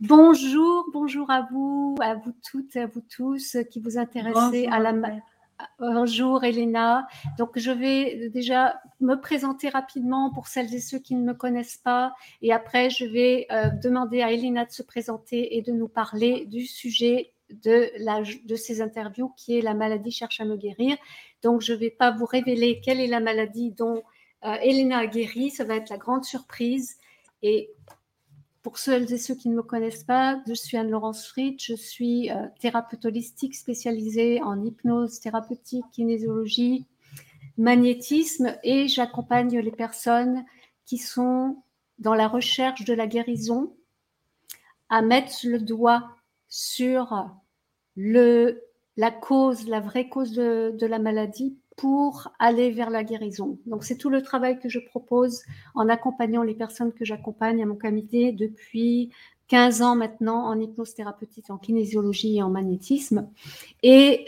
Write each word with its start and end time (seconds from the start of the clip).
Bonjour, 0.00 0.86
bonjour 0.94 1.30
à 1.30 1.46
vous, 1.52 1.94
à 2.00 2.14
vous 2.14 2.32
toutes, 2.50 2.74
à 2.74 2.86
vous 2.86 3.02
tous 3.02 3.58
qui 3.70 3.80
vous 3.80 3.98
intéressez 3.98 4.66
à 4.66 4.78
la. 4.78 4.94
Bonjour 5.78 6.42
Elena. 6.42 7.06
Donc 7.36 7.58
je 7.58 7.70
vais 7.70 8.30
déjà 8.30 8.80
me 9.00 9.16
présenter 9.16 9.68
rapidement 9.68 10.32
pour 10.32 10.46
celles 10.46 10.74
et 10.74 10.80
ceux 10.80 11.00
qui 11.00 11.14
ne 11.14 11.22
me 11.22 11.34
connaissent 11.34 11.76
pas 11.76 12.14
et 12.40 12.50
après 12.50 12.88
je 12.88 13.04
vais 13.04 13.46
euh, 13.52 13.68
demander 13.82 14.22
à 14.22 14.32
Elena 14.32 14.64
de 14.64 14.70
se 14.70 14.82
présenter 14.82 15.58
et 15.58 15.60
de 15.60 15.72
nous 15.72 15.88
parler 15.88 16.46
du 16.46 16.64
sujet 16.64 17.34
de, 17.50 17.90
la, 17.98 18.22
de 18.22 18.56
ces 18.56 18.80
interviews 18.80 19.34
qui 19.36 19.58
est 19.58 19.60
la 19.60 19.74
maladie 19.74 20.12
cherche 20.12 20.40
à 20.40 20.46
me 20.46 20.56
guérir. 20.56 20.96
Donc 21.42 21.60
je 21.60 21.74
ne 21.74 21.78
vais 21.78 21.90
pas 21.90 22.10
vous 22.10 22.24
révéler 22.24 22.80
quelle 22.82 23.00
est 23.00 23.06
la 23.06 23.20
maladie 23.20 23.70
dont 23.72 24.02
euh, 24.46 24.54
Elena 24.62 25.00
a 25.00 25.06
guéri, 25.06 25.50
ça 25.50 25.64
va 25.64 25.76
être 25.76 25.90
la 25.90 25.98
grande 25.98 26.24
surprise 26.24 26.96
et 27.42 27.70
pour 28.62 28.78
ceux 28.78 29.10
et 29.10 29.18
ceux 29.18 29.34
qui 29.34 29.48
ne 29.48 29.54
me 29.54 29.62
connaissent 29.62 30.04
pas, 30.04 30.42
je 30.46 30.52
suis 30.52 30.76
Anne-Laurence 30.76 31.26
Fritz, 31.26 31.64
je 31.64 31.74
suis 31.74 32.30
euh, 32.30 32.46
thérapeute 32.60 33.04
holistique 33.04 33.54
spécialisée 33.54 34.42
en 34.42 34.62
hypnose 34.62 35.20
thérapeutique, 35.20 35.84
kinésiologie, 35.92 36.86
magnétisme 37.56 38.56
et 38.62 38.88
j'accompagne 38.88 39.58
les 39.58 39.70
personnes 39.70 40.44
qui 40.84 40.98
sont 40.98 41.62
dans 41.98 42.14
la 42.14 42.28
recherche 42.28 42.84
de 42.84 42.94
la 42.94 43.06
guérison 43.06 43.74
à 44.88 45.02
mettre 45.02 45.32
le 45.44 45.58
doigt 45.58 46.10
sur 46.48 47.30
le, 47.96 48.62
la 48.96 49.10
cause, 49.10 49.68
la 49.68 49.80
vraie 49.80 50.08
cause 50.08 50.32
de 50.32 50.86
la 50.86 50.98
maladie 50.98 51.56
pour 51.80 52.30
aller 52.38 52.70
vers 52.70 52.90
la 52.90 53.04
guérison. 53.04 53.58
Donc 53.64 53.84
c'est 53.84 53.96
tout 53.96 54.10
le 54.10 54.22
travail 54.22 54.60
que 54.60 54.68
je 54.68 54.78
propose 54.78 55.42
en 55.74 55.88
accompagnant 55.88 56.42
les 56.42 56.54
personnes 56.54 56.92
que 56.92 57.06
j'accompagne 57.06 57.62
à 57.62 57.66
mon 57.66 57.74
comité 57.74 58.32
depuis 58.32 59.10
15 59.48 59.80
ans 59.80 59.96
maintenant 59.96 60.44
en 60.44 60.60
hypnose 60.60 60.94
thérapeutique, 60.94 61.48
en 61.48 61.56
kinésiologie 61.56 62.36
et 62.36 62.42
en 62.42 62.50
magnétisme. 62.50 63.30
Et 63.82 64.26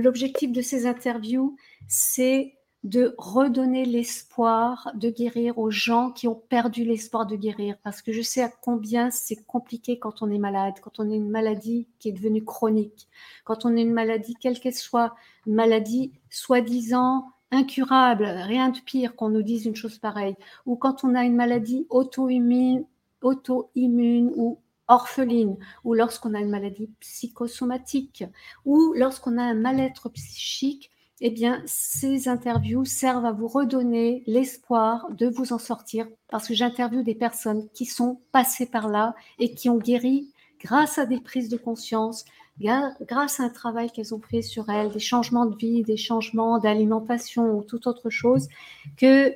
l'objectif 0.00 0.52
de 0.52 0.60
ces 0.60 0.86
interviews, 0.86 1.56
c'est 1.88 2.54
de 2.84 3.14
redonner 3.16 3.84
l'espoir 3.84 4.90
de 4.94 5.08
guérir 5.08 5.58
aux 5.58 5.70
gens 5.70 6.10
qui 6.10 6.26
ont 6.26 6.34
perdu 6.34 6.84
l'espoir 6.84 7.26
de 7.26 7.36
guérir. 7.36 7.76
Parce 7.84 8.02
que 8.02 8.12
je 8.12 8.22
sais 8.22 8.42
à 8.42 8.48
combien 8.48 9.10
c'est 9.10 9.44
compliqué 9.44 9.98
quand 9.98 10.22
on 10.22 10.30
est 10.30 10.38
malade, 10.38 10.74
quand 10.82 10.98
on 10.98 11.10
a 11.10 11.14
une 11.14 11.30
maladie 11.30 11.86
qui 11.98 12.08
est 12.08 12.12
devenue 12.12 12.44
chronique, 12.44 13.08
quand 13.44 13.64
on 13.64 13.76
a 13.76 13.80
une 13.80 13.92
maladie, 13.92 14.34
quelle 14.34 14.58
qu'elle 14.58 14.74
soit, 14.74 15.14
une 15.46 15.54
maladie 15.54 16.12
soi-disant 16.30 17.26
incurable, 17.52 18.24
rien 18.24 18.70
de 18.70 18.80
pire 18.80 19.14
qu'on 19.14 19.28
nous 19.28 19.42
dise 19.42 19.66
une 19.66 19.76
chose 19.76 19.98
pareille, 19.98 20.36
ou 20.66 20.74
quand 20.74 21.04
on 21.04 21.14
a 21.14 21.22
une 21.22 21.36
maladie 21.36 21.86
auto-immune, 21.90 22.84
auto-immune 23.20 24.32
ou 24.36 24.58
orpheline, 24.88 25.56
ou 25.84 25.94
lorsqu'on 25.94 26.34
a 26.34 26.40
une 26.40 26.50
maladie 26.50 26.90
psychosomatique, 27.00 28.24
ou 28.64 28.94
lorsqu'on 28.96 29.38
a 29.38 29.42
un 29.42 29.54
mal-être 29.54 30.08
psychique 30.08 30.90
eh 31.24 31.30
bien, 31.30 31.62
ces 31.66 32.26
interviews 32.26 32.84
servent 32.84 33.24
à 33.24 33.30
vous 33.30 33.46
redonner 33.46 34.24
l'espoir 34.26 35.06
de 35.12 35.28
vous 35.28 35.52
en 35.52 35.58
sortir 35.58 36.08
parce 36.28 36.48
que 36.48 36.54
j'interviewe 36.54 37.04
des 37.04 37.14
personnes 37.14 37.68
qui 37.74 37.86
sont 37.86 38.20
passées 38.32 38.66
par 38.66 38.88
là 38.88 39.14
et 39.38 39.54
qui 39.54 39.68
ont 39.68 39.78
guéri 39.78 40.32
grâce 40.58 40.98
à 40.98 41.06
des 41.06 41.20
prises 41.20 41.48
de 41.48 41.56
conscience, 41.56 42.24
grâce 42.58 43.38
à 43.38 43.44
un 43.44 43.50
travail 43.50 43.92
qu'elles 43.92 44.16
ont 44.16 44.20
fait 44.20 44.42
sur 44.42 44.68
elles, 44.68 44.90
des 44.90 44.98
changements 44.98 45.46
de 45.46 45.54
vie, 45.54 45.84
des 45.84 45.96
changements 45.96 46.58
d'alimentation 46.58 47.56
ou 47.56 47.62
toute 47.62 47.86
autre 47.86 48.10
chose, 48.10 48.48
que 48.96 49.32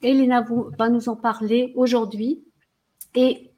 Elena 0.00 0.42
va 0.78 0.88
nous 0.88 1.10
en 1.10 1.16
parler 1.16 1.74
aujourd'hui. 1.76 2.46
Et 3.14 3.50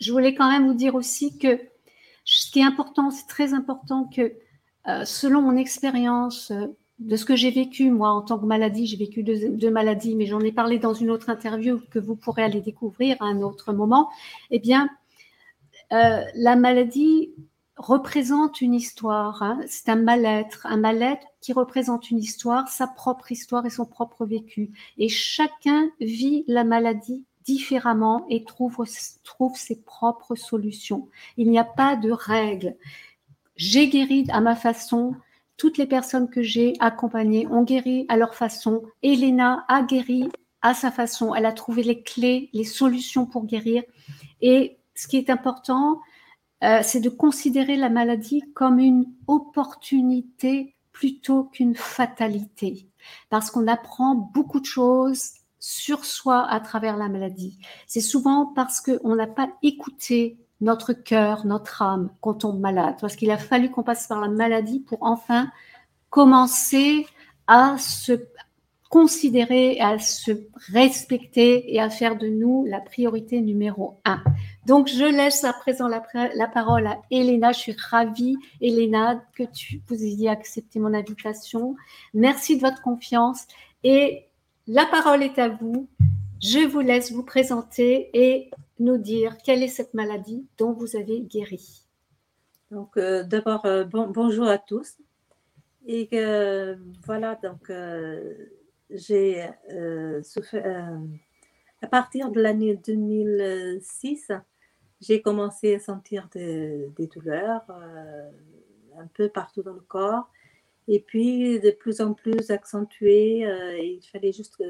je 0.00 0.12
voulais 0.12 0.34
quand 0.34 0.50
même 0.50 0.66
vous 0.66 0.74
dire 0.74 0.96
aussi 0.96 1.38
que 1.38 1.58
ce 2.26 2.50
qui 2.50 2.60
est 2.60 2.64
important, 2.64 3.10
c'est 3.10 3.26
très 3.26 3.54
important 3.54 4.04
que 4.04 4.34
euh, 4.88 5.04
selon 5.04 5.42
mon 5.42 5.56
expérience 5.56 6.50
euh, 6.50 6.66
de 6.98 7.16
ce 7.16 7.24
que 7.24 7.36
j'ai 7.36 7.50
vécu, 7.50 7.90
moi, 7.90 8.10
en 8.10 8.22
tant 8.22 8.38
que 8.38 8.46
maladie, 8.46 8.86
j'ai 8.86 8.96
vécu 8.96 9.22
deux, 9.22 9.70
maladies, 9.70 10.14
mais 10.14 10.26
j'en 10.26 10.40
ai 10.40 10.52
parlé 10.52 10.78
dans 10.78 10.94
une 10.94 11.10
autre 11.10 11.30
interview 11.30 11.80
que 11.90 11.98
vous 11.98 12.16
pourrez 12.16 12.42
aller 12.42 12.60
découvrir 12.60 13.16
à 13.20 13.26
un 13.26 13.42
autre 13.42 13.72
moment. 13.72 14.10
Eh 14.50 14.58
bien, 14.58 14.88
euh, 15.92 16.22
la 16.34 16.56
maladie 16.56 17.32
représente 17.76 18.60
une 18.60 18.74
histoire. 18.74 19.42
Hein. 19.42 19.60
C'est 19.66 19.88
un 19.88 19.96
mal-être, 19.96 20.66
un 20.66 20.76
mal-être 20.76 21.26
qui 21.40 21.52
représente 21.52 22.10
une 22.10 22.18
histoire, 22.18 22.68
sa 22.68 22.86
propre 22.86 23.32
histoire 23.32 23.66
et 23.66 23.70
son 23.70 23.84
propre 23.84 24.24
vécu. 24.24 24.70
Et 24.98 25.08
chacun 25.08 25.90
vit 26.00 26.44
la 26.46 26.64
maladie 26.64 27.24
différemment 27.44 28.26
et 28.28 28.44
trouve, 28.44 28.84
trouve 29.24 29.56
ses 29.56 29.82
propres 29.82 30.36
solutions. 30.36 31.08
Il 31.36 31.50
n'y 31.50 31.58
a 31.58 31.64
pas 31.64 31.96
de 31.96 32.10
règles. 32.10 32.76
J'ai 33.56 33.88
guéri 33.88 34.26
à 34.30 34.40
ma 34.40 34.56
façon. 34.56 35.14
Toutes 35.56 35.78
les 35.78 35.86
personnes 35.86 36.28
que 36.28 36.42
j'ai 36.42 36.74
accompagnées 36.80 37.46
ont 37.46 37.62
guéri 37.62 38.06
à 38.08 38.16
leur 38.16 38.34
façon. 38.34 38.82
Elena 39.02 39.64
a 39.68 39.82
guéri 39.82 40.28
à 40.62 40.74
sa 40.74 40.90
façon. 40.90 41.34
Elle 41.34 41.46
a 41.46 41.52
trouvé 41.52 41.82
les 41.82 42.02
clés, 42.02 42.50
les 42.52 42.64
solutions 42.64 43.26
pour 43.26 43.44
guérir. 43.44 43.82
Et 44.40 44.78
ce 44.94 45.06
qui 45.06 45.16
est 45.16 45.30
important, 45.30 46.00
euh, 46.64 46.80
c'est 46.82 47.00
de 47.00 47.08
considérer 47.08 47.76
la 47.76 47.90
maladie 47.90 48.42
comme 48.54 48.78
une 48.78 49.06
opportunité 49.26 50.74
plutôt 50.92 51.44
qu'une 51.44 51.74
fatalité. 51.74 52.88
Parce 53.30 53.50
qu'on 53.50 53.66
apprend 53.66 54.14
beaucoup 54.14 54.60
de 54.60 54.66
choses 54.66 55.32
sur 55.58 56.04
soi 56.04 56.46
à 56.48 56.60
travers 56.60 56.96
la 56.96 57.08
maladie. 57.08 57.58
C'est 57.86 58.00
souvent 58.00 58.46
parce 58.46 58.80
qu'on 58.80 59.14
n'a 59.14 59.26
pas 59.26 59.48
écouté 59.62 60.38
notre 60.62 60.92
cœur, 60.94 61.44
notre 61.44 61.82
âme 61.82 62.10
quand 62.20 62.44
on 62.44 62.52
tombe 62.52 62.60
malade. 62.60 62.94
Parce 63.00 63.16
qu'il 63.16 63.30
a 63.30 63.36
fallu 63.36 63.70
qu'on 63.70 63.82
passe 63.82 64.06
par 64.06 64.20
la 64.20 64.28
maladie 64.28 64.80
pour 64.80 65.02
enfin 65.02 65.50
commencer 66.08 67.06
à 67.46 67.76
se 67.78 68.12
considérer, 68.88 69.80
à 69.80 69.98
se 69.98 70.32
respecter 70.70 71.74
et 71.74 71.80
à 71.80 71.88
faire 71.88 72.16
de 72.16 72.28
nous 72.28 72.66
la 72.66 72.78
priorité 72.78 73.40
numéro 73.40 73.98
un. 74.04 74.22
Donc, 74.66 74.86
je 74.86 75.04
laisse 75.04 75.44
à 75.44 75.52
présent 75.54 75.88
la, 75.88 76.00
parole 76.46 76.86
à 76.86 77.00
Elena. 77.10 77.52
Je 77.52 77.58
suis 77.58 77.76
ravie, 77.90 78.36
Elena, 78.60 79.24
que 79.34 79.44
tu, 79.44 79.80
vous 79.88 79.94
ayez 79.94 80.28
accepté 80.28 80.78
mon 80.78 80.92
invitation. 80.94 81.74
Merci 82.14 82.56
de 82.56 82.60
votre 82.60 82.82
confiance 82.82 83.46
et 83.82 84.26
la 84.68 84.86
parole 84.86 85.22
est 85.22 85.38
à 85.38 85.48
vous. 85.48 85.88
Je 86.42 86.66
vous 86.66 86.80
laisse 86.80 87.12
vous 87.12 87.24
présenter 87.24 88.10
et 88.12 88.50
nous 88.82 88.98
dire 88.98 89.38
quelle 89.38 89.62
est 89.62 89.68
cette 89.68 89.94
maladie 89.94 90.46
dont 90.58 90.72
vous 90.72 90.96
avez 90.96 91.20
guéri. 91.20 91.86
Donc, 92.70 92.96
euh, 92.96 93.22
d'abord, 93.22 93.64
euh, 93.66 93.84
bon, 93.84 94.08
bonjour 94.08 94.46
à 94.46 94.58
tous. 94.58 94.96
Et 95.86 96.08
euh, 96.14 96.76
voilà, 97.04 97.38
donc, 97.42 97.70
j'ai 98.90 99.46
souffert. 100.22 100.98
à 101.80 101.86
partir 101.86 102.30
de 102.30 102.40
l'année 102.40 102.76
2006, 102.76 104.32
j'ai 105.00 105.20
commencé 105.22 105.74
à 105.74 105.78
sentir 105.80 106.28
des 106.32 107.08
douleurs 107.12 107.64
un 108.96 109.06
peu 109.14 109.28
partout 109.28 109.62
dans 109.62 109.74
le 109.74 109.80
corps. 109.80 110.30
Et 110.88 111.00
puis, 111.00 111.60
de 111.60 111.72
plus 111.72 112.00
en 112.00 112.14
plus 112.14 112.50
accentuées, 112.50 113.40
il 113.40 114.02
fallait 114.12 114.32
juste 114.32 114.62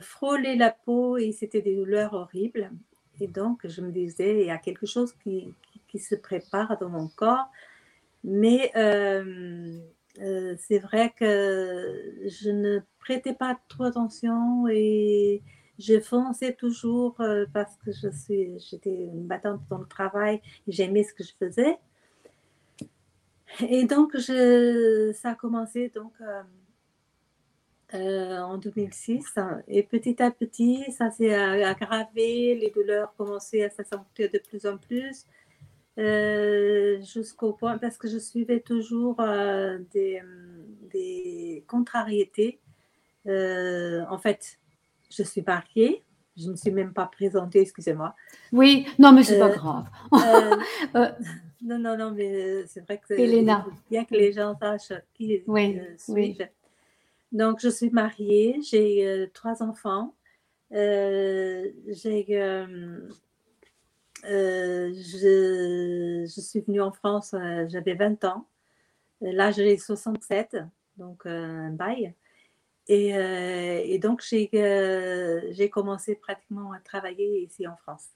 frôler 0.00 0.56
la 0.56 0.70
peau 0.70 1.18
et 1.18 1.32
c'était 1.32 1.60
des 1.60 1.76
douleurs 1.76 2.14
horribles. 2.14 2.70
Et 3.20 3.26
donc, 3.26 3.66
je 3.66 3.80
me 3.80 3.90
disais, 3.90 4.40
il 4.40 4.46
y 4.46 4.50
a 4.50 4.58
quelque 4.58 4.86
chose 4.86 5.12
qui, 5.22 5.54
qui, 5.88 5.98
se 5.98 6.14
prépare 6.14 6.78
dans 6.78 6.88
mon 6.88 7.08
corps. 7.08 7.50
Mais 8.24 8.70
euh, 8.76 9.78
euh, 10.20 10.54
c'est 10.58 10.78
vrai 10.78 11.12
que 11.16 12.20
je 12.26 12.50
ne 12.50 12.80
prêtais 13.00 13.34
pas 13.34 13.58
trop 13.68 13.84
attention 13.84 14.68
et 14.68 15.42
je 15.78 15.98
fonçais 16.00 16.52
toujours 16.52 17.20
euh, 17.20 17.46
parce 17.52 17.76
que 17.84 17.90
je 17.92 18.08
suis, 18.08 18.58
j'étais 18.58 18.94
une 18.94 19.26
battante 19.26 19.60
dans 19.68 19.78
le 19.78 19.86
travail 19.86 20.40
et 20.66 20.72
j'aimais 20.72 21.02
ce 21.02 21.12
que 21.14 21.24
je 21.24 21.32
faisais. 21.38 21.78
Et 23.60 23.84
donc, 23.84 24.16
je, 24.16 25.12
ça 25.12 25.30
a 25.30 25.34
commencé 25.34 25.90
donc 25.94 26.12
en 27.94 28.58
2006. 28.58 29.34
Et 29.68 29.82
petit 29.82 30.22
à 30.22 30.30
petit, 30.30 30.84
ça 30.92 31.10
s'est 31.10 31.34
aggravé, 31.34 32.54
les 32.54 32.70
douleurs 32.74 33.14
commençaient 33.16 33.64
à 33.64 33.70
s'accentuer 33.70 34.28
de 34.28 34.38
plus 34.38 34.66
en 34.66 34.76
plus, 34.76 35.26
euh, 35.98 37.00
jusqu'au 37.02 37.52
point, 37.52 37.78
parce 37.78 37.98
que 37.98 38.08
je 38.08 38.18
suivais 38.18 38.60
toujours 38.60 39.20
euh, 39.20 39.78
des, 39.92 40.22
des, 40.90 41.64
contrariétés. 41.66 42.58
en 43.26 44.18
fait, 44.18 44.58
je 45.10 45.22
suis 45.22 45.42
mariée, 45.42 46.02
je 46.36 46.46
ne 46.46 46.52
me 46.52 46.56
suis 46.56 46.70
même 46.70 46.92
pas 46.92 47.06
présentée, 47.06 47.60
excusez-moi. 47.60 48.14
Oui, 48.52 48.86
non, 48.98 49.12
mais 49.12 49.22
c'est 49.22 49.38
pas 49.38 49.50
grave. 49.50 49.84
non, 51.62 51.78
non, 51.78 51.96
non, 51.96 52.10
mais 52.10 52.66
c'est 52.66 52.80
vrai 52.80 52.98
que 53.06 53.14
Elena. 53.14 53.66
bien 53.90 54.04
que 54.04 54.14
les 54.14 54.32
gens 54.32 54.56
sachent 54.58 54.98
qui 55.14 55.42
oui, 55.46 55.78
suis 55.98 56.38
donc, 57.32 57.60
je 57.60 57.70
suis 57.70 57.90
mariée, 57.90 58.60
j'ai 58.62 59.06
euh, 59.06 59.26
trois 59.32 59.62
enfants. 59.62 60.14
Euh, 60.72 61.70
j'ai, 61.88 62.26
euh, 62.30 63.08
je, 64.24 66.26
je, 66.26 66.40
suis 66.40 66.60
venue 66.60 66.82
en 66.82 66.92
France, 66.92 67.34
j'avais 67.68 67.94
20 67.94 68.24
ans. 68.24 68.46
Là, 69.22 69.50
j'ai 69.50 69.78
67, 69.78 70.58
donc 70.98 71.24
un 71.26 71.70
bail. 71.70 72.14
Et, 72.88 73.10
et 73.10 73.98
donc, 73.98 74.22
j'ai 74.22 75.70
commencé 75.70 76.16
pratiquement 76.16 76.72
à 76.72 76.80
travailler 76.80 77.42
ici 77.42 77.66
en 77.66 77.76
France. 77.76 78.08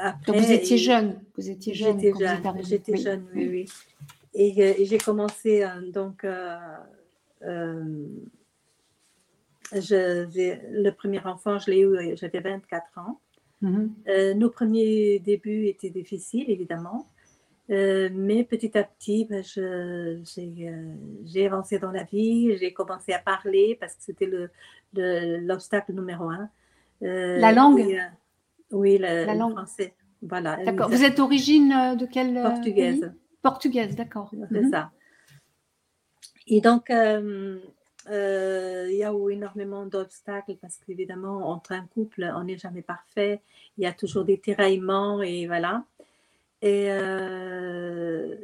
Après, 0.00 0.32
vous 0.32 0.52
étiez 0.52 0.76
jeune, 0.76 1.20
vous 1.36 1.50
étiez 1.50 1.74
jeune. 1.74 2.00
J'étais 2.00 2.18
jeune, 2.18 2.62
j'étais 2.62 2.96
jeune, 2.96 3.28
oui, 3.34 3.48
oui. 3.48 3.66
Et, 4.40 4.58
et 4.60 4.84
j'ai 4.86 4.98
commencé 4.98 5.66
donc 5.92 6.24
je, 9.72 10.26
le 10.82 10.90
premier 10.90 11.20
enfant, 11.24 11.58
je 11.58 11.70
l'ai 11.70 11.80
eu, 11.80 12.16
j'avais 12.16 12.40
24 12.40 12.98
ans. 12.98 13.20
Mhm. 13.60 13.94
Euh, 14.08 14.34
nos 14.34 14.50
premiers 14.50 15.18
débuts 15.18 15.66
étaient 15.66 15.90
difficiles, 15.90 16.48
évidemment. 16.48 17.08
Euh, 17.70 18.08
mais 18.12 18.44
petit 18.44 18.78
à 18.78 18.82
petit, 18.82 19.26
ben, 19.26 19.42
euh, 19.58 20.22
j'ai 21.24 21.46
avancé 21.46 21.78
dans 21.78 21.90
la 21.90 22.04
vie, 22.04 22.56
j'ai 22.56 22.72
commencé 22.72 23.12
à 23.12 23.18
parler 23.18 23.76
parce 23.78 23.94
que 23.94 24.02
c'était 24.02 24.30
l'obstacle 24.94 25.92
le, 25.92 26.00
numéro 26.00 26.30
un. 26.30 26.48
la 27.02 27.52
langue 27.52 28.00
Oui, 28.70 28.96
la, 28.96 29.34
langue. 29.34 29.52
français. 29.52 29.92
Voilà. 30.22 30.56
D'accord. 30.64 30.88
Vous 30.88 31.04
êtes 31.04 31.18
d'origine 31.18 31.96
de 31.98 32.06
quelle 32.06 32.40
Portugaise. 32.40 33.12
Portugaise, 33.42 33.94
d'accord. 33.96 34.30
C'est 34.30 34.62
mhm. 34.62 34.70
ça. 34.70 34.90
Et 36.46 36.60
donc, 36.60 36.90
euh, 38.10 38.88
il 38.90 38.96
y 38.96 39.04
a 39.04 39.12
eu 39.12 39.32
énormément 39.32 39.84
d'obstacles 39.86 40.56
parce 40.56 40.78
qu'évidemment, 40.78 41.48
entre 41.50 41.72
un 41.72 41.86
couple, 41.86 42.30
on 42.34 42.44
n'est 42.44 42.56
jamais 42.56 42.82
parfait. 42.82 43.42
Il 43.76 43.84
y 43.84 43.86
a 43.86 43.92
toujours 43.92 44.24
des 44.24 44.38
tiraillements 44.40 45.22
et 45.22 45.46
voilà. 45.46 45.84
Et 46.62 46.90
euh, 46.90 48.34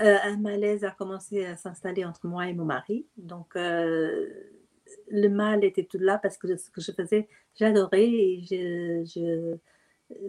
euh, 0.00 0.18
un 0.24 0.36
malaise 0.38 0.84
a 0.84 0.90
commencé 0.90 1.44
à 1.44 1.56
s'installer 1.56 2.04
entre 2.04 2.26
moi 2.26 2.48
et 2.48 2.54
mon 2.54 2.64
mari. 2.64 3.06
Donc, 3.16 3.54
le 3.54 5.28
mal 5.28 5.64
était 5.64 5.84
tout 5.84 5.98
là 5.98 6.18
parce 6.18 6.38
que 6.38 6.56
ce 6.56 6.70
que 6.70 6.80
je 6.80 6.92
faisais, 6.92 7.28
j'adorais 7.56 8.08
et 8.08 8.42
je, 8.42 9.04
je, 9.04 9.56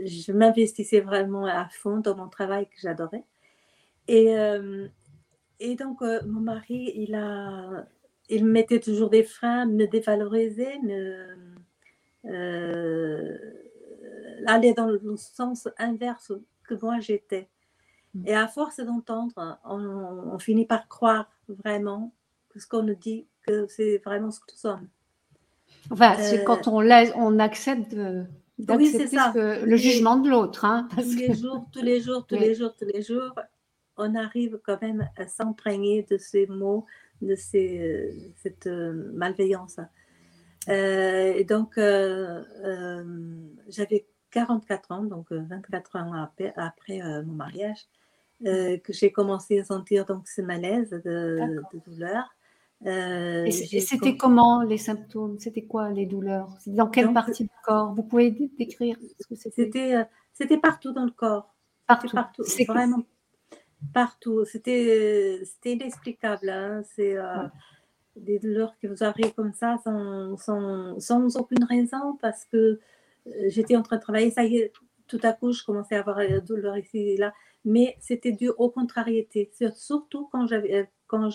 je 0.06 0.32
m'investissais 0.34 1.02
vraiment 1.02 1.46
à 1.46 1.68
fond 1.70 1.98
dans 2.00 2.16
mon 2.16 2.28
travail 2.28 2.68
que 2.68 2.76
j'adorais. 2.82 3.24
Et, 4.08 4.36
et 5.60 5.76
donc, 5.76 6.02
mon 6.02 6.42
mari, 6.42 6.92
il 6.96 7.16
a 7.16 7.86
il 8.30 8.46
mettait 8.46 8.80
toujours 8.80 9.10
des 9.10 9.24
freins, 9.24 9.66
me 9.66 9.86
dévalorisait, 9.86 10.80
me, 10.84 11.36
euh, 12.26 13.38
allait 14.46 14.74
dans 14.74 14.88
le 14.88 15.00
sens 15.18 15.68
inverse 15.78 16.32
que 16.64 16.76
moi 16.82 17.00
j'étais. 17.00 17.48
Mm. 18.14 18.28
Et 18.28 18.36
à 18.36 18.48
force 18.48 18.80
d'entendre, 18.80 19.60
on, 19.66 20.38
finit 20.40 20.66
par 20.66 20.88
croire 20.88 21.30
vraiment 21.48 22.14
que 22.50 22.60
ce 22.60 22.68
qu'on 22.68 22.84
nous 22.84 22.96
dit, 22.96 23.28
que 23.46 23.68
c'est 23.68 24.02
vraiment 24.04 24.32
ce 24.32 24.40
que 24.40 24.46
nous 24.52 24.58
sommes. 24.58 24.88
Enfin, 25.92 26.16
c'est 26.18 26.44
quand 26.44 26.68
euh, 26.68 26.72
on, 26.72 26.80
laisse, 26.80 27.12
on 27.16 27.38
accepte 27.38 27.96
d'accepter 28.58 29.66
le 29.66 29.76
jugement 29.76 30.18
de 30.18 30.30
l'autre. 30.30 30.66
Hein, 30.66 30.88
tous, 30.96 31.16
les 31.16 31.36
jours, 31.36 31.66
tous 31.72 31.82
les 31.82 32.02
jours, 32.02 32.26
tous 32.26 32.36
les 32.36 32.56
jours, 32.56 32.74
tous 32.76 32.86
les 32.86 33.04
jours, 33.04 33.36
on 33.98 34.16
arrive 34.16 34.60
quand 34.64 34.82
même 34.82 35.10
à 35.18 35.28
s'imprégner 35.28 36.06
de 36.10 36.18
ces 36.18 36.48
mots, 36.48 36.86
de 37.22 37.36
ces, 37.36 38.34
cette 38.36 38.68
euh, 38.68 39.12
malveillance. 39.14 39.80
Euh, 40.68 41.34
et 41.36 41.44
donc, 41.44 41.78
euh, 41.78 42.44
j'avais 43.70 44.08
44 44.32 44.92
ans, 44.92 45.04
donc 45.04 45.32
24 45.32 45.96
ans 45.98 46.14
après, 46.14 46.54
après 46.58 47.02
mon 47.24 47.34
mariage, 47.34 47.86
que 48.44 48.94
j'ai 48.94 49.12
commencé 49.12 49.60
à 49.60 49.64
sentir 49.64 50.06
donc 50.06 50.28
ce 50.28 50.42
malaise 50.42 50.90
de, 50.90 51.62
douleur. 51.86 52.36
et 52.86 53.52
c'était 53.52 54.18
comment 54.18 54.62
les 54.64 54.78
symptômes? 54.78 55.40
C'était 55.40 55.64
quoi 55.64 55.90
les 55.90 56.06
douleurs? 56.06 56.50
Dans 56.66 56.90
quelle 56.90 57.14
partie 57.14 57.44
du 57.44 57.50
corps? 57.64 57.94
Vous 57.94 58.04
pouvez 58.04 58.32
décrire 58.32 58.98
ce 59.22 59.28
que 59.28 59.36
c'était? 59.36 60.06
C'était 60.34 60.58
partout 60.58 60.92
dans 60.92 61.06
le 61.06 61.12
corps. 61.12 61.56
Partout. 61.88 62.10
partout. 62.10 62.44
Vraiment 62.68 63.04
partout. 63.94 64.46
C'était 64.46 65.42
inexplicable. 65.66 66.50
Hein. 66.50 66.84
C'est 66.96 67.18
euh, 67.18 67.48
des 68.16 68.40
douleurs 68.40 68.76
qui 68.78 68.88
vous 68.88 69.04
arrivent 69.04 69.34
comme 69.34 69.54
ça 69.54 69.78
sans, 69.84 70.38
sans, 70.38 71.00
sans 71.00 71.38
aucune 71.38 71.64
raison 71.64 72.18
parce 72.22 72.46
que 72.46 72.58
euh, 72.58 72.80
j'étais 73.48 73.76
en 73.76 73.82
train 73.82 73.98
de 73.98 74.02
travailler. 74.02 74.32
Ça 74.32 74.44
y 74.44 74.58
est, 74.58 74.74
tout 75.08 75.20
à 75.24 75.34
coup, 75.34 75.52
je 75.52 75.64
commençais 75.64 75.96
à 75.96 76.00
avoir 76.00 76.18
des 76.18 76.42
douleurs 76.42 76.78
ici 76.78 76.98
et 76.98 77.18
là. 77.18 77.34
Mais 77.64 77.96
c'était 78.00 78.32
dû 78.32 78.50
aux 78.50 78.70
contrariétés. 78.70 79.52
Surtout 79.76 80.28
quand 80.32 80.48
j'avais 80.48 80.90
quand 81.08 81.30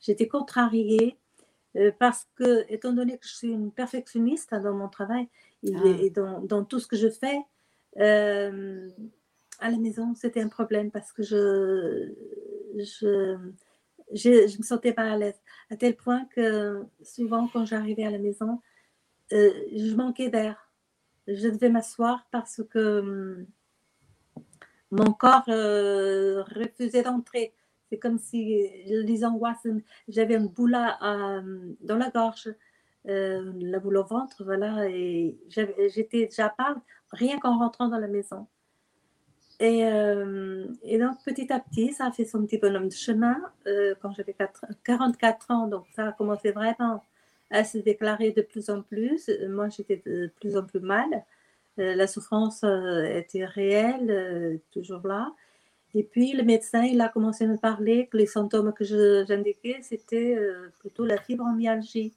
j'étais 0.00 0.28
contrariée 0.28 1.18
euh, 1.76 1.90
parce 1.98 2.26
que, 2.36 2.64
étant 2.72 2.92
donné 2.92 3.18
que 3.18 3.26
je 3.26 3.34
suis 3.34 3.48
une 3.48 3.72
perfectionniste 3.72 4.54
dans 4.54 4.74
mon 4.74 4.88
travail 4.88 5.28
et, 5.62 5.72
ah. 5.74 6.08
dans, 6.14 6.40
dans, 6.40 6.64
tout 6.64 6.78
ce 6.78 6.86
que 6.86 6.96
je 6.96 7.08
fais, 7.08 7.38
à 9.60 9.70
la 9.70 9.78
maison, 9.78 10.14
c'était 10.14 10.40
un 10.40 10.48
problème 10.48 10.90
parce 10.90 11.12
que 11.12 11.22
je, 11.22 12.12
je, 12.76 13.36
je, 14.12 14.58
me 14.58 14.62
sentais 14.62 14.92
pas 14.92 15.10
à 15.10 15.16
l'aise. 15.16 15.40
À 15.70 15.76
tel 15.76 15.96
point 15.96 16.26
que 16.26 16.84
souvent, 17.02 17.48
quand 17.48 17.64
j'arrivais 17.64 18.04
à 18.04 18.10
la 18.10 18.18
maison, 18.18 18.60
euh, 19.32 19.52
je 19.74 19.94
manquais 19.94 20.28
d'air. 20.28 20.70
Je 21.26 21.48
devais 21.48 21.70
m'asseoir 21.70 22.26
parce 22.30 22.62
que 22.70 23.00
hum, 23.00 23.46
mon 24.90 25.12
corps 25.12 25.48
euh, 25.48 26.42
refusait 26.44 27.02
d'entrer. 27.02 27.54
C'est 27.90 27.98
comme 27.98 28.18
si 28.18 28.68
les 28.86 29.24
angoisses, 29.24 29.66
j'avais 30.08 30.36
une 30.36 30.48
boule 30.48 30.72
dans 30.72 31.96
la 31.96 32.10
gorge, 32.10 32.48
euh, 33.08 33.52
la 33.60 33.78
boule 33.78 33.98
au 33.98 34.04
ventre, 34.04 34.42
voilà, 34.44 34.88
et 34.88 35.38
j'étais 35.48 36.24
déjà 36.24 36.48
pas 36.48 36.76
rien 37.10 37.38
qu'en 37.38 37.58
rentrant 37.58 37.88
dans 37.88 37.98
la 37.98 38.08
maison. 38.08 38.46
Et, 39.60 39.84
euh, 39.84 40.66
et, 40.82 40.98
donc, 40.98 41.22
petit 41.24 41.52
à 41.52 41.60
petit, 41.60 41.92
ça 41.92 42.06
a 42.06 42.12
fait 42.12 42.24
son 42.24 42.44
petit 42.44 42.58
bonhomme 42.58 42.88
de 42.88 42.94
chemin. 42.94 43.36
Euh, 43.66 43.94
quand 44.00 44.12
j'avais 44.12 44.34
44 44.84 45.50
ans, 45.50 45.68
donc 45.68 45.84
ça 45.94 46.08
a 46.08 46.12
commencé 46.12 46.50
vraiment 46.50 47.02
à 47.50 47.64
se 47.64 47.78
déclarer 47.78 48.32
de 48.32 48.42
plus 48.42 48.68
en 48.70 48.82
plus. 48.82 49.30
Moi, 49.48 49.68
j'étais 49.68 50.02
de 50.04 50.30
plus 50.40 50.56
en 50.56 50.64
plus 50.64 50.80
mal. 50.80 51.06
Euh, 51.78 51.94
la 51.94 52.06
souffrance 52.06 52.64
était 52.64 53.44
réelle, 53.44 54.60
toujours 54.72 55.06
là. 55.06 55.32
Et 55.94 56.02
puis, 56.02 56.32
le 56.32 56.42
médecin, 56.42 56.82
il 56.84 57.00
a 57.00 57.08
commencé 57.08 57.44
à 57.44 57.48
me 57.48 57.56
parler 57.56 58.08
que 58.08 58.16
les 58.16 58.26
symptômes 58.26 58.72
que 58.72 58.84
j'indiquais, 58.84 59.78
c'était 59.82 60.36
plutôt 60.80 61.04
la 61.04 61.18
fibromyalgie. 61.18 62.12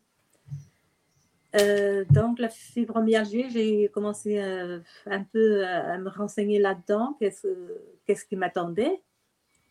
Euh, 1.55 2.05
donc, 2.09 2.39
la 2.39 2.49
fibromyalgie, 2.49 3.49
j'ai 3.49 3.89
commencé 3.89 4.39
euh, 4.39 4.79
un 5.05 5.23
peu 5.23 5.65
à, 5.65 5.97
me 5.97 6.09
renseigner 6.09 6.59
là-dedans, 6.59 7.17
qu'est-ce, 7.19 8.25
qui 8.25 8.35
m'attendait, 8.35 9.01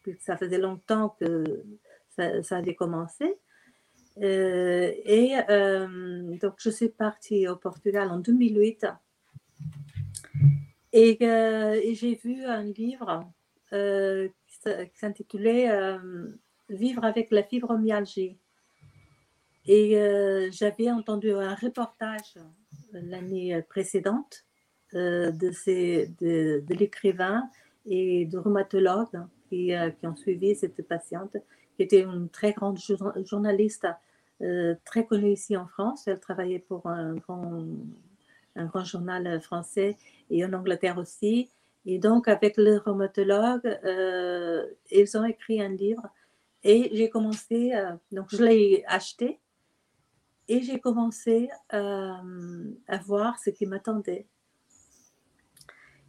puisque 0.02 0.22
ça 0.22 0.36
faisait 0.36 0.58
longtemps 0.58 1.16
que 1.20 1.62
ça, 2.16 2.56
avait 2.56 2.74
commencé. 2.74 3.36
Euh, 4.22 4.92
et 5.04 5.34
donc, 6.40 6.54
je 6.58 6.70
suis 6.70 6.88
partie 6.88 7.46
au 7.48 7.56
Portugal 7.56 8.10
en 8.10 8.18
2008 8.18 8.86
et, 10.94 11.22
et 11.22 11.94
j'ai 11.94 12.14
vu 12.14 12.44
un 12.44 12.64
livre 12.64 13.30
qui 13.70 14.98
s'intitulait 14.98 15.98
Vivre 16.68 17.04
avec 17.04 17.30
la 17.30 17.44
fibromyalgie. 17.44 18.38
Et 19.66 19.98
euh, 19.98 20.48
j'avais 20.52 20.90
entendu 20.90 21.32
un 21.32 21.54
reportage 21.54 22.36
euh, 22.36 23.00
l'année 23.02 23.60
précédente 23.68 24.44
euh, 24.94 25.32
de, 25.32 25.50
de, 26.20 26.74
l'écrivain 26.74 27.50
et 27.84 28.26
de 28.26 28.38
rhumatologue 28.38 29.24
qui, 29.48 29.72
ont 30.04 30.16
suivi 30.16 30.54
cette 30.54 30.86
patiente, 30.86 31.36
qui 31.76 31.82
était 31.82 32.02
une 32.02 32.28
très 32.28 32.52
grande 32.52 32.78
journaliste, 33.24 33.86
très 34.84 35.06
connue 35.06 35.32
ici 35.32 35.56
en 35.56 35.66
France. 35.66 36.08
Elle 36.08 36.18
travaillait 36.18 36.58
pour 36.58 36.88
un 36.88 37.14
grand 37.14 38.84
journal 38.84 39.40
français 39.40 39.96
et 40.30 40.44
en 40.44 40.52
Angleterre 40.52 40.98
aussi. 40.98 41.48
Et 41.84 42.00
donc, 42.00 42.26
avec 42.26 42.56
le 42.56 42.78
rhumatologue, 42.78 43.78
ils 44.90 45.16
ont 45.16 45.24
écrit 45.24 45.62
un 45.62 45.68
livre 45.68 46.02
et 46.64 46.90
j'ai 46.92 47.08
commencé, 47.08 47.72
donc 48.10 48.26
je 48.30 48.42
l'ai 48.42 48.84
acheté 48.88 49.38
et 50.48 50.62
j'ai 50.62 50.78
commencé 50.78 51.48
euh, 51.72 52.64
à 52.86 52.98
voir 52.98 53.38
ce 53.38 53.50
qui 53.50 53.66
m'attendait. 53.66 54.26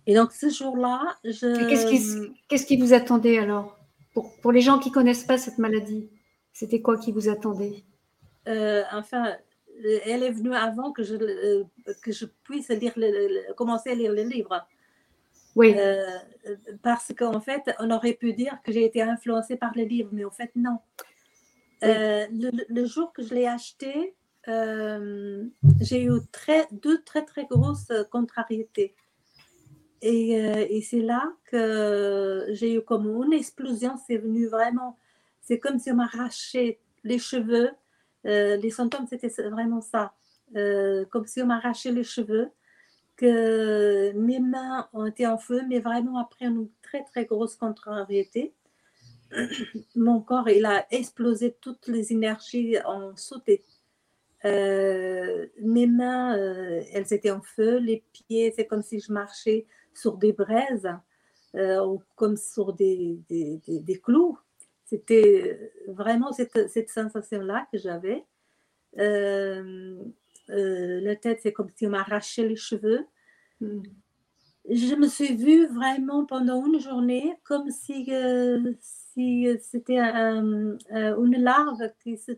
Et 0.06 0.16
donc 0.16 0.32
ce 0.32 0.50
jour-là, 0.50 1.18
je... 1.24 1.68
Qu'est-ce 1.68 1.88
qui, 1.88 2.32
qu'est-ce 2.48 2.66
qui 2.66 2.78
vous 2.78 2.94
attendait 2.94 3.40
alors? 3.40 3.78
Pour, 4.14 4.36
pour, 4.42 4.52
les 4.52 4.62
gens 4.62 4.80
qui 4.80 4.90
ne 4.90 4.94
connaissent 4.94 5.26
pas 5.26 5.38
cette 5.38 5.58
maladie, 5.58 6.10
c'était 6.54 6.82
quoi 6.82 6.98
qui 6.98 7.12
vous 7.12 7.30
attendait? 7.30 7.84
Euh, 8.48 8.84
Enfin, 8.94 9.36
elle 10.06 10.24
est 10.24 10.32
venue 10.32 10.56
avant 10.56 10.92
que 10.92 11.04
je, 11.04 11.16
que 12.02 12.12
je 12.12 12.26
puisse 12.44 12.70
lire 12.70 12.94
commencer 13.56 13.92
à 13.92 13.96
lire 13.96 14.12
le 14.12 14.24
livre. 14.24 14.66
Oui. 15.56 15.76
parce 16.84 17.14
qu'en 17.18 17.42
fait, 17.42 17.64
on 17.80 17.90
aurait 17.90 18.14
pu 18.14 18.34
dire 18.34 18.60
que 18.64 18.72
j'ai 18.72 18.86
été 18.86 19.02
influencée 19.02 19.58
par 19.58 19.76
le 19.76 19.84
livre, 19.84 20.10
mais 20.14 20.24
en 20.24 20.32
fait, 20.32 20.52
non. 20.56 20.78
le, 21.82 22.86
jour 22.86 23.12
que 23.12 23.24
je 23.24 23.34
l'ai 23.34 23.48
acheté, 23.48 24.16
j'ai 24.48 26.04
eu 26.04 26.20
très, 26.32 26.68
deux 26.72 27.02
très, 27.04 27.26
très 27.26 27.46
grosses 27.46 27.92
contrariétés. 28.12 28.96
Et, 30.02 30.34
et 30.34 30.82
c'est 30.82 31.02
là 31.02 31.34
que 31.46 32.46
j'ai 32.52 32.76
eu 32.76 32.82
comme 32.82 33.08
une 33.24 33.34
explosion, 33.34 33.96
c'est 34.08 34.18
venu 34.18 34.48
vraiment, 34.48 34.96
c'est 35.42 35.60
comme 35.60 35.80
si 35.80 35.92
on 35.92 35.96
m'arrachait 35.96 36.80
les 37.04 37.20
cheveux. 37.20 37.72
Euh, 38.26 38.58
les 38.58 38.70
symptômes, 38.70 39.08
c'était 39.10 39.30
vraiment 39.50 39.82
ça. 39.82 40.14
Euh, 40.56 41.06
comme 41.06 41.26
si 41.26 41.42
on 41.42 41.46
m'arrachait 41.48 41.92
les 41.92 42.04
cheveux, 42.04 42.50
que 43.16 44.12
mes 44.14 44.40
mains 44.40 44.88
ont 44.94 45.06
été 45.06 45.26
en 45.26 45.38
feu, 45.38 45.64
mais 45.68 45.80
vraiment 45.80 46.20
après 46.20 46.46
une 46.46 46.70
très, 46.82 47.04
très 47.04 47.26
grosse 47.26 47.56
contrariété. 47.56 48.54
Mon 49.96 50.22
corps, 50.22 50.50
il 50.50 50.66
a 50.66 50.86
explosé, 50.92 51.56
toutes 51.60 51.88
les 51.88 52.14
énergies 52.14 52.78
ont 52.86 53.16
sauté. 53.16 53.64
Euh, 54.46 55.48
mes 55.62 55.88
mains, 55.88 56.36
elles 56.94 57.12
étaient 57.12 57.32
en 57.32 57.42
feu, 57.42 57.78
les 57.78 58.04
pieds, 58.14 58.54
c'est 58.56 58.66
comme 58.66 58.84
si 58.84 59.00
je 59.00 59.12
marchais 59.12 59.66
sur 59.94 60.18
des 60.18 60.34
braises, 60.34 60.88
ou 61.56 62.02
comme 62.16 62.38
sur 62.38 62.74
des, 62.74 63.20
des, 63.30 63.60
des 63.68 64.00
clous. 64.00 64.38
C'était 64.86 65.72
vraiment 65.88 66.32
cette, 66.32 66.70
cette 66.70 66.90
sensation-là 66.90 67.68
que 67.72 67.78
j'avais. 67.78 68.24
Euh, 69.00 69.96
euh, 70.50 71.02
la 71.02 71.16
tête, 71.16 71.40
c'est 71.44 71.52
comme 71.52 71.70
si 71.76 71.86
on 71.88 71.90
m'arrachait 71.90 72.48
les 72.48 72.56
cheveux. 72.56 73.06
Hmm. 73.60 73.82
Je 74.70 74.96
me 74.96 75.08
suis 75.08 75.36
vue 75.36 75.68
vraiment 75.68 76.26
pendant 76.26 76.66
une 76.66 76.80
journée 76.80 77.34
comme 77.44 77.70
si, 77.70 78.06
euh, 78.14 78.74
si 78.80 79.48
c'était 79.62 80.00
une 80.00 80.78
larve 81.38 81.90
qui 82.04 82.18
se, 82.18 82.34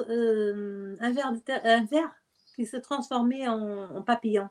un, 0.00 1.12
ver, 1.12 1.32
un 1.64 1.84
ver 1.84 2.10
qui 2.54 2.66
se 2.66 2.76
transformait 2.76 3.48
en, 3.48 4.02
papillon. 4.02 4.48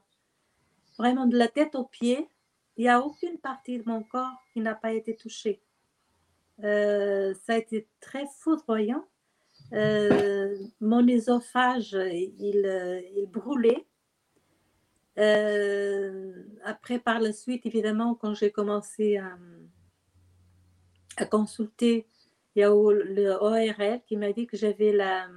Vraiment 0.98 1.25
de 1.25 1.38
la 1.38 1.48
tête 1.48 1.75
aux 1.75 1.86
pieds, 1.86 2.27
il 2.77 2.83
n'y 2.83 2.89
a 2.89 3.01
aucune 3.01 3.38
partie 3.38 3.79
de 3.79 3.83
mon 3.86 4.03
corps 4.03 4.43
qui 4.53 4.62
n'a 4.62 4.75
pas 4.75 4.93
été 4.93 5.15
touchée. 5.15 5.62
Euh, 6.63 7.33
ça 7.45 7.53
a 7.53 7.57
été 7.57 7.88
très 8.00 8.25
foudroyant. 8.39 9.05
Euh, 9.74 10.57
mon 10.79 11.07
œsophage, 11.07 11.93
il, 11.93 12.65
euh, 12.65 13.01
il 13.15 13.27
brûlait. 13.27 13.86
après, 16.63 17.00
par 17.00 17.19
la 17.19 17.33
suite, 17.33 17.65
évidemment, 17.65 18.15
quand 18.15 18.33
j'ai 18.33 18.51
commencé 18.51 19.17
à, 19.17 19.38
consulter, 21.29 22.07
il 22.55 22.60
y 22.60 22.63
a 22.63 22.70
le 22.70 23.31
ORL 23.39 24.01
qui 24.05 24.17
m'a 24.17 24.31
dit 24.31 24.48
que 24.48 24.58
j'avais 24.58 24.91
l'os 24.91 25.27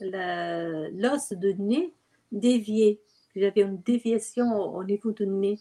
la, 0.00 0.88
l'os 0.90 1.32
de 1.32 1.52
nez 1.58 1.94
dévié, 2.32 3.00
que 3.34 3.40
j'avais 3.40 3.62
une 3.62 3.80
déviation 3.82 4.54
au, 4.54 4.78
au 4.78 4.84
niveau 4.84 5.12
du 5.12 5.26
nez. 5.26 5.58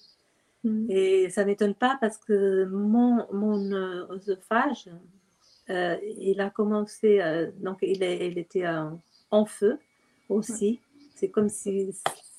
Mm. 0.64 0.88
Et 0.90 1.30
ça 1.30 1.42
ne 1.42 1.48
m'étonne 1.48 1.76
pas 1.76 1.98
parce 2.00 2.18
que 2.18 2.66
mon, 2.66 3.26
mon 3.32 3.72
œsophage, 4.12 4.90
euh, 5.70 5.98
il 6.18 6.40
a 6.42 6.50
commencé, 6.50 7.22
euh, 7.22 7.52
donc 7.60 7.80
il, 7.82 8.04
il 8.04 8.38
était 8.38 8.68
en 9.32 9.46
feu 9.46 9.80
aussi. 10.30 10.80
C'est 11.16 11.30
comme 11.30 11.50
si 11.50 11.94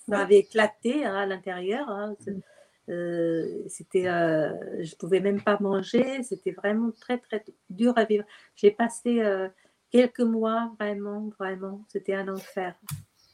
ça 0.09 0.19
avait 0.19 0.39
éclaté 0.39 1.05
hein, 1.05 1.15
à 1.15 1.27
l'intérieur. 1.27 1.89
Hein. 1.89 2.15
Mm. 2.27 2.41
Euh, 2.89 3.63
c'était, 3.69 4.05
je 4.05 4.91
ne 4.91 4.97
pouvais 4.99 5.21
même 5.21 5.41
pas 5.41 5.59
manger. 5.61 6.23
C'était 6.23 6.53
vraiment 6.53 6.91
très, 7.01 7.19
très 7.19 7.45
dur 7.71 7.95
à 7.97 8.05
vivre. 8.05 8.25
J'ai 8.55 8.71
passé 8.71 9.23
quelques 9.91 10.21
mois 10.21 10.73
vraiment, 10.79 11.31
vraiment. 11.39 11.85
C'était 11.89 12.15
un 12.15 12.29
enfer. 12.29 12.75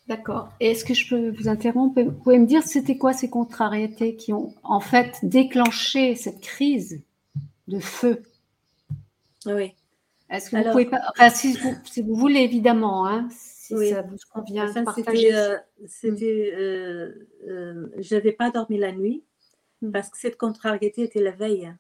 D'accord. 0.09 0.53
Est-ce 0.59 0.85
que 0.85 0.95
je 0.95 1.09
peux 1.09 1.31
vous 1.31 1.49
interrompre? 1.49 2.01
Vous 2.03 2.13
pouvez 2.13 2.39
me 2.39 2.47
dire 2.47 2.63
c'était 2.63 2.99
quoi 2.99 3.13
ces 3.13 3.31
contrariétés 3.31 4.17
qui 4.17 4.33
ont 4.33 4.53
en 4.65 4.81
fait 4.81 5.19
déclenché 5.23 6.17
cette 6.17 6.41
crise 6.41 7.03
de 7.69 7.79
feu? 7.79 8.23
Oui. 9.47 9.75
Est-ce 10.33 10.51
que 10.51 10.57
vous 10.57 10.71
pouvez 10.71 10.87
pas, 10.87 11.01
enfin, 11.11 11.29
si, 11.29 11.59
vous, 12.03 12.15
voulez 12.15 12.41
évidemment, 12.41 13.07
hein, 13.07 13.29
si 13.31 13.91
ça 13.91 14.01
vous 14.01 14.17
convient, 14.33 14.69
enfin, 14.69 14.85
partager. 14.85 15.35
Euh, 15.35 15.59
c'était, 15.87 16.53
euh, 16.57 17.29
euh, 17.49 17.89
je 17.99 18.15
n'avais 18.15 18.33
pas 18.33 18.51
dormi 18.51 18.79
la 18.79 18.93
nuit. 18.93 19.23
Parce 19.91 20.11
que 20.11 20.19
cette 20.19 20.37
contrariété 20.37 21.03
était 21.03 21.23
la 21.23 21.33
veille. 21.33 21.73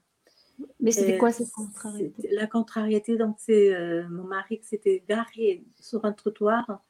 Mais 0.81 0.91
c'était 0.91 1.19
quoi 1.19 1.33
cette 1.33 1.51
contrariété? 1.51 2.29
La 2.33 2.47
contrariété, 2.47 3.17
donc 3.17 3.37
c'est 3.39 3.75
mon 4.11 4.25
mari 4.25 4.59
qui 4.59 4.67
s'était 4.67 5.03
garé 5.09 5.65
sur 5.81 6.05
un 6.05 6.13
trottoir 6.13 6.83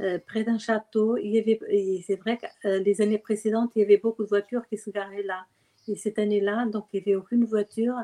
euh, 0.00 0.18
près 0.18 0.44
d'un 0.44 0.58
château. 0.58 1.18
Il 1.18 1.30
y 1.30 1.38
avait, 1.38 1.60
c'est 2.06 2.16
vrai 2.16 2.38
que 2.38 2.46
euh, 2.66 2.78
les 2.78 3.02
années 3.02 3.18
précédentes, 3.18 3.72
il 3.76 3.80
y 3.80 3.84
avait 3.84 3.98
beaucoup 3.98 4.22
de 4.22 4.28
voitures 4.28 4.66
qui 4.66 4.78
se 4.78 4.88
garaient 4.88 5.22
là. 5.22 5.44
Et 5.88 5.96
cette 5.96 6.18
année-là, 6.18 6.64
donc 6.66 6.86
il 6.92 6.96
n'y 6.96 7.02
avait 7.02 7.16
aucune 7.16 7.44
voiture. 7.44 7.96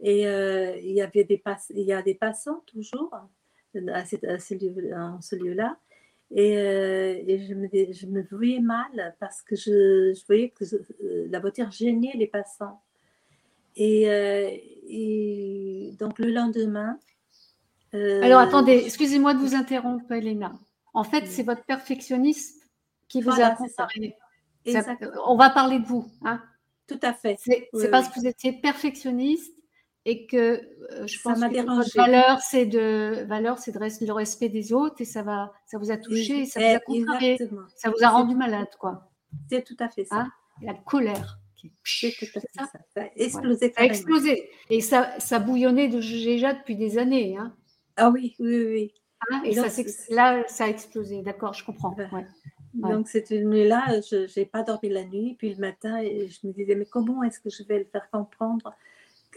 Et 0.00 0.26
euh, 0.26 0.76
il, 0.78 0.90
y 0.90 1.00
avait 1.00 1.22
des 1.22 1.40
il 1.70 1.82
y 1.82 1.92
a 1.92 2.02
des 2.02 2.14
passants 2.14 2.64
toujours 2.66 3.14
à, 3.14 4.04
ce 4.04 5.34
lieu-là. 5.36 5.78
Et, 6.30 6.54
je, 7.48 7.54
me, 7.54 7.68
je, 7.72 8.06
me, 8.06 8.22
voyais 8.30 8.60
mal 8.60 9.16
parce 9.18 9.42
que 9.42 9.56
je, 9.56 10.12
je 10.14 10.26
voyais 10.26 10.50
que 10.50 10.64
la 11.30 11.40
voiture 11.40 11.70
gênait 11.70 12.12
les 12.14 12.26
passants. 12.26 12.82
Et, 13.76 14.02
et 14.88 15.94
donc 15.98 16.18
le 16.18 16.30
lendemain. 16.30 16.98
Alors 17.92 18.40
attendez, 18.40 18.82
excusez-moi 18.84 19.34
de 19.34 19.38
vous 19.38 19.54
interrompre, 19.54 20.12
Elena. 20.12 20.52
En 20.92 21.04
fait, 21.04 21.26
c'est 21.26 21.42
votre 21.42 21.64
perfectionnisme 21.64 22.60
qui 23.08 23.22
vous 23.22 23.30
a 23.30 23.46
accompagné. 23.46 24.14
On 25.26 25.36
va 25.36 25.50
parler 25.50 25.78
de 25.78 25.86
vous. 25.86 26.06
Hein. 26.24 26.42
Tout 26.86 26.98
à 27.02 27.12
fait. 27.12 27.36
C'est 27.38 27.90
parce 27.90 28.08
que 28.08 28.20
vous 28.20 28.26
étiez 28.26 28.52
perfectionniste 28.52 29.54
et 30.08 30.24
que 30.24 30.36
euh, 30.36 31.06
je 31.06 31.20
pense 31.20 31.38
que 31.38 31.66
votre 31.66 31.94
valeur, 31.94 32.40
c'est 32.40 32.64
de 32.64 33.26
valeur, 33.26 33.58
c'est 33.58 33.72
de 33.72 34.06
le 34.06 34.12
respect 34.12 34.48
des 34.48 34.72
autres 34.72 35.02
et 35.02 35.04
ça 35.04 35.22
va, 35.22 35.52
ça 35.66 35.76
vous 35.76 35.90
a 35.90 35.98
touché, 35.98 36.46
ça 36.46 36.60
vous 36.60 36.76
a 36.76 36.80
contrarié, 36.80 37.38
ça 37.76 37.90
vous 37.90 38.02
a 38.02 38.08
rendu 38.08 38.34
malade, 38.34 38.70
quoi. 38.78 39.10
C'est 39.50 39.62
tout 39.62 39.76
à 39.78 39.90
fait 39.90 40.06
ça. 40.06 40.20
Hein, 40.20 40.32
la 40.62 40.72
colère. 40.72 41.38
C'est 41.84 42.14
tout 42.18 42.24
à 42.34 42.40
fait 42.40 42.48
ça. 42.56 42.64
Ça 42.94 43.02
a 43.02 43.08
explosé. 43.16 43.72
Ça 43.74 43.82
a 43.82 43.84
explosé. 43.84 44.50
Et 44.70 44.80
ça, 44.80 45.10
ça 45.18 45.38
bouillonnait 45.40 45.88
déjà 45.88 46.54
depuis 46.54 46.76
des 46.76 46.96
années. 46.96 47.36
Hein. 47.36 47.54
Ah 47.96 48.08
oui, 48.08 48.34
oui, 48.38 48.64
oui. 48.64 48.94
Ah, 49.30 49.42
et 49.44 49.54
là, 49.54 49.68
ça 50.48 50.64
a 50.64 50.68
explosé. 50.68 51.20
D'accord, 51.20 51.52
je 51.52 51.66
comprends. 51.66 51.94
Donc, 52.72 53.08
cette 53.08 53.30
nuit-là, 53.30 54.00
je 54.10 54.38
n'ai 54.40 54.46
pas 54.46 54.62
dormi 54.62 54.88
la 54.88 55.04
nuit. 55.04 55.34
Puis 55.38 55.52
le 55.52 55.60
matin, 55.60 56.00
je 56.02 56.46
me 56.46 56.52
disais, 56.54 56.76
mais 56.76 56.86
comment 56.86 57.22
est-ce 57.24 57.40
que 57.40 57.50
je 57.50 57.62
vais 57.64 57.80
le 57.80 57.84
faire 57.84 58.08
comprendre 58.10 58.74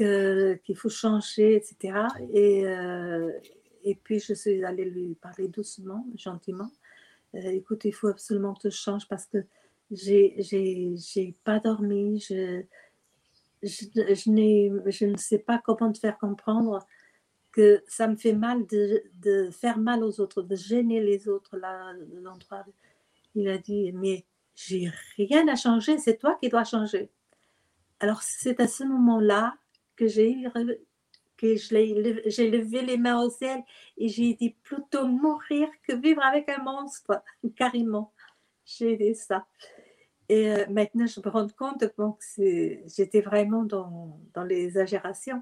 qu'il 0.01 0.75
faut 0.75 0.89
changer, 0.89 1.55
etc. 1.55 2.07
Et, 2.33 2.65
euh, 2.65 3.31
et 3.83 3.95
puis, 3.95 4.19
je 4.19 4.33
suis 4.33 4.63
allée 4.63 4.85
lui 4.85 5.15
parler 5.15 5.47
doucement, 5.47 6.05
gentiment. 6.15 6.71
Euh, 7.35 7.49
écoute, 7.51 7.85
il 7.85 7.93
faut 7.93 8.07
absolument 8.07 8.53
que 8.53 8.67
tu 8.67 8.71
changes 8.71 9.07
parce 9.07 9.25
que 9.25 9.45
j'ai 9.91 11.35
pas 11.43 11.59
dormi. 11.59 12.19
Je, 12.19 12.63
je, 13.63 13.85
je, 13.95 14.91
je 14.91 15.05
ne 15.05 15.17
sais 15.17 15.39
pas 15.39 15.61
comment 15.63 15.91
te 15.91 15.99
faire 15.99 16.17
comprendre 16.17 16.85
que 17.51 17.83
ça 17.87 18.07
me 18.07 18.15
fait 18.15 18.33
mal 18.33 18.65
de, 18.67 19.03
de, 19.15 19.49
faire 19.51 19.77
mal 19.77 20.03
aux 20.03 20.19
autres, 20.21 20.41
de 20.41 20.55
gêner 20.55 21.01
les 21.01 21.27
autres 21.27 21.57
là, 21.57 21.93
l'endroit. 22.21 22.65
Il 23.35 23.47
a 23.49 23.57
dit, 23.57 23.91
mais 23.91 24.25
j'ai 24.55 24.89
rien 25.17 25.47
à 25.47 25.55
changer, 25.55 25.97
c'est 25.97 26.17
toi 26.17 26.37
qui 26.41 26.49
dois 26.49 26.63
changer. 26.63 27.09
Alors 27.99 28.21
c'est 28.23 28.59
à 28.59 28.67
ce 28.67 28.83
moment-là 28.83 29.55
que 30.01 30.07
j'ai 30.07 30.35
que 31.37 31.55
j'ai 31.55 32.51
levé 32.51 32.81
les 32.81 32.97
mains 32.97 33.21
au 33.23 33.29
ciel 33.29 33.63
et 33.97 34.09
j'ai 34.09 34.33
dit 34.33 34.55
plutôt 34.63 35.07
mourir 35.07 35.67
que 35.87 35.93
vivre 35.93 36.23
avec 36.23 36.49
un 36.49 36.63
monstre, 36.63 37.23
carrément. 37.55 38.13
J'ai 38.65 38.95
dit 38.95 39.15
ça. 39.15 39.45
Et 40.29 40.51
euh, 40.51 40.65
maintenant, 40.69 41.07
je 41.07 41.19
me 41.19 41.29
rends 41.29 41.47
compte 41.49 41.83
que 41.95 42.79
j'étais 42.95 43.21
vraiment 43.21 43.63
dans, 43.63 44.19
dans 44.33 44.43
les 44.43 44.65
exagérations. 44.65 45.41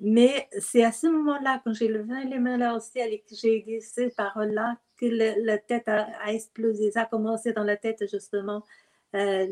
Mais 0.00 0.48
c'est 0.58 0.82
à 0.82 0.90
ce 0.90 1.06
moment-là, 1.06 1.60
quand 1.64 1.72
j'ai 1.72 1.88
levé 1.88 2.24
les 2.24 2.40
mains 2.40 2.56
là 2.56 2.74
au 2.74 2.80
ciel 2.80 3.12
et 3.12 3.20
que 3.20 3.34
j'ai 3.34 3.60
dit 3.60 3.80
ces 3.80 4.10
paroles-là, 4.10 4.76
que 4.96 5.06
la 5.06 5.58
tête 5.58 5.88
a, 5.88 6.32
explosé. 6.32 6.90
Ça 6.90 7.02
a 7.02 7.06
commencé 7.06 7.52
dans 7.52 7.64
la 7.64 7.76
tête, 7.76 8.04
justement, 8.10 8.64
euh, 9.14 9.46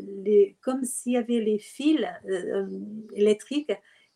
comme 0.61 0.83
s'il 0.83 1.13
y 1.13 1.17
avait 1.17 1.39
les 1.39 1.59
fils 1.59 2.05
euh, 2.25 2.67
électriques 3.13 3.71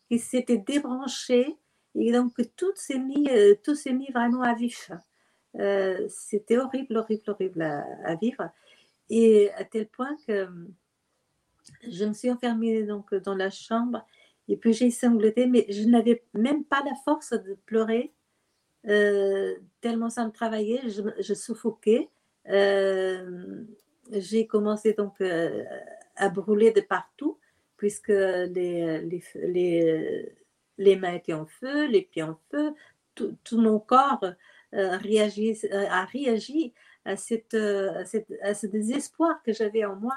qui 0.08 0.18
s'étaient 0.18 0.58
débranchés 0.58 1.56
et 1.94 2.12
donc 2.12 2.34
tout 2.56 2.72
s'est 2.74 2.98
mis, 2.98 3.28
euh, 3.30 3.54
tout 3.62 3.74
s'est 3.74 3.92
mis 3.92 4.10
vraiment 4.12 4.42
à 4.42 4.54
vif. 4.54 4.90
c'était 6.08 6.58
horrible, 6.58 6.96
horrible, 6.96 7.22
horrible 7.28 7.62
à, 7.62 8.14
vivre. 8.16 8.50
Et 9.08 9.50
à 9.52 9.64
tel 9.64 9.86
point 9.88 10.16
que 10.26 10.48
je 11.88 12.04
me 12.04 12.12
suis 12.12 12.30
enfermée 12.30 12.82
donc 12.82 13.14
dans 13.14 13.34
la 13.34 13.50
chambre 13.50 14.04
et 14.48 14.56
puis 14.56 14.72
j'ai 14.72 14.90
sangloté, 14.90 15.46
mais 15.46 15.66
je 15.70 15.84
n'avais 15.84 16.22
même 16.34 16.64
pas 16.64 16.82
la 16.84 16.94
force 17.04 17.32
de 17.32 17.56
pleurer, 17.66 18.12
euh, 18.88 19.56
tellement 19.80 20.10
ça 20.10 20.24
me 20.24 20.30
travaillait, 20.30 20.82
je, 20.88 21.34
suffoquais. 21.34 22.08
Euh, 22.48 23.64
j'ai 24.12 24.46
commencé 24.46 24.92
donc 24.92 25.20
euh, 25.20 25.64
à 26.16 26.28
brûler 26.28 26.70
de 26.70 26.80
partout, 26.80 27.38
puisque 27.76 28.08
les, 28.08 29.00
les, 29.02 30.32
les, 30.78 30.96
mains 30.96 31.14
étaient 31.14 31.32
en 31.32 31.46
feu, 31.46 31.86
les 31.86 32.02
pieds 32.02 32.22
en 32.22 32.38
feu, 32.50 32.72
tout, 33.14 33.36
mon 33.52 33.78
corps 33.78 34.24
réagit, 34.72 35.58
a 35.72 36.04
réagi 36.04 36.72
à, 37.04 37.16
cette, 37.16 37.54
à 37.54 38.54
ce 38.54 38.66
désespoir 38.66 39.42
que 39.42 39.52
j'avais 39.52 39.84
en 39.84 39.96
moi 39.96 40.16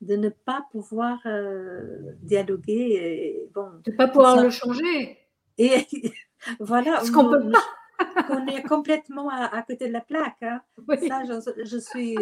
de 0.00 0.16
ne 0.16 0.28
pas 0.28 0.66
pouvoir 0.70 1.18
euh, 1.26 2.12
dialoguer. 2.22 2.72
Et, 2.72 3.50
bon, 3.54 3.70
de 3.84 3.90
ne 3.90 3.96
pas 3.96 4.08
pouvoir 4.08 4.42
le 4.42 4.50
changer. 4.50 5.18
Et 5.56 5.86
voilà. 6.60 6.92
Parce 6.92 7.10
qu'on 7.10 7.30
peut 7.30 7.50
pas. 7.50 7.64
on 8.30 8.46
est 8.46 8.62
complètement 8.62 9.28
à, 9.28 9.62
côté 9.62 9.88
de 9.88 9.92
la 9.92 10.00
plaque. 10.00 10.42
Hein. 10.42 10.62
Ça, 11.08 11.24
je, 11.64 11.78
suis, 11.78 12.16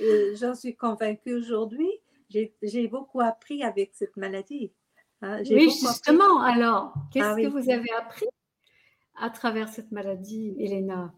euh, 0.00 0.34
j'en 0.36 0.54
suis 0.54 0.76
convaincue 0.76 1.34
aujourd'hui. 1.34 1.90
J'ai 2.30 2.88
beaucoup 2.88 3.20
appris 3.20 3.62
avec 3.62 3.90
cette 3.94 4.16
maladie. 4.16 4.70
Hein. 5.22 5.42
Oui, 5.50 5.70
justement. 5.70 6.40
Alors, 6.42 6.94
qu'est-ce 7.12 7.24
ah 7.24 7.36
que 7.36 7.46
vous 7.46 7.70
avez 7.70 7.90
appris 7.92 8.26
à 9.16 9.30
travers 9.30 9.68
cette 9.68 9.90
maladie, 9.92 10.54
Elena? 10.58 11.12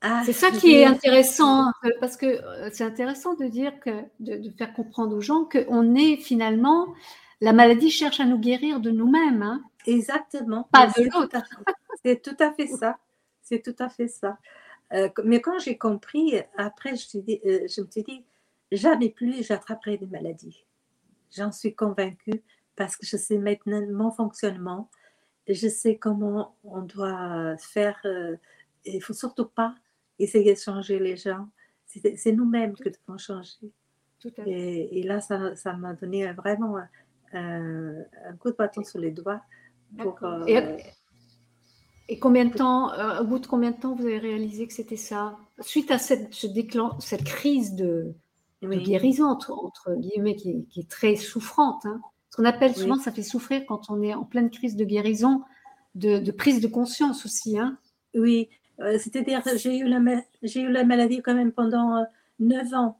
Ah, 0.00 0.22
c'est 0.24 0.34
ça 0.34 0.50
qui 0.50 0.74
est 0.74 0.84
intéressant, 0.84 1.68
euh, 1.84 1.90
parce 1.98 2.18
que 2.18 2.26
euh, 2.26 2.68
c'est 2.72 2.84
intéressant 2.84 3.34
de 3.34 3.46
dire 3.46 3.80
que, 3.80 4.04
de, 4.20 4.50
faire 4.50 4.74
comprendre 4.74 5.16
aux 5.16 5.22
gens 5.22 5.46
qu'on 5.46 5.94
est 5.94 6.16
finalement, 6.16 6.94
la 7.40 7.54
maladie 7.54 7.90
cherche 7.90 8.20
à 8.20 8.26
nous 8.26 8.38
guérir 8.38 8.80
de 8.80 8.90
nous-mêmes. 8.90 9.42
Hein. 9.42 9.62
Exactement. 9.86 10.68
Pas 10.70 10.88
de 10.88 11.04
l'autre. 11.04 11.38
C'est 12.04 12.20
tout 12.20 12.36
à 12.38 12.52
fait 12.52 12.66
ça. 12.66 12.98
C'est 13.40 13.62
tout 13.62 13.76
à 13.78 13.88
fait 13.88 14.08
ça. 14.08 14.38
Euh, 14.94 15.08
mais 15.24 15.40
quand 15.40 15.58
j'ai 15.58 15.76
compris, 15.76 16.40
après, 16.56 16.96
je, 16.96 17.06
je 17.12 17.80
me 17.80 17.90
suis 17.90 18.02
dit, 18.02 18.24
jamais 18.72 19.10
plus 19.10 19.44
j'attraperai 19.46 19.98
des 19.98 20.06
maladies. 20.06 20.64
J'en 21.30 21.52
suis 21.52 21.74
convaincue 21.74 22.42
parce 22.76 22.96
que 22.96 23.06
je 23.06 23.16
sais 23.16 23.38
maintenant 23.38 23.84
mon 23.90 24.10
fonctionnement. 24.10 24.88
Je 25.48 25.68
sais 25.68 25.96
comment 25.96 26.56
on 26.64 26.82
doit 26.82 27.56
faire. 27.58 28.00
il 28.84 28.96
ne 28.96 29.00
faut 29.00 29.12
surtout 29.12 29.46
pas 29.46 29.74
essayer 30.18 30.54
de 30.54 30.58
changer 30.58 30.98
les 30.98 31.16
gens. 31.16 31.48
C'est 31.86 32.32
nous-mêmes 32.32 32.76
que 32.76 32.88
devons 32.88 33.18
changer. 33.18 33.72
Et, 34.46 35.00
et, 35.00 35.02
là, 35.02 35.20
ça 35.20 35.72
m'a 35.74 35.92
donné 35.92 36.32
vraiment 36.32 36.78
un, 37.32 38.04
coup 38.38 38.50
de 38.50 38.56
bâton 38.56 38.82
sur 38.84 38.98
les 38.98 39.10
doigts. 39.10 39.42
Euh, 40.00 40.44
et, 40.46 40.76
combien 42.20 42.44
de 42.44 42.54
temps, 42.54 42.92
euh, 42.92 43.20
au 43.20 43.24
bout 43.24 43.38
de 43.38 43.46
combien 43.46 43.70
de 43.70 43.76
temps 43.76 43.94
vous 43.94 44.04
avez 44.04 44.18
réalisé 44.18 44.66
que 44.66 44.72
c'était 44.72 44.96
ça? 44.96 45.36
Suite 45.60 45.90
à 45.90 45.98
cette, 45.98 46.32
ce 46.34 46.46
déclen, 46.46 46.90
cette 47.00 47.24
crise 47.24 47.74
de, 47.74 48.12
guérison, 48.62 49.26
entre, 49.26 49.94
guillemets, 49.96 50.36
qui 50.36 50.66
est, 50.76 50.88
très 50.88 51.16
souffrante. 51.16 51.84
Hein. 51.86 52.00
Ce 52.30 52.36
qu'on 52.36 52.44
appelle 52.44 52.74
souvent, 52.74 52.96
ça 52.96 53.12
fait 53.12 53.22
souffrir 53.22 53.64
quand 53.66 53.90
on 53.90 54.02
est 54.02 54.14
en 54.14 54.24
pleine 54.24 54.50
crise 54.50 54.76
de 54.76 54.84
guérison, 54.84 55.42
de, 55.94 56.18
de 56.18 56.32
prise 56.32 56.60
de 56.60 56.66
conscience 56.66 57.24
aussi. 57.24 57.58
Hein. 57.58 57.78
Oui, 58.14 58.48
euh, 58.80 58.98
c'est-à-dire, 58.98 59.42
j'ai 59.56 59.78
eu, 59.78 59.84
la, 59.84 60.00
j'ai 60.42 60.60
eu 60.60 60.70
la 60.70 60.84
maladie 60.84 61.22
quand 61.22 61.34
même 61.34 61.52
pendant 61.52 61.96
euh, 61.96 62.04
neuf 62.40 62.72
ans. 62.74 62.98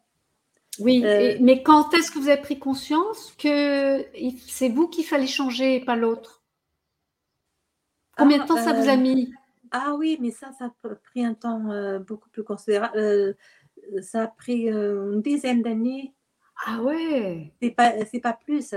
Oui, 0.79 1.03
euh, 1.05 1.37
mais 1.41 1.63
quand 1.63 1.95
est-ce 1.95 2.11
que 2.11 2.19
vous 2.19 2.29
avez 2.29 2.41
pris 2.41 2.59
conscience 2.59 3.33
que 3.39 4.05
c'est 4.47 4.69
vous 4.69 4.89
qu'il 4.89 5.05
fallait 5.05 5.27
changer 5.27 5.77
et 5.77 5.81
pas 5.85 5.97
l'autre? 5.97 6.43
Combien 8.17 8.39
de 8.39 8.43
ah, 8.45 8.47
temps 8.47 8.57
ça 8.57 8.73
vous 8.73 8.89
a 8.89 8.97
mis? 8.97 9.33
Ah 9.71 9.95
oui, 9.99 10.19
mais 10.21 10.31
ça, 10.31 10.53
ça 10.53 10.67
a 10.67 10.89
pris 10.95 11.25
un 11.25 11.35
temps 11.35 11.99
beaucoup 12.01 12.29
plus 12.31 12.45
considérable. 12.45 13.35
ça 14.03 14.25
a 14.25 14.27
pris 14.29 14.69
une 14.69 15.21
dizaine 15.21 15.63
d'années. 15.63 16.15
Ah 16.67 16.81
ouais 16.83 17.53
C'est 17.61 17.71
pas, 17.71 17.93
c'est 18.07 18.21
pas 18.21 18.35
plus. 18.35 18.75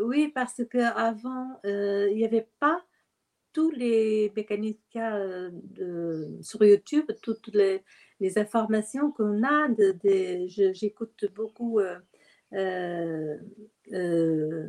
oui, 0.00 0.28
parce 0.34 0.62
qu'avant, 0.70 1.60
il 1.64 2.14
n'y 2.14 2.24
avait 2.24 2.48
pas 2.58 2.82
tous 3.58 3.70
les 3.70 4.32
mécanismes 4.36 4.78
euh, 4.96 5.50
de, 5.52 6.38
sur 6.42 6.62
YouTube, 6.64 7.06
toutes 7.22 7.48
les, 7.48 7.82
informations 8.38 9.10
qu'on 9.10 9.42
a. 9.42 9.68
De, 9.68 9.96
J'écoute 10.74 11.26
beaucoup 11.34 11.80
euh, 11.80 11.98
euh, 12.52 13.36
euh 13.92 14.68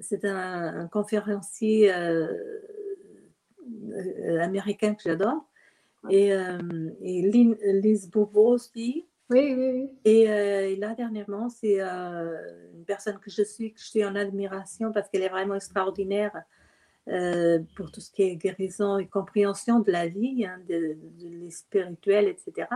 c'est 0.00 0.24
un, 0.24 0.88
conférencier 0.88 1.90
américain 4.40 4.94
que 4.94 5.02
j'adore, 5.02 5.44
et, 6.10 6.28
et 6.28 7.22
Liz 7.82 8.10
Bourbeau 8.10 8.48
aussi. 8.54 9.06
Oui, 9.30 9.54
oui, 9.56 9.88
Et, 10.04 10.76
là, 10.76 10.94
dernièrement, 10.94 11.48
c'est 11.48 11.80
une 11.80 12.84
personne 12.86 13.18
que 13.18 13.30
je 13.30 13.42
suis, 13.42 13.72
que 13.72 13.80
je 13.80 13.86
suis 13.86 14.04
en 14.04 14.14
admiration 14.14 14.92
parce 14.92 15.08
qu'elle 15.08 15.22
est 15.22 15.28
vraiment 15.28 15.54
extraordinaire 15.54 16.44
euh, 17.08 17.58
pour 17.76 17.90
tout 17.90 18.00
ce 18.00 18.10
qui 18.10 18.22
est 18.22 18.36
guérison 18.36 18.96
et 18.96 19.06
compréhension 19.06 19.80
de 19.80 19.92
la 19.92 20.08
vie, 20.08 20.46
hein, 20.46 20.58
de, 20.66 20.96
de, 21.20 21.50
spirituel, 21.50 22.28
etc. 22.28 22.68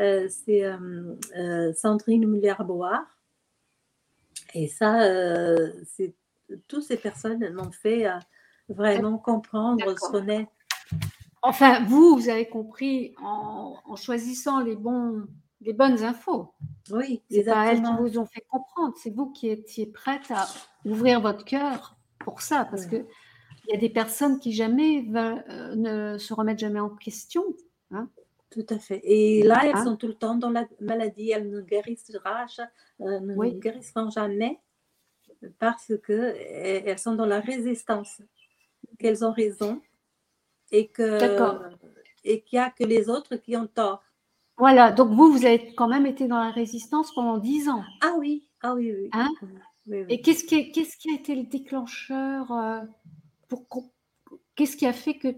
Euh, 0.00 0.26
c'est 0.30 0.64
euh, 0.64 1.72
Sandrine 1.74 2.26
Muller-Board. 2.26 3.04
Et 4.56 4.68
ça, 4.68 5.00
c'est 5.84 6.14
toutes 6.66 6.84
ces 6.84 6.96
personnes 6.96 7.52
m'ont 7.52 7.72
fait 7.72 8.06
vraiment 8.70 9.18
comprendre 9.18 9.84
ce 9.98 10.10
qu'on 10.10 10.28
est. 10.28 10.48
Enfin, 11.42 11.84
vous, 11.84 12.16
vous 12.16 12.28
avez 12.30 12.48
compris 12.48 13.14
en, 13.22 13.96
choisissant 13.96 14.60
les, 14.60 14.74
bons, 14.74 15.26
les 15.60 15.74
bonnes 15.74 16.02
infos. 16.02 16.54
Oui, 16.90 17.22
c'est 17.30 17.44
pas 17.44 17.66
elles 17.66 17.82
qui 17.82 17.92
vous 18.00 18.18
ont 18.18 18.24
fait 18.24 18.44
comprendre, 18.48 18.94
c'est 18.96 19.14
vous 19.14 19.30
qui 19.30 19.48
étiez 19.48 19.86
prête 19.86 20.30
à 20.30 20.46
ouvrir 20.86 21.20
votre 21.20 21.44
cœur 21.44 21.96
pour 22.18 22.40
ça, 22.40 22.64
parce 22.64 22.86
que 22.86 23.04
il 23.68 23.74
y 23.74 23.76
a 23.76 23.80
des 23.80 23.90
personnes 23.90 24.38
qui 24.38 24.52
jamais 24.52 25.04
euh, 25.14 25.74
ne 25.74 26.18
se 26.18 26.32
remettent 26.32 26.60
jamais 26.60 26.80
en 26.80 26.90
question. 26.90 27.44
Hein. 27.90 28.08
Tout 28.56 28.74
à 28.74 28.78
fait. 28.78 29.02
Et 29.04 29.42
là, 29.42 29.60
elles 29.64 29.84
sont 29.84 29.96
tout 29.96 30.06
le 30.06 30.14
temps 30.14 30.34
dans 30.34 30.48
la 30.48 30.64
maladie. 30.80 31.30
Elles 31.30 31.50
ne 31.50 31.60
guérissera, 31.60 32.46
euh, 33.02 33.20
ne 33.20 33.50
guérisseront 33.50 34.08
jamais 34.08 34.58
parce 35.58 35.92
qu'elles 36.06 36.98
sont 36.98 37.14
dans 37.14 37.26
la 37.26 37.40
résistance, 37.40 38.22
qu'elles 38.98 39.26
ont 39.26 39.32
raison 39.32 39.82
et 40.72 40.88
que 40.88 41.60
et 42.24 42.40
qu'il 42.40 42.58
n'y 42.58 42.64
a 42.64 42.70
que 42.70 42.84
les 42.84 43.10
autres 43.10 43.36
qui 43.36 43.58
ont 43.58 43.66
tort. 43.66 44.02
Voilà, 44.56 44.90
donc 44.90 45.10
vous, 45.10 45.30
vous 45.30 45.44
avez 45.44 45.74
quand 45.74 45.86
même 45.86 46.06
été 46.06 46.26
dans 46.26 46.40
la 46.40 46.50
résistance 46.50 47.14
pendant 47.14 47.36
dix 47.36 47.68
ans. 47.68 47.84
Ah 48.00 48.14
oui, 48.18 48.48
ah 48.62 48.72
oui, 48.72 48.90
oui. 48.90 49.10
Hein? 49.12 49.28
Et 50.08 50.22
qu'est-ce 50.22 50.44
qui, 50.44 50.72
qu'est-ce 50.72 50.96
qui, 50.96 51.10
a 51.10 51.14
été 51.14 51.34
le 51.34 51.44
déclencheur 51.44 52.50
euh, 52.50 52.80
qu'est-ce 54.54 54.78
qui 54.78 54.86
a 54.86 54.94
fait 54.94 55.18
que 55.18 55.28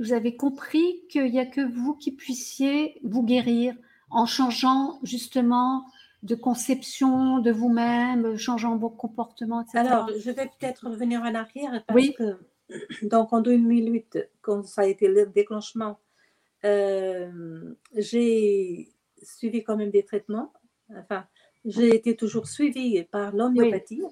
vous 0.00 0.14
avez 0.14 0.34
compris 0.34 1.04
qu'il 1.08 1.30
n'y 1.30 1.38
a 1.38 1.46
que 1.46 1.60
vous 1.60 1.94
qui 1.94 2.10
puissiez 2.10 2.98
vous 3.04 3.22
guérir 3.22 3.74
en 4.10 4.24
changeant 4.24 4.98
justement 5.02 5.84
de 6.22 6.34
conception 6.34 7.38
de 7.38 7.50
vous-même, 7.50 8.36
changeant 8.36 8.76
vos 8.76 8.88
comportements, 8.88 9.60
etc. 9.60 9.78
Alors, 9.78 10.10
je 10.18 10.30
vais 10.30 10.46
peut-être 10.46 10.88
revenir 10.88 11.20
en 11.22 11.34
arrière 11.34 11.84
parce 11.86 11.94
oui. 11.94 12.14
que, 12.14 12.38
donc 13.02 13.32
en 13.32 13.42
2008, 13.42 14.30
quand 14.40 14.66
ça 14.66 14.82
a 14.82 14.86
été 14.86 15.06
le 15.06 15.26
déclenchement, 15.26 16.00
euh, 16.64 17.74
j'ai 17.94 18.88
suivi 19.22 19.62
quand 19.62 19.76
même 19.76 19.90
des 19.90 20.04
traitements. 20.04 20.52
Enfin, 20.96 21.26
j'ai 21.66 21.94
été 21.94 22.16
toujours 22.16 22.48
suivie 22.48 23.02
par 23.04 23.34
l'homéopathie. 23.34 24.02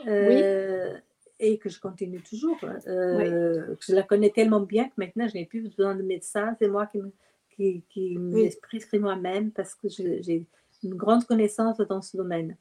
oui. 0.00 0.06
Euh, 0.08 0.98
et 1.40 1.58
que 1.58 1.68
je 1.68 1.80
continue 1.80 2.22
toujours. 2.22 2.58
Euh, 2.86 3.74
Je 3.80 3.94
la 3.94 4.02
connais 4.02 4.30
tellement 4.30 4.60
bien 4.60 4.84
que 4.84 4.94
maintenant, 4.98 5.26
je 5.26 5.34
n'ai 5.34 5.46
plus 5.46 5.62
besoin 5.62 5.96
de 5.96 6.02
médecin. 6.02 6.54
C'est 6.60 6.68
moi 6.68 6.86
qui 6.86 6.98
me, 6.98 7.10
qui, 7.50 7.82
qui 7.88 8.18
prescrit 8.62 8.98
moi-même 8.98 9.50
parce 9.50 9.74
que 9.74 9.88
j'ai 9.88 10.46
une 10.82 10.94
grande 10.94 11.24
connaissance 11.24 11.78
dans 11.78 12.02
ce 12.02 12.16
domaine. 12.16 12.56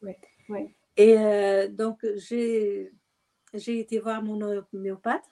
Et 0.97 1.17
euh, 1.17 1.67
donc, 1.67 2.05
j'ai 2.15 2.91
été 3.67 3.99
voir 3.99 4.23
mon 4.23 4.41
homéopathe 4.41 5.23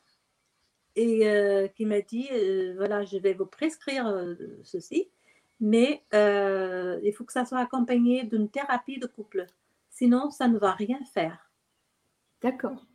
et 0.95 1.27
euh, 1.27 1.67
qui 1.67 1.85
m'a 1.85 2.01
dit, 2.01 2.27
euh, 2.31 2.73
voilà, 2.75 3.05
je 3.05 3.17
vais 3.17 3.33
vous 3.33 3.45
prescrire 3.45 4.05
ceci, 4.63 5.09
mais 5.59 6.03
il 6.11 7.13
faut 7.15 7.23
que 7.23 7.33
ça 7.33 7.45
soit 7.45 7.59
accompagné 7.59 8.23
d'une 8.23 8.49
thérapie 8.49 8.99
de 8.99 9.07
couple. 9.07 9.45
Sinon, 9.89 10.29
ça 10.31 10.47
ne 10.47 10.57
va 10.57 10.73
rien 10.73 10.99
faire. 11.13 11.49
D'accord. 12.41 12.85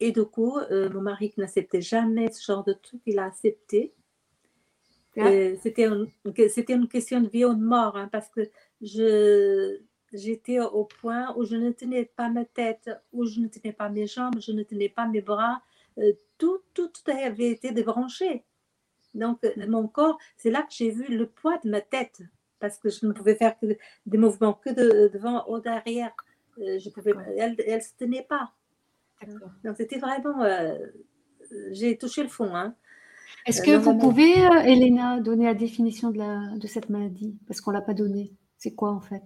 Et 0.00 0.12
du 0.12 0.24
coup, 0.24 0.58
mon 0.70 1.02
mari 1.02 1.30
qui 1.30 1.40
n'acceptait 1.40 1.82
jamais 1.82 2.32
ce 2.32 2.42
genre 2.42 2.64
de 2.64 2.72
truc, 2.72 3.00
il 3.06 3.18
a 3.18 3.26
accepté. 3.26 3.94
C'était 5.14 5.86
une, 5.86 6.08
une 6.24 6.88
question 6.88 7.20
de 7.20 7.28
vie 7.28 7.44
ou 7.44 7.54
de 7.54 7.62
mort, 7.62 7.96
hein, 7.96 8.08
parce 8.10 8.28
que 8.30 8.48
je, 8.80 9.78
j'étais 10.12 10.60
au 10.60 10.84
point 10.84 11.34
où 11.36 11.44
je 11.44 11.56
ne 11.56 11.70
tenais 11.70 12.04
pas 12.04 12.28
ma 12.28 12.44
tête, 12.44 12.90
où 13.12 13.24
je 13.26 13.40
ne 13.40 13.48
tenais 13.48 13.72
pas 13.72 13.88
mes 13.88 14.06
jambes, 14.06 14.40
je 14.40 14.52
ne 14.52 14.62
tenais 14.62 14.88
pas 14.88 15.06
mes 15.06 15.20
bras. 15.20 15.62
Euh, 15.98 16.12
tout, 16.38 16.60
tout, 16.74 16.90
avait 17.06 17.50
été 17.50 17.72
débranché. 17.72 18.44
Donc, 19.14 19.44
euh, 19.44 19.52
mon 19.68 19.88
corps, 19.88 20.18
c'est 20.36 20.50
là 20.50 20.62
que 20.62 20.72
j'ai 20.72 20.90
vu 20.90 21.16
le 21.16 21.26
poids 21.26 21.58
de 21.58 21.70
ma 21.70 21.80
tête, 21.80 22.22
parce 22.58 22.78
que 22.78 22.88
je 22.88 23.06
ne 23.06 23.12
pouvais 23.12 23.34
faire 23.34 23.58
que 23.58 23.66
des 24.06 24.18
mouvements 24.18 24.54
que 24.54 24.70
de, 24.70 25.08
devant 25.08 25.48
ou 25.48 25.58
derrière. 25.60 26.12
Euh, 26.58 26.78
je 26.78 26.90
pouvais, 26.90 27.14
elle 27.36 27.56
ne 27.56 27.80
se 27.80 27.96
tenait 27.98 28.22
pas. 28.22 28.52
Donc, 29.64 29.76
c'était 29.76 29.98
vraiment. 29.98 30.44
j'ai 31.72 31.96
touché 31.98 32.22
le 32.22 32.28
fond. 32.28 32.54
Hein. 32.54 32.74
Est-ce 33.46 33.62
que 33.62 33.76
vous 33.76 33.96
pouvez, 33.96 34.32
Elena, 34.64 35.20
donner 35.20 35.46
la 35.46 35.54
définition 35.54 36.10
de, 36.10 36.18
la, 36.18 36.56
de 36.56 36.66
cette 36.66 36.90
maladie? 36.90 37.38
Parce 37.46 37.60
qu'on 37.60 37.70
ne 37.70 37.76
l'a 37.76 37.82
pas 37.82 37.94
donnée. 37.94 38.32
C'est 38.58 38.74
quoi 38.74 38.90
en 38.90 39.00
fait? 39.00 39.22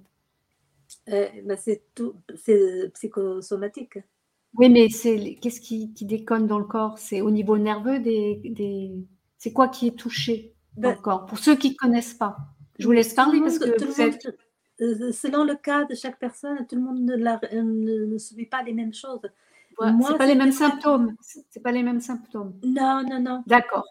Euh, 1.09 1.29
bah, 1.45 1.57
c'est 1.57 1.83
tout, 1.95 2.15
c'est 2.37 2.91
psychosomatique. 2.95 3.99
Oui, 4.55 4.69
mais 4.69 4.89
c'est 4.89 5.37
qu'est-ce 5.41 5.61
qui, 5.61 5.93
qui, 5.93 6.05
déconne 6.05 6.47
dans 6.47 6.59
le 6.59 6.65
corps? 6.65 6.99
C'est 6.99 7.21
au 7.21 7.31
niveau 7.31 7.59
nerveux 7.59 7.99
des, 7.99 8.41
des... 8.45 9.05
c'est 9.37 9.53
quoi 9.53 9.69
qui 9.69 9.89
est 9.89 9.99
touché 9.99 10.55
dans 10.77 10.91
ben 10.91 10.95
le 10.95 11.03
corps? 11.03 11.27
Pour 11.27 11.39
ceux 11.39 11.57
qui 11.57 11.71
ne 11.71 11.75
connaissent 11.75 12.15
pas, 12.15 12.37
je 12.79 12.87
vous 12.87 12.93
laisse 12.93 13.15
parler 13.15 13.41
parce 13.41 13.59
que 13.59 13.85
vous 13.85 14.01
êtes... 14.01 14.27
Euh, 14.81 15.13
selon 15.13 15.45
le 15.45 15.55
cas 15.55 15.85
de 15.85 15.95
chaque 15.95 16.19
personne, 16.19 16.67
tout 16.69 16.77
le 16.77 16.83
monde 16.83 17.01
ne, 17.01 17.17
la, 17.17 17.41
ne, 17.53 18.19
subit 18.19 18.47
pas 18.47 18.63
les 18.63 18.73
mêmes 18.73 18.95
choses. 18.95 19.23
Moi, 19.81 20.09
c'est 20.11 20.19
pas 20.19 20.27
les 20.27 20.35
mêmes 20.35 20.53
symptômes. 20.53 21.15
C'est 21.21 21.63
pas 21.63 21.73
les 21.73 21.83
mêmes 21.83 22.01
symptômes. 22.01 22.55
Non, 22.63 23.03
non, 23.09 23.21
non. 23.21 23.43
D'accord 23.47 23.85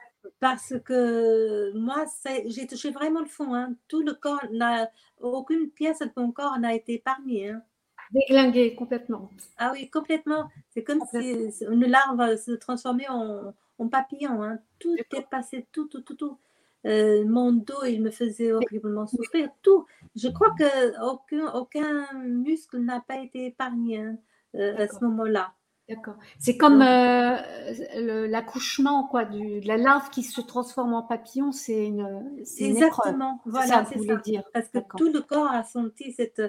parce 0.43 0.73
que 0.83 1.71
moi, 1.77 2.03
j'ai 2.47 2.67
touché 2.67 2.91
vraiment 2.91 3.21
le 3.21 3.27
fond. 3.27 3.55
Hein. 3.55 3.75
Tout 3.87 4.01
le 4.01 4.13
corps, 4.13 4.43
n'a, 4.51 4.89
aucune 5.21 5.69
pièce 5.69 5.99
de 5.99 6.11
mon 6.17 6.33
corps 6.33 6.59
n'a 6.59 6.73
été 6.73 6.95
épargnée. 6.95 7.51
Hein. 7.51 7.61
Déglingué 8.11 8.75
complètement. 8.75 9.29
Ah 9.57 9.71
oui, 9.73 9.89
complètement. 9.89 10.49
C'est 10.71 10.83
comme 10.83 10.99
si 11.09 11.47
une 11.61 11.85
larve 11.85 12.35
se 12.35 12.51
transformait 12.51 13.07
en, 13.07 13.53
papillon. 13.89 14.43
Hein. 14.43 14.59
Tout 14.79 14.95
est 14.97 15.29
passé, 15.29 15.65
tout, 15.71 15.87
tout, 15.87 16.01
tout, 16.01 16.15
tout. 16.15 16.37
Euh, 16.85 17.25
mon 17.25 17.53
dos, 17.53 17.85
il 17.85 18.01
me 18.01 18.11
faisait 18.11 18.51
horriblement 18.51 19.07
souffrir. 19.07 19.49
Tout. 19.61 19.85
Je 20.15 20.27
crois 20.27 20.53
que 20.59 21.09
aucun, 21.09 21.53
aucun 21.53 22.05
muscle 22.15 22.79
n'a 22.79 22.99
pas 22.99 23.17
été 23.19 23.45
épargné 23.45 24.03
euh, 24.55 24.77
à 24.77 24.87
ce 24.89 25.01
moment-là. 25.05 25.53
D'accord. 25.89 26.15
C'est 26.39 26.55
comme 26.55 26.81
euh, 26.81 28.27
l'accouchement, 28.27 29.05
quoi, 29.07 29.25
du, 29.25 29.59
de 29.59 29.67
la 29.67 29.75
larve 29.75 30.09
qui 30.11 30.23
se 30.23 30.39
transforme 30.39 30.93
en 30.93 31.03
papillon, 31.03 31.51
c'est 31.51 31.87
une. 31.87 32.23
Exactement. 32.59 33.41
voilà, 33.45 33.85
c'est 33.85 33.99
ça. 33.99 34.15
Dire. 34.17 34.43
Parce 34.53 34.69
que 34.69 34.79
tout 34.97 35.11
le 35.11 35.19
corps 35.21 35.51
a 35.51 35.63
senti 35.63 36.13
cette, 36.13 36.41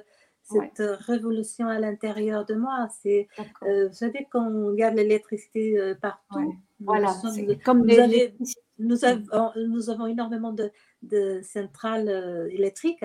cette 0.43 0.83
révolution 1.01 1.67
à 1.67 1.81
l'intérieur 1.81 2.45
de 2.45 2.55
moi. 2.55 2.89
C'est, 3.03 3.27
euh, 3.65 3.89
vous 3.89 3.95
savez, 3.95 4.29
quand 4.31 4.47
on 4.47 4.73
garde 4.73 4.95
l'électricité 4.95 5.79
euh, 5.81 5.95
partout. 5.97 6.55
Voilà. 6.79 7.13
c'est 7.35 7.61
comme 7.63 7.85
nous, 7.87 8.47
nous, 8.79 9.05
avons, 9.05 9.51
nous 9.57 9.91
avons 9.91 10.07
énormément 10.07 10.53
de, 10.53 10.71
de 11.03 11.41
centrales 11.43 12.49
électriques. 12.53 13.05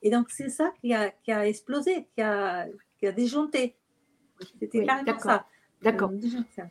Et 0.00 0.10
donc, 0.10 0.30
c'est 0.30 0.48
ça 0.48 0.72
qui 0.80 0.94
a, 0.94 1.10
qui 1.10 1.32
a 1.32 1.46
explosé, 1.46 2.08
qui 2.14 2.22
a, 2.22 2.66
qui 2.98 3.06
a 3.06 3.12
déjanté. 3.12 3.76
C'était 4.60 4.84
carrément 4.84 5.18
ça. 5.18 5.46
D'accord. 5.82 6.10
Euh, 6.10 6.62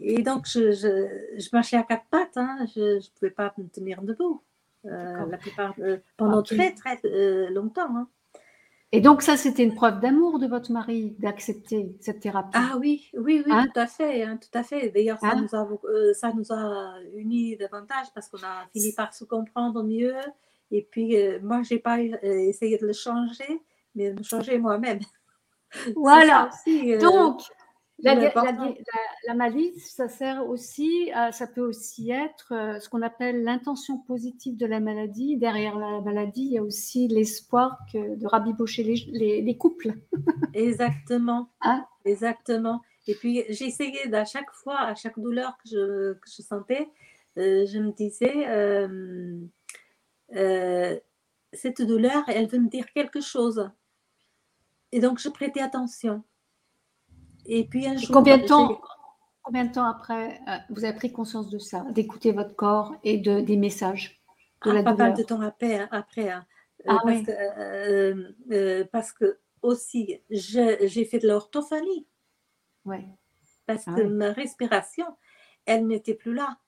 et 0.00 0.22
donc, 0.22 0.46
je, 0.46 0.72
je, 0.72 1.38
je, 1.38 1.48
marchais 1.52 1.76
à 1.76 1.82
quatre 1.82 2.06
pattes, 2.10 2.36
hein. 2.36 2.66
je 2.74 2.96
ne 2.96 3.18
pouvais 3.18 3.30
pas 3.30 3.52
me 3.58 3.68
tenir 3.68 4.02
debout. 4.02 4.42
Euh, 4.86 5.26
la 5.26 5.36
plupart, 5.36 5.74
euh, 5.80 5.98
pendant 6.16 6.42
très, 6.42 6.72
très 6.72 7.00
longtemps. 7.50 7.96
Hein. 7.96 8.08
Et 8.92 9.00
donc, 9.00 9.22
ça, 9.22 9.36
c'était 9.36 9.64
une 9.64 9.74
preuve 9.74 10.00
d'amour 10.00 10.38
de 10.38 10.46
votre 10.46 10.72
mari 10.72 11.14
d'accepter 11.18 11.94
cette 12.00 12.20
thérapie? 12.20 12.50
Ah 12.54 12.76
oui, 12.80 13.10
oui, 13.12 13.42
oui, 13.44 13.52
hein? 13.52 13.66
tout 13.74 13.80
à 13.80 13.86
fait. 13.86 14.22
Hein, 14.22 14.38
tout 14.38 14.56
à 14.56 14.62
fait. 14.62 14.88
D'ailleurs, 14.90 15.18
ça, 15.18 15.34
nous 15.34 15.54
a, 15.54 15.68
ça 16.14 16.32
nous 16.32 16.52
a 16.52 16.94
unis 17.16 17.56
davantage 17.56 18.06
parce 18.14 18.28
qu'on 18.28 18.38
a 18.38 18.66
fini 18.72 18.92
par 18.92 19.12
se 19.12 19.24
comprendre 19.24 19.82
mieux. 19.82 20.14
Et 20.70 20.86
puis, 20.90 21.16
moi, 21.42 21.62
je 21.64 21.74
n'ai 21.74 21.80
pas 21.80 22.00
essayé 22.00 22.78
de 22.78 22.86
le 22.86 22.92
changer, 22.94 23.60
mais 23.94 24.12
de 24.12 24.18
me 24.18 24.22
changer 24.22 24.58
moi-même. 24.58 25.00
Voilà. 25.96 26.50
Euh, 26.68 26.98
Donc, 27.00 27.42
la, 28.00 28.14
la, 28.14 29.34
malice, 29.34 29.92
ça 29.94 30.08
sert 30.08 30.48
aussi, 30.48 31.10
ça 31.32 31.46
peut 31.48 31.66
aussi 31.66 32.10
être 32.10 32.52
euh, 32.52 32.78
ce 32.78 32.88
qu'on 32.88 33.02
appelle 33.02 33.42
l'intention 33.42 33.98
positive 33.98 34.56
de 34.56 34.66
la 34.66 34.78
maladie. 34.78 35.36
Derrière 35.36 35.76
la 35.76 36.00
maladie, 36.00 36.42
il 36.42 36.52
y 36.52 36.58
a 36.58 36.62
aussi 36.62 37.08
l'espoir 37.08 37.76
de 37.94 38.26
rabibocher 38.26 38.84
les, 38.84 39.42
les, 39.42 39.56
couples. 39.56 39.94
Exactement. 40.54 41.50
Hein? 41.60 41.84
Exactement. 42.04 42.82
Et 43.08 43.14
puis, 43.14 43.38
essayé 43.38 44.14
à 44.14 44.24
chaque 44.24 44.52
fois, 44.52 44.80
à 44.80 44.94
chaque 44.94 45.18
douleur 45.18 45.56
que 45.64 45.68
je, 45.70 46.12
que 46.12 46.28
je 46.36 46.42
sentais, 46.42 46.88
euh, 47.36 47.66
je 47.66 47.78
me 47.78 47.92
disais, 47.92 48.46
cette 51.52 51.82
douleur, 51.82 52.22
elle 52.28 52.46
veut 52.46 52.58
me 52.58 52.68
dire 52.68 52.92
quelque 52.92 53.20
chose. 53.20 53.70
Et 54.92 55.00
donc, 55.00 55.18
je 55.18 55.28
prêtais 55.28 55.60
attention. 55.60 56.24
Et 57.46 57.64
puis 57.64 57.86
un 57.86 57.96
jour. 57.96 58.10
Combien 58.12 58.38
de 58.38 58.46
temps, 58.46 58.80
combien 59.42 59.64
de 59.64 59.72
temps 59.72 59.88
après 59.88 60.40
euh, 60.48 60.56
vous 60.70 60.84
avez 60.84 60.94
pris 60.94 61.10
conscience 61.10 61.48
de 61.48 61.58
ça, 61.58 61.84
d'écouter 61.90 62.32
votre 62.32 62.54
corps 62.54 62.94
et 63.04 63.18
de, 63.18 63.40
des 63.40 63.56
messages 63.56 64.22
de 64.64 64.70
ah, 64.70 64.82
Pas 64.82 64.94
mal 64.94 65.14
de 65.14 65.22
temps 65.22 65.40
après. 65.40 65.80
Hein, 65.80 65.88
après 65.90 66.30
hein. 66.30 66.46
Euh, 66.86 66.92
ah, 66.92 67.00
parce, 67.02 67.22
que, 67.22 68.52
euh, 68.52 68.84
parce 68.92 69.12
que 69.12 69.40
aussi, 69.62 70.20
j'ai 70.30 71.04
fait 71.04 71.18
de 71.18 71.26
l'orthophonie. 71.26 72.06
Ouais. 72.84 73.06
Parce 73.66 73.88
ah 73.88 73.94
que 73.94 74.02
ma 74.02 74.32
respiration, 74.32 75.06
elle 75.66 75.86
n'était 75.86 76.14
plus 76.14 76.34
là. 76.34 76.58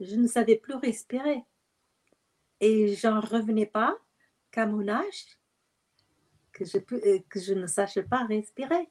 Je 0.00 0.16
ne 0.16 0.26
savais 0.26 0.56
plus 0.56 0.74
respirer. 0.74 1.42
Et 2.60 2.94
j'en 2.94 3.20
revenais 3.20 3.66
pas 3.66 3.96
qu'à 4.50 4.66
mon 4.66 4.88
âge, 4.88 5.24
que 6.54 6.64
je, 6.64 6.78
euh, 6.78 7.18
que 7.28 7.40
je 7.40 7.52
ne 7.52 7.66
sache 7.66 8.00
pas 8.00 8.24
respirer. 8.24 8.88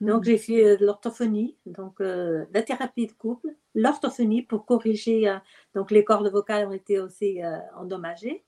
Donc, 0.00 0.22
hmm. 0.22 0.24
j'ai 0.24 0.38
fait 0.38 0.64
euh, 0.64 0.76
l'orthophonie, 0.80 1.56
donc 1.66 2.00
euh, 2.00 2.46
la 2.52 2.62
thérapie 2.62 3.06
de 3.06 3.12
couple, 3.12 3.54
l'orthophonie 3.74 4.42
pour 4.42 4.64
corriger. 4.64 5.36
donc, 5.74 5.90
les 5.90 6.04
cordes 6.04 6.30
vocales 6.30 6.66
ont 6.66 6.72
été 6.72 6.98
aussi 6.98 7.40
endommagées. 7.76 8.44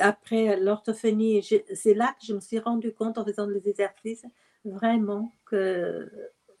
après 0.00 0.60
l'orthophonie, 0.60 1.42
c'est 1.74 1.94
là 1.94 2.14
que 2.18 2.26
je 2.26 2.34
me 2.34 2.40
suis 2.40 2.58
rendu 2.58 2.92
compte 2.92 3.18
en 3.18 3.24
faisant 3.24 3.46
des 3.46 3.68
exercices 3.68 4.24
vraiment 4.64 5.32
que 5.46 6.10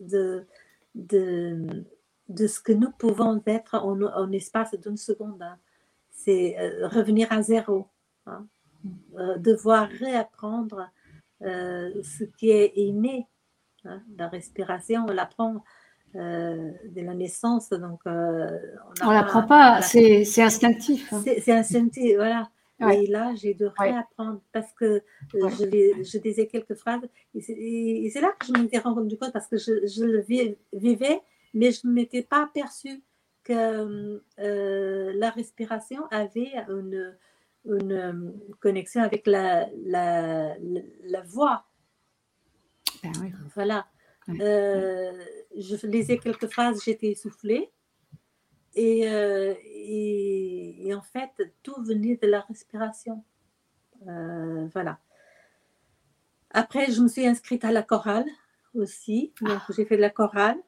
de, 0.00 0.46
de, 0.94 1.84
de 2.28 2.46
ce 2.46 2.60
que 2.60 2.72
nous 2.72 2.90
pouvons 2.90 3.42
être 3.46 3.74
en, 3.74 4.00
en 4.00 4.32
espace 4.32 4.74
d'une 4.74 4.96
seconde. 4.96 5.42
Hein 5.42 5.58
c'est 6.28 6.58
euh, 6.58 6.88
revenir 6.88 7.32
à 7.32 7.40
zéro, 7.40 7.86
hein. 8.26 8.46
euh, 9.18 9.38
devoir 9.38 9.88
réapprendre 9.88 10.90
euh, 11.42 11.90
ce 12.02 12.24
qui 12.24 12.50
est 12.50 12.72
inné. 12.76 13.26
Hein. 13.86 14.02
La 14.18 14.28
respiration, 14.28 15.06
on 15.08 15.12
l'apprend 15.12 15.64
dès 16.14 17.02
la 17.02 17.14
naissance, 17.14 17.68
donc 17.68 18.00
on 18.06 18.10
ne 18.10 19.12
l'apprend 19.12 19.46
pas, 19.46 19.82
c'est 19.82 20.42
instinctif. 20.42 21.12
Hein. 21.12 21.22
C'est 21.22 21.52
instinctif, 21.52 22.16
voilà. 22.16 22.50
Et 22.92 23.06
là, 23.06 23.34
j'ai 23.34 23.54
de 23.54 23.66
réapprendre 23.78 24.40
parce 24.52 24.72
que 24.72 25.02
je, 25.34 26.02
je, 26.02 26.18
disais 26.18 26.46
quelques 26.46 26.74
phrases. 26.74 27.02
Et 27.34 28.10
c'est 28.10 28.20
là 28.20 28.32
que 28.38 28.46
je 28.46 28.52
m'étais 28.52 28.78
rendu 28.78 29.18
compte 29.18 29.32
parce 29.32 29.48
que 29.48 29.58
je, 29.58 29.86
je 29.86 30.04
le 30.04 30.20
vivais, 30.72 31.20
mais 31.52 31.72
je 31.72 31.86
ne 31.86 31.92
m'étais 31.92 32.22
pas 32.22 32.44
aperçue 32.44 33.02
que 33.48 34.22
euh, 34.38 35.12
la 35.14 35.30
respiration 35.30 36.06
avait 36.10 36.52
une, 36.68 37.16
une, 37.64 37.92
euh, 37.92 38.12
connexion 38.60 39.02
avec 39.02 39.26
la, 39.26 39.68
la, 39.86 40.54
la 41.04 41.22
voix. 41.22 41.64
Ben 43.02 43.12
voilà. 43.54 43.86
Euh, 44.28 45.12
je 45.56 45.86
lisais 45.86 46.18
quelques 46.18 46.48
phrases, 46.48 46.82
j'étais 46.84 47.12
essoufflée. 47.12 47.70
Et, 48.74 49.00
et, 50.86 50.94
en 50.94 51.00
fait, 51.02 51.30
tout 51.62 51.82
venait 51.82 52.16
de 52.16 52.26
la 52.28 52.42
respiration. 52.42 53.24
voilà. 54.02 55.00
Après, 56.50 56.92
je 56.92 57.00
me 57.00 57.08
suis 57.08 57.26
inscrite 57.26 57.64
à 57.64 57.72
la 57.72 57.82
chorale 57.82 58.26
aussi. 58.74 59.32
Donc, 59.40 59.60
j'ai 59.70 59.84
fait 59.84 59.96
de 59.96 60.02
la 60.02 60.10
chorale, 60.10 60.58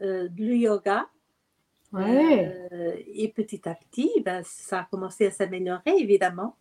du 0.00 0.56
yoga 0.56 1.08
Ouais. 1.92 2.68
Euh, 2.72 2.96
et 3.14 3.28
petit 3.28 3.68
à 3.68 3.74
petit, 3.74 4.10
ben, 4.24 4.42
ça 4.44 4.80
a 4.80 4.84
commencé 4.84 5.26
à 5.26 5.30
s'améliorer, 5.30 5.96
évidemment. 5.98 6.56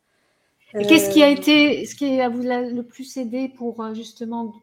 qu'est-ce 0.73 1.11
qui 1.11 1.21
a 1.23 1.29
été, 1.29 1.85
ce 1.85 1.95
qui 1.95 2.19
a 2.19 2.29
vous 2.29 2.41
le 2.41 2.81
plus 2.81 3.17
aidé 3.17 3.49
pour 3.49 3.93
justement 3.93 4.53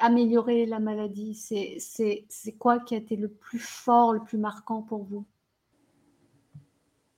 améliorer 0.00 0.66
la 0.66 0.80
maladie? 0.80 1.34
C'est 1.34 2.52
quoi 2.58 2.80
qui 2.80 2.94
a 2.94 2.98
été 2.98 3.16
le 3.16 3.28
plus 3.28 3.60
fort, 3.60 4.12
le 4.12 4.20
plus 4.20 4.38
marquant 4.38 4.82
pour 4.82 5.04
vous? 5.04 5.24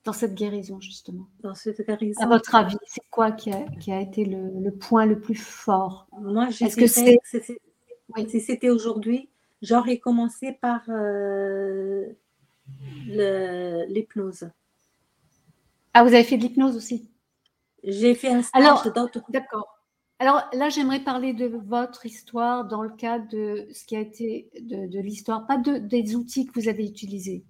Dans 0.05 0.15
cette 0.15 0.35
guérison, 0.35 0.81
justement 0.81 1.29
Dans 1.41 1.55
cette 1.55 1.87
guérison. 1.87 2.23
À 2.23 2.27
votre 2.27 2.55
avis, 2.55 2.77
c'est 2.87 3.05
quoi 3.11 3.33
qui 3.33 3.53
a, 3.53 3.67
qui 3.81 3.93
a 3.93 4.01
été 4.01 4.25
le, 4.25 4.49
le, 4.59 4.71
point 4.73 5.05
le 5.05 5.21
plus 5.21 5.35
fort? 5.35 6.07
Moi, 6.19 6.49
je 6.49 6.75
que 6.75 6.87
c'est. 6.87 7.19
Si 8.29 8.41
c'était 8.41 8.71
aujourd'hui, 8.71 9.29
j'aurais 9.61 9.99
commencé 9.99 10.53
par 10.53 10.81
euh, 10.89 12.07
l'hypnose. 13.07 14.51
Ah, 15.95 16.03
vous 16.03 16.15
avez 16.15 16.25
fait 16.25 16.37
de 16.37 16.43
l'hypnose 16.43 16.77
aussi? 16.77 17.11
J'ai 17.83 18.15
fait 18.15 18.29
un 18.29 18.43
stage. 18.43 18.63
D'accord. 19.31 19.81
Alors 20.19 20.43
là, 20.53 20.69
j'aimerais 20.69 21.01
parler 21.01 21.33
de 21.33 21.47
votre 21.47 22.05
histoire 22.05 22.67
dans 22.67 22.83
le 22.83 22.91
cadre 22.91 23.27
de 23.29 23.67
ce 23.73 23.85
qui 23.85 23.97
a 23.97 24.01
été 24.01 24.51
de, 24.61 24.87
de 24.87 25.01
l'histoire, 25.01 25.47
pas 25.47 25.57
de, 25.57 25.79
des 25.79 26.15
outils 26.15 26.47
que 26.47 26.61
vous 26.61 26.69
avez 26.69 26.85
utilisés. 26.85 27.43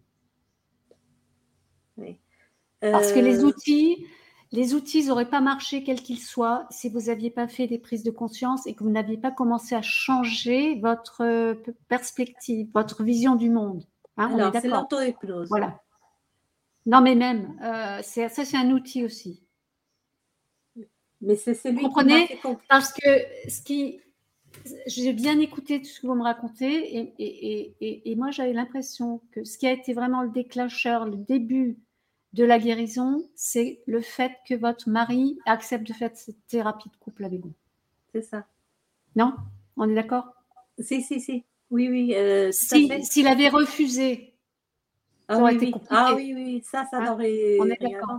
Oui. 1.96 2.20
Parce 2.80 3.12
que 3.12 3.18
les 3.18 3.40
euh, 3.40 3.48
outils, 3.48 4.06
les 4.52 4.72
outils 4.74 5.04
n'auraient 5.04 5.28
pas 5.28 5.40
marché 5.40 5.82
quels 5.82 6.00
qu'ils 6.00 6.20
soient 6.20 6.66
si 6.70 6.88
vous 6.88 7.02
n'aviez 7.06 7.30
pas 7.30 7.48
fait 7.48 7.66
des 7.66 7.78
prises 7.78 8.04
de 8.04 8.12
conscience 8.12 8.66
et 8.68 8.74
que 8.74 8.84
vous 8.84 8.90
n'aviez 8.90 9.18
pas 9.18 9.32
commencé 9.32 9.74
à 9.74 9.82
changer 9.82 10.78
votre 10.78 11.22
euh, 11.24 11.54
perspective, 11.88 12.68
votre 12.72 13.02
vision 13.02 13.34
du 13.34 13.50
monde. 13.50 13.84
Hein, 14.20 14.34
Alors, 14.34 14.52
c'est 14.52 14.68
l'auto-hypnose. 14.68 15.48
Voilà. 15.48 15.80
Non, 16.84 17.00
mais 17.00 17.14
même, 17.14 17.58
euh, 17.62 18.02
ça, 18.02 18.28
c'est 18.28 18.56
un 18.56 18.70
outil 18.70 19.02
aussi. 19.04 19.42
Mais 21.22 21.36
c'est 21.36 21.54
celui 21.54 21.76
Vous 21.76 21.88
comprenez 21.88 22.38
Parce 22.68 22.92
que 22.92 23.08
ce 23.48 23.62
qui. 23.62 24.00
J'ai 24.86 25.12
bien 25.12 25.38
écouté 25.38 25.80
tout 25.80 25.86
ce 25.86 26.00
que 26.00 26.06
vous 26.08 26.14
me 26.16 26.24
racontez 26.24 26.96
et, 26.96 27.14
et, 27.18 27.76
et, 27.80 28.10
et 28.10 28.16
moi 28.16 28.32
j'avais 28.32 28.52
l'impression 28.52 29.22
que 29.30 29.44
ce 29.44 29.56
qui 29.56 29.66
a 29.68 29.72
été 29.72 29.94
vraiment 29.94 30.22
le 30.22 30.30
déclencheur, 30.30 31.06
le 31.06 31.16
début 31.16 31.78
de 32.32 32.42
la 32.42 32.58
guérison, 32.58 33.22
c'est 33.36 33.80
le 33.86 34.00
fait 34.00 34.32
que 34.48 34.54
votre 34.56 34.88
mari 34.88 35.38
accepte 35.46 35.86
de 35.86 35.92
faire 35.92 36.10
cette 36.14 36.44
thérapie 36.48 36.88
de 36.88 36.96
couple 36.96 37.24
avec 37.24 37.40
vous. 37.42 37.54
C'est 38.12 38.22
ça. 38.22 38.44
Non? 39.14 39.34
On 39.76 39.88
est 39.88 39.94
d'accord? 39.94 40.26
Si, 40.80 41.00
si, 41.00 41.20
si. 41.20 41.44
Oui, 41.70 41.88
oui. 41.88 42.14
Euh, 42.16 42.50
s'il 42.52 43.26
avait 43.26 43.48
refusé, 43.48 44.30
ah, 45.32 45.38
oui, 45.44 45.58
oui. 45.60 45.74
ah 45.90 46.12
oui, 46.16 46.32
oui, 46.34 46.62
ça, 46.68 46.84
ça 46.90 46.98
hein? 46.98 47.12
aurait. 47.12 47.56
On 47.60 47.66
est 47.66 47.80
d'accord. 47.80 48.18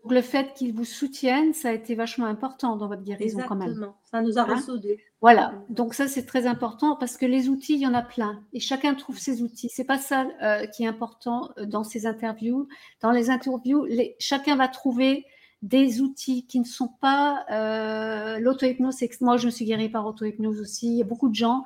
Donc 0.00 0.12
le 0.12 0.22
fait 0.22 0.54
qu'il 0.54 0.72
vous 0.72 0.84
soutienne, 0.84 1.52
ça 1.54 1.70
a 1.70 1.72
été 1.72 1.96
vachement 1.96 2.26
important 2.26 2.76
dans 2.76 2.86
votre 2.86 3.02
guérison 3.02 3.40
quand 3.48 3.56
même. 3.56 3.90
Ça 4.04 4.22
nous 4.22 4.38
a 4.38 4.42
hein? 4.42 4.54
ressoudés. 4.54 5.00
Voilà. 5.20 5.54
Donc 5.70 5.94
ça, 5.94 6.06
c'est 6.06 6.24
très 6.24 6.46
important 6.46 6.94
parce 6.94 7.16
que 7.16 7.26
les 7.26 7.48
outils, 7.48 7.74
il 7.74 7.80
y 7.80 7.86
en 7.86 7.94
a 7.94 8.02
plein 8.02 8.44
et 8.52 8.60
chacun 8.60 8.94
trouve 8.94 9.18
ses 9.18 9.42
outils. 9.42 9.70
C'est 9.72 9.84
pas 9.84 9.98
ça 9.98 10.28
euh, 10.40 10.66
qui 10.66 10.84
est 10.84 10.86
important 10.86 11.50
euh, 11.58 11.66
dans 11.66 11.82
ces 11.82 12.06
interviews. 12.06 12.68
Dans 13.00 13.10
les 13.10 13.28
interviews, 13.28 13.84
les... 13.86 14.14
chacun 14.20 14.54
va 14.54 14.68
trouver 14.68 15.26
des 15.62 16.00
outils 16.00 16.46
qui 16.46 16.60
ne 16.60 16.64
sont 16.64 16.90
pas 17.00 17.44
euh, 17.50 18.38
l'auto-hypnose. 18.38 18.96
Moi, 19.20 19.36
je 19.36 19.46
me 19.46 19.50
suis 19.50 19.64
guérie 19.64 19.88
par 19.88 20.06
auto-hypnose 20.06 20.60
aussi. 20.60 20.92
Il 20.92 20.98
y 20.98 21.02
a 21.02 21.06
beaucoup 21.06 21.28
de 21.28 21.34
gens, 21.34 21.64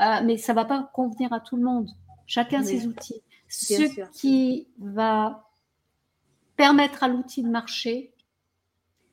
euh, 0.00 0.20
mais 0.24 0.36
ça 0.36 0.52
va 0.52 0.64
pas 0.64 0.90
convenir 0.94 1.32
à 1.32 1.40
tout 1.40 1.56
le 1.56 1.62
monde. 1.62 1.90
Chacun 2.26 2.62
ses 2.62 2.86
outils. 2.86 3.22
Ce 3.48 3.84
qui 4.18 4.66
va 4.78 5.48
permettre 6.56 7.04
à 7.04 7.08
l'outil 7.08 7.42
de 7.42 7.48
marcher, 7.48 8.12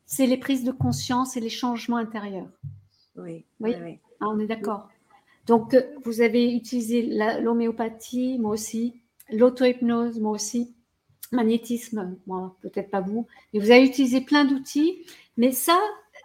c'est 0.06 0.26
les 0.26 0.38
prises 0.38 0.64
de 0.64 0.72
conscience 0.72 1.38
et 1.38 1.40
les 1.40 1.50
changements 1.50 1.98
intérieurs. 1.98 2.50
Oui. 3.16 3.46
Oui. 3.60 3.74
Ah, 4.20 4.26
on 4.28 4.40
est 4.40 4.48
d'accord. 4.48 4.90
Donc, 5.46 5.76
vous 6.06 6.22
avez 6.22 6.54
utilisé 6.54 7.02
l'homéopathie, 7.42 8.40
moi 8.40 8.52
aussi, 8.52 9.02
l'auto-hypnose, 9.30 10.20
moi 10.20 10.32
aussi, 10.32 10.74
magnétisme, 11.32 12.18
moi, 12.28 12.56
peut-être 12.62 12.90
pas 12.90 13.02
vous, 13.02 13.28
mais 13.54 13.60
vous 13.60 13.72
avez 13.72 13.84
utilisé 13.86 14.22
plein 14.22 14.46
d'outils, 14.46 15.06
mais 15.36 15.52
ça, 15.52 15.78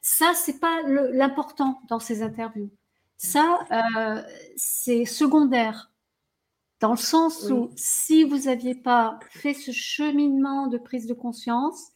ça, 0.03 0.33
c'est 0.35 0.61
pas 0.61 0.83
l'important 0.83 1.81
dans 1.89 1.99
ces 1.99 2.23
interviews. 2.23 2.71
Ça, 3.19 3.59
euh, 3.73 4.23
c'est 4.57 5.05
secondaire. 5.05 5.91
Dans 6.81 6.93
le 6.93 6.97
sens 6.97 7.51
où 7.51 7.71
si 7.75 8.23
vous 8.23 8.45
n'aviez 8.45 8.77
pas 8.77 9.19
fait 9.31 9.53
ce 9.53 9.73
cheminement 9.73 10.69
de 10.69 10.79
prise 10.79 11.09
de 11.09 11.15
conscience, 11.15 11.89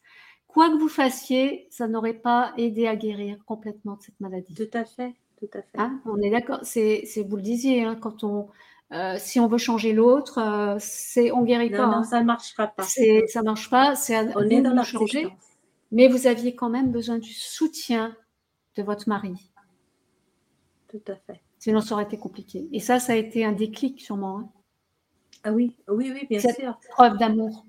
quoi 0.48 0.68
que 0.68 0.76
vous 0.76 0.88
fassiez, 0.88 1.68
ça 1.70 1.86
n'aurait 1.86 2.14
pas 2.14 2.52
aidé 2.56 2.88
à 2.88 2.96
guérir 2.96 3.38
complètement 3.46 3.94
de 3.94 4.02
cette 4.02 4.18
maladie. 4.18 4.54
Tout 4.54 4.76
à 4.76 4.84
fait, 4.84 5.14
tout 5.38 5.48
à 5.54 5.62
fait. 5.62 5.78
Hein, 5.78 6.00
on 6.06 6.20
est 6.20 6.30
d'accord. 6.30 6.58
C'est, 6.64 7.04
vous 7.28 7.36
le 7.36 7.42
disiez, 7.42 7.84
hein, 7.84 7.94
quand 7.94 8.24
on, 8.24 8.48
euh, 8.90 9.14
si 9.18 9.38
on 9.38 9.46
veut 9.46 9.58
changer 9.58 9.92
l'autre, 9.92 10.38
euh, 10.38 10.76
c'est 10.80 11.30
on 11.30 11.42
guérit 11.42 11.70
pas. 11.70 11.86
Non, 11.86 11.92
hein. 11.98 12.02
ça 12.02 12.18
ne 12.18 12.26
marchera 12.26 12.66
pas. 12.66 12.82
C'est, 12.82 13.28
ça 13.28 13.42
marche 13.42 13.70
pas. 13.70 13.94
C'est 13.94 14.18
on 14.36 14.42
est 14.48 14.60
dans 14.60 14.74
la 14.74 14.82
changer. 14.82 15.28
Mais 15.92 16.08
vous 16.08 16.26
aviez 16.26 16.56
quand 16.56 16.70
même 16.70 16.90
besoin 16.90 17.18
du 17.18 17.32
soutien 17.32 18.16
de 18.76 18.82
votre 18.82 19.08
mari. 19.08 19.51
Tout 20.92 21.02
à 21.10 21.16
fait. 21.16 21.40
Sinon, 21.58 21.80
ça 21.80 21.94
aurait 21.94 22.04
été 22.04 22.18
compliqué. 22.18 22.68
Et 22.70 22.80
ça, 22.80 23.00
ça 23.00 23.14
a 23.14 23.16
été 23.16 23.46
un 23.46 23.52
déclic 23.52 23.98
sûrement. 23.98 24.40
Hein. 24.40 24.48
Ah 25.42 25.52
oui, 25.52 25.74
oui, 25.88 26.12
oui, 26.12 26.26
bien 26.28 26.38
Cette 26.38 26.56
sûr. 26.56 26.78
Preuve 26.90 27.16
d'amour. 27.16 27.64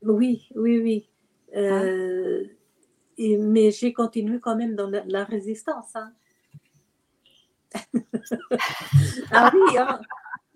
Oui, 0.00 0.48
oui, 0.54 0.78
oui. 0.78 1.10
Euh, 1.54 2.46
et, 3.18 3.36
mais 3.36 3.70
j'ai 3.70 3.92
continué 3.92 4.40
quand 4.40 4.56
même 4.56 4.74
dans 4.74 4.88
la, 4.88 5.24
résistance. 5.24 5.94
Hein. 5.94 6.14
ah 9.32 9.50
oui, 9.52 9.76
hein. 9.76 10.00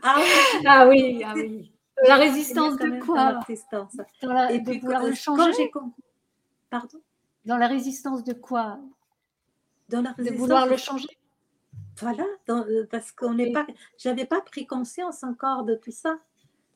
ah, 0.02 0.16
oui. 0.18 0.64
ah 0.66 0.88
oui, 0.88 1.22
ah 1.22 1.34
oui. 1.36 1.70
La 2.06 2.16
résistance 2.16 2.78
de 2.78 2.98
quoi? 3.04 3.32
la 3.32 3.40
résistance. 3.40 3.96
La, 4.22 4.52
et 4.52 4.60
de 4.60 4.70
puis, 4.70 4.80
vouloir 4.80 5.04
le 5.04 5.14
changer? 5.14 5.70
Pardon? 6.70 6.98
Dans 7.44 7.58
la 7.58 7.66
résistance 7.68 8.24
de 8.24 8.32
quoi? 8.32 8.80
Dans 9.90 10.00
la 10.00 10.12
résistance 10.12 10.34
de 10.34 10.40
vouloir 10.40 10.66
le 10.66 10.78
changer? 10.78 11.08
Voilà, 12.00 12.26
euh, 12.50 12.86
parce 12.90 13.10
qu'on 13.10 13.34
n'est 13.34 13.52
pas, 13.52 13.66
j'avais 13.96 14.26
pas 14.26 14.42
pris 14.42 14.66
conscience 14.66 15.24
encore 15.24 15.64
de 15.64 15.74
tout 15.74 15.92
ça. 15.92 16.18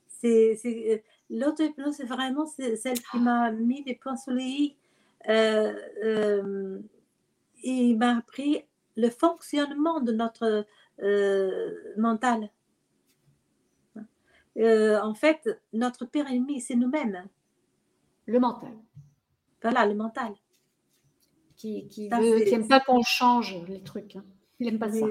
C'est, 0.09 0.59
euh, 0.65 0.99
l'auto-hypnose, 1.31 1.95
c'est 1.97 2.05
vraiment 2.05 2.47
celle 2.47 3.01
qui 3.01 3.19
m'a 3.19 3.51
mis 3.53 3.83
des 3.85 3.95
points 3.95 4.17
sur 4.17 4.33
les 4.33 4.45
i. 4.45 4.77
Euh, 5.29 5.75
euh, 6.05 6.79
il 7.63 7.97
m'a 7.97 8.19
appris 8.19 8.65
le 8.97 9.11
fonctionnement 9.11 10.01
de 10.01 10.13
notre 10.13 10.67
mental. 11.97 12.51
en 14.57 15.15
fait, 15.15 15.49
notre 15.73 16.05
pire 16.07 16.27
ennemi, 16.27 16.61
c'est 16.61 16.77
nous-mêmes. 16.77 17.27
Le 18.27 18.39
mental. 18.41 18.73
Voilà, 19.63 19.87
le 19.87 19.95
mental. 19.95 20.33
Qui 21.57 22.09
n'aime 22.11 22.69
pas 22.69 22.81
qu'on 22.81 23.03
change 23.03 23.63
les 23.69 23.83
trucs. 23.83 24.17
Hein. 24.17 24.25
Il 24.61 24.66
n'aime 24.66 24.79
pas 24.79 24.92
ça. 24.92 25.07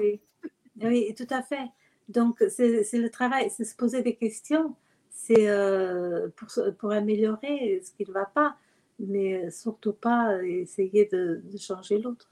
Oui, 0.82 1.14
tout 1.14 1.26
à 1.30 1.42
fait. 1.42 1.66
Donc, 2.08 2.42
c'est 2.48 2.98
le 2.98 3.10
travail, 3.10 3.50
c'est 3.50 3.64
se 3.64 3.76
poser 3.76 4.02
des 4.02 4.16
questions 4.16 4.74
c'est 5.10 5.48
euh, 5.48 6.28
pour, 6.36 6.48
pour, 6.78 6.92
améliorer 6.92 7.82
ce 7.84 7.92
qui 7.92 8.08
ne 8.08 8.12
va 8.12 8.24
pas, 8.24 8.56
mais 8.98 9.50
surtout 9.50 9.92
pas 9.92 10.42
essayer 10.42 11.06
de, 11.06 11.42
changer 11.58 11.98
l'autre. 11.98 12.30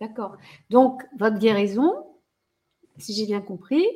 D'accord. 0.00 0.36
Donc, 0.70 1.02
votre 1.18 1.38
guérison, 1.38 2.06
si 2.98 3.14
j'ai 3.14 3.26
bien 3.26 3.40
compris, 3.40 3.86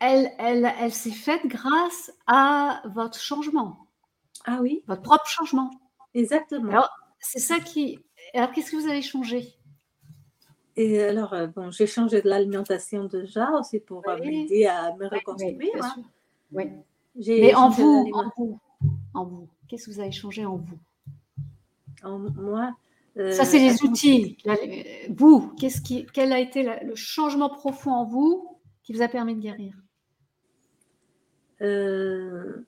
elle, 0.00 0.30
elle, 0.38 0.70
elle 0.80 0.92
s'est 0.92 1.10
faite 1.10 1.46
grâce 1.46 2.12
à 2.26 2.82
votre 2.94 3.18
changement. 3.18 3.86
Ah 4.44 4.58
oui 4.60 4.82
Votre 4.86 5.02
propre 5.02 5.26
changement. 5.26 5.70
Exactement. 6.14 6.70
Alors, 6.70 6.90
c'est 7.20 7.38
ça 7.38 7.58
qui. 7.60 7.98
Alors, 8.34 8.52
qu'est-ce 8.52 8.72
que 8.72 8.76
vous 8.76 8.88
avez 8.88 9.02
changé? 9.02 9.54
Et 10.76 11.02
alors, 11.02 11.32
euh, 11.34 11.46
bon, 11.46 11.70
j'ai 11.70 11.86
changé 11.86 12.22
de 12.22 12.28
l'alimentation 12.28 13.04
déjà 13.04 13.50
aussi 13.52 13.80
pour 13.80 14.06
euh, 14.08 14.18
m'aider 14.18 14.66
à 14.66 14.94
me 14.96 15.06
reconstruire. 15.06 15.70
Hein. 15.82 16.02
Oui. 16.52 16.64
Mais 17.26 17.54
en 17.54 17.68
vous, 17.68 18.10
en 18.14 18.30
vous, 18.36 18.60
en 19.14 19.24
vous, 19.24 19.48
qu'est-ce 19.68 19.86
que 19.86 19.90
vous 19.92 20.00
avez 20.00 20.12
changé 20.12 20.44
en 20.44 20.56
vous? 20.56 20.78
En 22.02 22.18
moi. 22.18 22.74
Euh, 23.18 23.32
Ça, 23.32 23.44
c'est 23.44 23.58
les 23.58 23.82
outils. 23.82 24.38
vous, 25.10 25.52
qu'est-ce 25.58 25.82
qui, 25.82 26.06
quel 26.12 26.32
a 26.32 26.40
été 26.40 26.62
le 26.62 26.94
changement 26.94 27.50
profond 27.50 27.92
en 27.92 28.04
vous 28.04 28.58
qui 28.82 28.92
vous 28.92 29.02
a 29.02 29.08
permis 29.08 29.34
de 29.34 29.40
guérir? 29.40 29.74
Euh, 31.60 32.66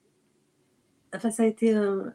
Enfin, 1.15 1.31
ça 1.31 1.45
a 1.45 1.47
été 1.47 1.73
un, 1.75 2.13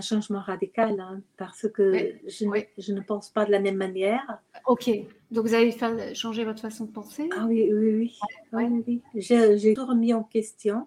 changement 0.00 0.40
radical 0.40 1.00
hein, 1.00 1.20
parce 1.36 1.68
que 1.68 2.14
je, 2.26 2.44
je, 2.78 2.92
ne 2.92 3.00
pense 3.00 3.30
pas 3.30 3.44
de 3.44 3.50
la 3.50 3.60
même 3.60 3.76
manière. 3.76 4.38
Ok, 4.66 4.90
donc 5.30 5.46
vous 5.46 5.54
avez 5.54 5.72
fait 5.72 6.14
changer 6.14 6.44
votre 6.44 6.60
façon 6.60 6.84
de 6.84 6.92
penser? 6.92 7.28
Ah 7.36 7.46
oui, 7.48 7.72
oui, 7.72 7.94
oui. 7.94 8.18
oui, 8.52 8.84
oui. 8.86 9.02
J'ai 9.14 9.74
tout 9.74 9.86
remis 9.86 10.14
en 10.14 10.22
question. 10.22 10.86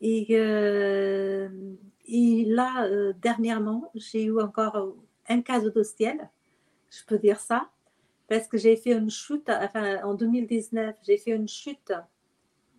Et, 0.00 0.32
et 0.32 1.48
là, 2.46 2.84
euh, 2.84 3.12
dernièrement, 3.20 3.90
j'ai 3.94 4.24
eu 4.24 4.40
encore 4.40 4.94
un 5.28 5.42
cadeau 5.42 5.70
de 5.70 5.82
ciel 5.82 6.28
je 6.90 7.04
peux 7.04 7.18
dire 7.18 7.40
ça, 7.40 7.68
parce 8.28 8.46
que 8.46 8.58
j'ai 8.58 8.76
fait 8.76 8.92
une 8.92 9.10
chute, 9.10 9.48
enfin 9.48 10.02
en 10.04 10.14
2019, 10.14 10.96
j'ai 11.02 11.18
fait 11.18 11.32
une 11.32 11.48
chute 11.48 11.92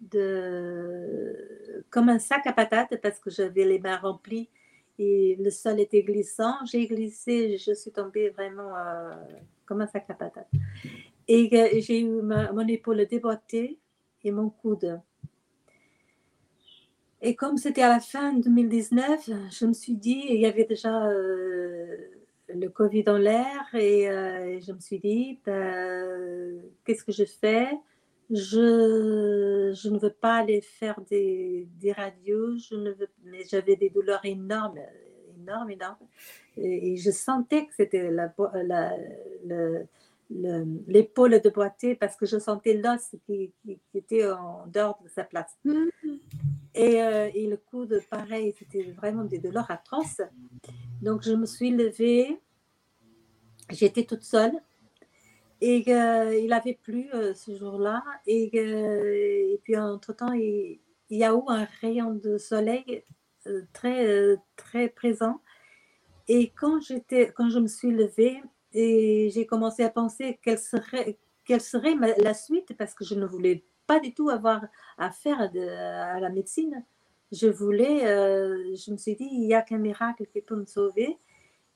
de 0.01 1.85
comme 1.89 2.09
un 2.09 2.19
sac 2.19 2.45
à 2.47 2.53
patates 2.53 3.01
parce 3.01 3.19
que 3.19 3.29
j'avais 3.29 3.65
les 3.65 3.79
mains 3.79 3.97
remplies 3.97 4.49
et 4.99 5.37
le 5.39 5.49
sol 5.49 5.79
était 5.79 6.03
glissant. 6.03 6.53
J'ai 6.65 6.85
glissé, 6.85 7.57
je 7.57 7.73
suis 7.73 7.91
tombée 7.91 8.29
vraiment 8.29 8.75
euh, 8.75 9.15
comme 9.65 9.81
un 9.81 9.87
sac 9.87 10.05
à 10.09 10.13
patates. 10.13 10.49
Et 11.27 11.49
euh, 11.53 11.79
j'ai 11.79 12.01
eu 12.01 12.21
mon 12.21 12.67
épaule 12.67 13.05
déboîtée 13.07 13.79
et 14.23 14.31
mon 14.31 14.49
coude. 14.49 14.99
Et 17.21 17.35
comme 17.35 17.57
c'était 17.57 17.81
à 17.81 17.89
la 17.89 17.99
fin 17.99 18.33
2019, 18.33 19.29
je 19.51 19.65
me 19.65 19.73
suis 19.73 19.95
dit, 19.95 20.25
il 20.29 20.39
y 20.39 20.45
avait 20.45 20.65
déjà 20.65 21.07
euh, 21.07 21.95
le 22.53 22.67
Covid 22.69 23.03
dans 23.03 23.17
l'air 23.17 23.73
et 23.73 24.05
je 24.61 24.71
me 24.71 24.79
suis 24.79 24.99
dit, 24.99 25.39
ben, 25.45 26.61
qu'est-ce 26.85 27.03
que 27.03 27.11
je 27.11 27.25
fais? 27.25 27.69
Je, 28.29 29.73
je, 29.75 29.89
ne 29.89 29.97
veux 29.97 30.13
pas 30.13 30.37
aller 30.37 30.61
faire 30.61 31.01
des, 31.09 31.67
des 31.79 31.91
radios, 31.91 32.57
je 32.57 32.75
ne 32.75 32.91
veux, 32.91 33.09
mais 33.23 33.43
j'avais 33.49 33.75
des 33.75 33.89
douleurs 33.89 34.23
énormes, 34.23 34.79
énormes, 35.37 35.71
énormes. 35.71 35.97
Et, 36.57 36.97
je 36.97 37.11
sentais 37.11 37.65
que 37.65 37.73
c'était 37.75 38.11
la, 38.11 38.31
la, 38.63 38.91
l'épaule 40.29 41.41
de 41.41 41.49
boîtier 41.49 41.95
parce 41.95 42.15
que 42.15 42.25
je 42.25 42.37
sentais 42.37 42.73
l'os 42.73 43.15
qui, 43.25 43.51
qui, 43.63 43.79
était 43.95 44.29
en 44.29 44.67
dehors 44.67 44.99
de 45.03 45.09
sa 45.09 45.23
place. 45.23 45.57
Mm. 45.63 45.85
Et, 46.75 47.01
euh, 47.01 47.29
et, 47.33 47.47
le 47.47 47.57
coude, 47.57 47.99
pareil, 48.09 48.53
c'était 48.57 48.91
vraiment 48.91 49.23
des 49.23 49.39
douleurs 49.39 49.69
atroces. 49.71 50.21
Donc 51.01 51.23
je 51.23 51.33
me 51.33 51.47
suis 51.47 51.71
levée, 51.71 52.39
j'étais 53.71 54.03
toute 54.03 54.23
seule 54.23 54.53
et 55.61 55.83
euh, 55.89 56.37
il 56.37 56.53
avait 56.53 56.79
plu 56.81 57.09
euh, 57.13 57.33
ce 57.33 57.55
jour-là. 57.55 58.03
Et, 58.25 58.49
euh, 58.55 59.57
puis, 59.63 59.77
entre-temps, 59.77 60.31
il, 60.33 60.79
y 61.09 61.23
a 61.23 61.33
eu 61.33 61.41
un 61.47 61.67
rayon 61.81 62.13
de 62.13 62.37
soleil 62.37 63.03
très, 63.73 64.37
très 64.55 64.89
présent. 64.89 65.41
Et 66.27 66.51
quand, 66.51 66.79
j'étais, 66.81 67.31
quand 67.35 67.49
je 67.49 67.59
me 67.59 67.67
suis 67.67 67.91
levée, 67.91 68.41
et 68.73 69.29
j'ai 69.33 69.45
commencé 69.47 69.83
à 69.83 69.89
penser 69.89 70.39
quelle 70.43 70.59
serait, 70.59 71.17
quelle 71.45 71.61
serait 71.61 71.95
la 72.17 72.33
suite, 72.35 72.77
parce 72.77 72.93
que 72.93 73.03
je 73.03 73.15
ne 73.15 73.25
voulais 73.25 73.63
pas 73.87 73.99
du 73.99 74.13
tout 74.13 74.29
avoir 74.29 74.61
affaire 74.99 75.41
à 75.41 76.19
la 76.19 76.29
médecine. 76.29 76.85
Je 77.31 77.47
voulais, 77.47 78.01
je 78.01 78.91
me 78.91 78.97
suis 78.97 79.15
dit, 79.15 79.27
il 79.31 79.47
n'y 79.47 79.55
a 79.55 79.63
qu'un 79.63 79.79
miracle 79.79 80.27
qui 80.27 80.41
peut 80.41 80.55
me 80.55 80.65
sauver. 80.65 81.17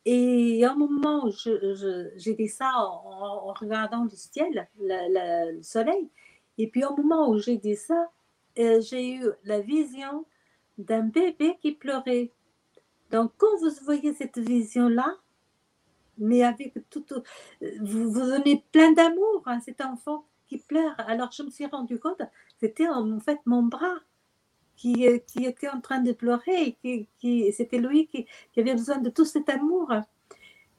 Et 0.05 0.65
un 0.65 0.75
moment 0.75 1.29
j'ai 1.31 2.33
dit 2.33 2.47
ça 2.49 2.71
en, 2.75 3.53
regardant 3.53 4.03
le 4.03 4.09
ciel, 4.09 4.67
le, 4.79 5.61
soleil, 5.61 6.09
et 6.57 6.67
puis 6.67 6.83
au 6.83 6.95
moment 6.95 7.29
où 7.29 7.37
j'ai 7.39 7.57
dit 7.57 7.75
ça, 7.75 8.11
euh, 8.59 8.81
j'ai 8.81 9.15
eu 9.15 9.25
la 9.45 9.61
vision 9.61 10.25
d'un 10.77 11.03
bébé 11.03 11.57
qui 11.61 11.71
pleurait. 11.71 12.31
Donc 13.11 13.31
quand 13.37 13.57
vous 13.59 13.69
voyez 13.83 14.13
cette 14.13 14.37
vision-là, 14.37 15.15
mais 16.17 16.43
avec 16.43 16.73
tout, 16.89 17.05
vous, 17.61 18.11
vous 18.11 18.19
donnez 18.19 18.63
plein 18.71 18.91
d'amour 18.91 19.43
à 19.45 19.59
cet 19.61 19.81
enfant 19.81 20.25
qui 20.47 20.57
pleure. 20.57 20.95
Alors 20.97 21.31
je 21.31 21.43
me 21.43 21.49
suis 21.49 21.65
rendu 21.65 21.97
compte, 21.97 22.21
c'était 22.59 22.89
en 22.89 23.19
fait 23.19 23.39
mon 23.45 23.63
bras 23.63 23.99
qui, 24.75 25.07
euh, 25.07 25.17
qui, 25.19 25.45
était 25.45 25.69
en 25.69 25.81
train 25.81 25.99
de 25.99 26.11
pleurer, 26.11 26.75
et 26.83 27.07
qui, 27.19 27.51
c'était 27.51 27.77
lui 27.77 28.07
qui, 28.07 28.25
avait 28.57 28.73
besoin 28.73 28.97
de 28.97 29.09
tout 29.09 29.25
cet 29.25 29.49
amour. 29.49 29.91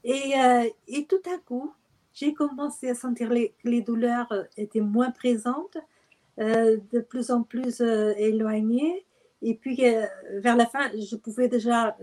Et, 0.05 0.39
euh, 0.39 0.69
et 0.89 1.07
tout 1.07 1.23
à 1.35 1.39
coup, 1.39 1.73
j'ai 2.13 2.35
commencé 2.35 2.91
à 2.91 2.95
sentir 2.95 3.31
les, 3.31 3.55
les 3.65 3.81
douleurs 3.81 4.31
euh, 4.33 4.45
étaient 4.57 4.81
moins 4.81 5.11
présentes, 5.11 5.79
de 6.37 7.01
plus 7.01 7.31
en 7.31 7.45
plus 7.45 7.81
éloignées. 7.81 9.07
Et 9.41 9.55
puis, 9.55 9.77
vers 10.33 10.57
la 10.57 10.67
fin, 10.67 10.91
je 10.91 11.15
pouvais 11.15 11.47
déjà 11.47 11.97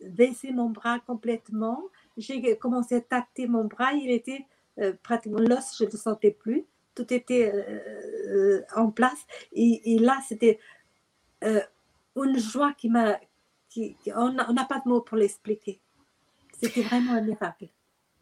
baisser 0.00 0.50
mon 0.50 0.70
bras 0.70 0.98
complètement. 1.06 1.80
J'ai 2.16 2.56
commencé 2.56 2.96
à 2.96 3.00
tacter 3.00 3.46
mon 3.46 3.66
bras. 3.66 3.92
Il 3.92 4.10
était 4.10 4.44
pratiquement 5.04 5.38
l'os, 5.38 5.76
je 5.78 5.84
ne 5.84 5.90
le 5.92 5.96
sentais 5.96 6.32
plus. 6.32 6.64
Tout 6.96 7.14
était 7.14 7.52
en 8.74 8.90
place. 8.90 9.24
Et 9.52 10.00
là, 10.00 10.18
c'était 10.26 10.58
euh, 11.44 11.60
une 12.16 12.38
joie 12.38 12.72
qui 12.72 12.88
m'a. 12.88 13.18
Qui, 13.68 13.96
on 14.14 14.30
n'a 14.32 14.64
pas 14.64 14.80
de 14.84 14.88
mots 14.88 15.00
pour 15.00 15.16
l'expliquer. 15.16 15.80
C'était 16.60 16.82
vraiment 16.82 17.12
un 17.14 17.20
miracle. 17.20 17.68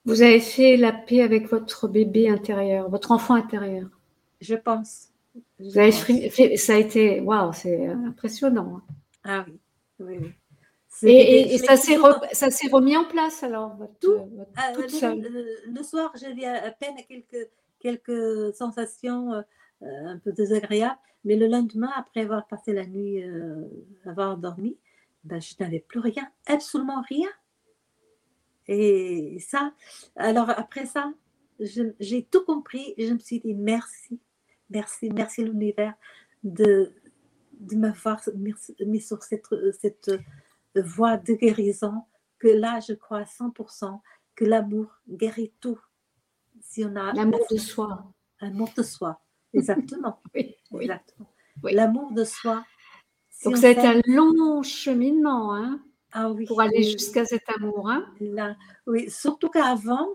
Vous 0.05 0.23
avez 0.23 0.41
fait 0.41 0.77
la 0.77 0.93
paix 0.93 1.23
avec 1.23 1.49
votre 1.49 1.89
bébé 1.89 2.29
intérieur, 2.29 2.89
votre 2.89 3.13
enfant 3.13 3.35
intérieur. 3.35 3.89
Je 4.41 4.55
pense. 4.55 5.09
Vous 5.61 5.79
avez 5.79 5.93
Fait, 5.93 6.57
ça 6.57 6.75
a 6.75 6.79
été. 6.79 7.21
Waouh, 7.21 7.53
c'est 7.53 7.87
impressionnant. 7.87 8.79
Hein. 8.79 8.95
Ah 9.25 9.45
oui, 9.47 9.59
oui, 10.01 10.19
oui. 10.21 10.33
Et, 11.05 11.55
et 11.55 11.59
ça 11.59 11.77
s'est 11.77 11.97
remis 12.69 12.97
en 12.97 13.05
place 13.05 13.43
alors 13.43 13.77
tout, 14.01 14.13
euh, 14.13 14.45
le, 14.77 15.73
le, 15.73 15.83
soir, 15.83 16.13
j'avais 16.21 16.45
à 16.45 16.71
peine 16.71 16.95
quelques, 17.09 17.49
quelques 17.81 18.55
sensations 18.55 19.33
euh, 19.33 19.43
un 19.83 20.19
peu 20.19 20.33
désagréables, 20.33 20.99
mais 21.25 21.37
le 21.37 21.47
lendemain, 21.47 21.91
après 21.97 22.23
avoir 22.23 22.47
passé 22.47 22.73
la 22.73 22.87
nuit, 22.87 23.23
euh, 23.23 23.65
avoir 24.05 24.37
dormi, 24.37 24.77
ben, 25.25 25.41
je 25.41 25.55
n'avais 25.61 25.81
plus 25.81 26.01
rien, 26.01 26.29
absolument 26.47 27.03
rien. 27.09 27.29
Et 28.69 29.39
ça, 29.41 29.73
alors 30.17 30.51
après 30.51 30.87
ça, 30.87 31.13
j'ai 31.59 32.25
tout 32.25 32.45
compris 32.45 32.95
et 32.97 33.07
je 33.07 33.13
me 33.13 33.19
suis 33.19 33.41
dit 33.41 33.55
merci, 33.55 34.21
merci, 34.71 35.11
merci 35.11 35.45
l'univers 35.45 35.95
de, 36.43 36.93
de 37.53 37.77
m'avoir 37.77 38.21
mis 38.85 39.01
sur 39.01 39.23
cette, 39.23 39.47
cette 39.81 40.11
voie 40.75 41.17
de 41.17 41.35
guérison, 41.35 42.03
que 42.39 42.49
là, 42.49 42.81
je 42.81 42.95
crois 42.95 43.19
à 43.19 43.25
100% 43.25 44.01
que 44.35 44.45
l'amour 44.45 44.91
guérit 45.09 45.53
tout. 45.61 45.79
Si 46.61 46.85
on 46.85 46.97
a 46.97 47.13
l'amour 47.13 47.47
de 47.51 47.57
soi. 47.57 48.13
L'amour 48.41 48.71
de 48.77 48.83
soi. 48.83 49.21
Exactement. 49.55 50.21
oui, 50.35 50.57
Exactement. 50.81 51.29
L'amour 51.65 52.13
de 52.13 52.25
soi. 52.25 52.65
Donc, 53.45 53.57
ça 53.57 53.69
a 53.69 53.71
été 53.71 53.87
un 53.87 54.01
long 54.07 54.63
cheminement 54.63 55.55
hein, 55.55 55.81
ah, 56.13 56.31
oui, 56.31 56.45
pour 56.47 56.61
aller 56.61 56.83
jusqu'à 56.83 57.25
cet 57.25 57.43
amour. 57.57 57.91
Hein. 57.91 58.07
Là, 58.21 58.57
oui, 58.87 59.11
surtout 59.11 59.49
qu'avant, 59.49 60.09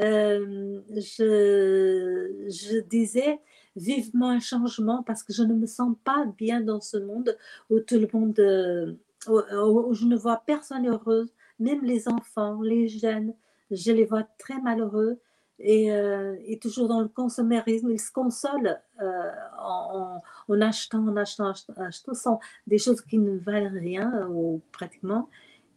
euh, 0.00 0.80
je, 0.90 2.44
je 2.48 2.80
disais 2.80 3.38
vivement 3.76 4.30
un 4.30 4.40
changement 4.40 5.02
parce 5.02 5.22
que 5.22 5.32
je 5.32 5.42
ne 5.42 5.54
me 5.54 5.66
sens 5.66 5.94
pas 6.04 6.26
bien 6.36 6.60
dans 6.60 6.80
ce 6.80 6.96
monde 6.96 7.36
où 7.70 7.80
tout 7.80 7.98
le 7.98 8.08
monde, 8.12 8.38
euh, 8.38 8.94
où 9.28 9.94
je 9.94 10.06
ne 10.06 10.16
vois 10.16 10.42
personne 10.46 10.88
heureuse, 10.88 11.32
même 11.58 11.84
les 11.84 12.08
enfants, 12.08 12.60
les 12.62 12.88
jeunes, 12.88 13.34
je 13.70 13.92
les 13.92 14.04
vois 14.04 14.24
très 14.38 14.60
malheureux 14.60 15.18
et, 15.58 15.92
euh, 15.92 16.36
toujours 16.60 16.88
dans 16.88 17.00
le 17.00 17.08
consumérisme. 17.08 17.90
Ils 17.90 18.00
se 18.00 18.12
consolent 18.12 18.80
euh, 19.00 19.30
en, 19.58 20.22
en, 20.48 20.60
achetant, 20.60 21.06
en 21.06 21.16
achetant, 21.16 21.52
achetant, 21.76 22.14
sont 22.14 22.40
des 22.66 22.78
choses 22.78 23.00
qui 23.02 23.18
ne 23.18 23.38
valent 23.38 23.70
rien 23.72 24.28
ou 24.28 24.62
pratiquement, 24.72 25.28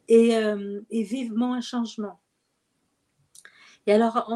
et, 0.08 0.36
euh, 0.38 0.82
et 0.90 1.04
vivement 1.04 1.54
un 1.54 1.62
changement. 1.62 2.20
Et 3.88 3.94
alors, 3.94 4.28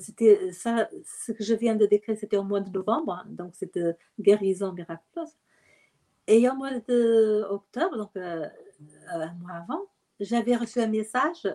c'était 0.00 0.52
ça, 0.52 0.88
ce 1.04 1.32
que 1.32 1.44
je 1.44 1.54
viens 1.54 1.76
de 1.76 1.86
décrire, 1.86 2.16
c'était 2.18 2.36
au 2.36 2.42
mois 2.42 2.60
de 2.60 2.70
novembre, 2.70 3.12
hein, 3.12 3.24
donc 3.28 3.54
cette 3.54 3.78
guérison 4.18 4.72
miraculeuse. 4.72 5.36
Et 6.26 6.48
au 6.48 6.54
mois 6.54 6.72
d'octobre, 6.72 7.96
donc 7.96 8.16
un 8.16 9.34
mois 9.34 9.52
avant, 9.52 9.82
j'avais 10.18 10.56
reçu 10.56 10.80
un 10.80 10.88
message 10.88 11.46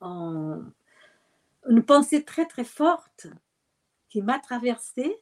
une 0.00 1.82
pensée 1.86 2.24
très 2.24 2.46
très 2.46 2.64
forte 2.64 3.26
qui 4.08 4.22
m'a 4.22 4.38
traversée 4.38 5.16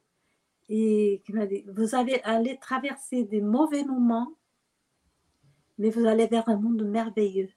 et 0.68 1.22
qui 1.24 1.32
m'a 1.32 1.46
dit, 1.46 1.64
vous 1.68 1.94
allez 1.94 2.20
aller 2.24 2.58
traverser 2.58 3.24
des 3.24 3.40
mauvais 3.40 3.84
moments, 3.84 4.32
mais 5.78 5.90
vous 5.90 6.06
allez 6.06 6.26
vers 6.26 6.48
un 6.48 6.56
monde 6.56 6.82
merveilleux. 6.84 7.50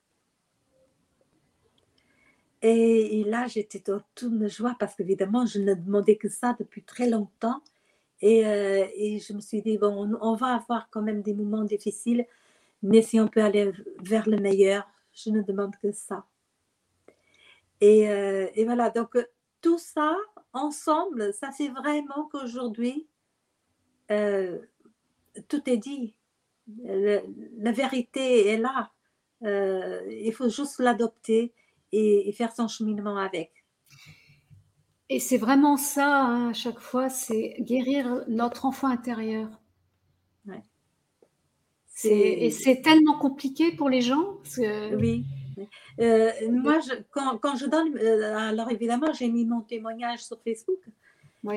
Et, 2.64 3.24
là, 3.24 3.48
j'étais 3.48 3.80
dans 3.80 4.02
toute 4.14 4.34
ma 4.34 4.48
joie 4.48 4.76
parce 4.80 4.96
qu'évidemment, 4.96 5.48
je 5.48 5.60
ne 5.60 5.74
demandais 5.74 6.16
que 6.16 6.30
ça 6.30 6.56
depuis 6.60 6.84
très 6.84 7.10
longtemps. 7.10 7.62
Et, 8.22 8.46
euh, 8.46 8.86
et, 8.96 9.18
je 9.20 9.34
me 9.34 9.42
suis 9.42 9.64
dit, 9.64 9.80
bon, 9.80 10.16
on, 10.22 10.36
va 10.36 10.56
avoir 10.56 10.88
quand 10.92 11.02
même 11.02 11.24
des 11.24 11.34
moments 11.34 11.64
difficiles, 11.64 12.26
mais 12.84 13.02
si 13.02 13.20
on 13.20 13.28
peut 13.28 13.44
aller 13.44 13.72
vers 14.04 14.30
le 14.30 14.38
meilleur, 14.38 14.88
je 15.14 15.32
ne 15.32 15.42
demande 15.42 15.76
que 15.78 15.92
ça. 15.92 16.24
Euh, 17.84 18.48
et, 18.54 18.66
voilà, 18.66 18.90
donc 18.90 19.16
euh, 19.16 19.26
tout 19.62 19.80
ça 19.80 20.16
ensemble, 20.54 21.34
ça 21.34 21.52
fait 21.52 21.70
vraiment 21.70 22.30
qu'aujourd'hui, 22.32 23.08
euh, 24.12 24.60
tout 25.48 25.62
est 25.70 25.78
dit. 25.78 26.14
la 26.86 27.72
vérité 27.72 28.48
est 28.50 28.58
là. 28.58 28.92
il 29.42 30.32
faut 30.34 30.50
juste 30.50 30.80
l'adopter 30.80 31.54
et, 31.92 32.32
faire 32.34 32.54
son 32.56 32.68
cheminement 32.68 33.18
avec. 33.18 33.52
Et 35.10 35.20
c'est 35.20 35.38
vraiment 35.38 35.76
ça, 35.76 36.24
hein, 36.24 36.50
à 36.50 36.54
chaque 36.54 36.80
fois, 36.80 37.10
c'est 37.10 37.56
guérir 37.60 38.24
notre 38.28 38.66
enfant 38.66 38.88
intérieur. 38.88 39.50
Ouais. 40.46 40.64
Et 42.06 42.50
c'est 42.52 42.82
tellement 42.82 43.18
compliqué 43.18 43.72
pour 43.74 43.90
les 43.90 44.02
gens. 44.02 44.38
Oui. 44.58 45.26
Euh, 46.00 46.32
moi, 46.50 46.80
je, 46.80 46.94
quand, 47.12 47.38
quand, 47.38 47.56
je 47.56 47.66
donne, 47.66 47.98
euh, 47.98 48.38
alors 48.38 48.72
évidemment, 48.72 49.12
j'ai 49.14 49.30
mis 49.30 49.46
mon 49.46 49.62
témoignage 49.62 50.24
sur 50.24 50.42
Facebook. 50.42 50.80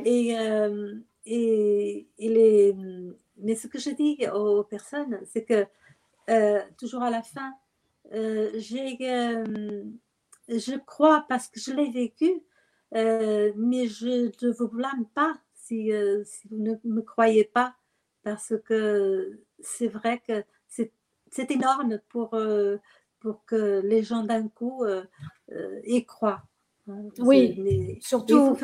Et, 0.04 0.38
euh, 0.38 0.94
et, 1.26 2.06
les, 2.18 2.74
mais 3.36 3.54
ce 3.54 3.66
que 3.66 3.78
je 3.78 3.90
dis 3.90 4.18
aux 4.32 4.64
personnes, 4.64 5.20
c'est 5.26 5.44
que 5.44 5.66
toujours 6.78 7.02
à 7.02 7.10
la 7.10 7.22
fin, 7.22 7.52
j'ai, 8.12 8.96
je 10.48 10.78
crois 10.78 11.26
parce 11.28 11.48
que 11.48 11.60
je 11.60 11.72
l'ai 11.72 11.90
vécu, 11.90 12.30
mais 12.92 13.86
je 13.88 14.30
ne 14.44 14.52
vous 14.52 14.68
blâme 14.68 15.06
pas 15.14 15.34
si, 15.54 15.90
si 16.24 16.48
vous 16.48 16.58
ne 16.58 16.76
me 16.84 17.02
croyez 17.02 17.44
pas, 17.44 17.74
parce 18.22 18.54
que 18.64 19.38
c'est 19.60 19.88
vrai 19.88 20.22
que 20.26 20.44
c'est 21.30 21.50
énorme 21.50 21.98
pour, 22.08 22.34
pour 23.24 23.42
que 23.46 23.80
les 23.82 24.02
gens 24.02 24.22
d'un 24.22 24.48
coup 24.48 24.84
euh, 24.84 25.02
euh, 25.50 25.80
y 25.86 26.04
croient. 26.04 26.42
Hein. 26.88 27.06
Oui, 27.18 27.98
surtout, 28.02 28.54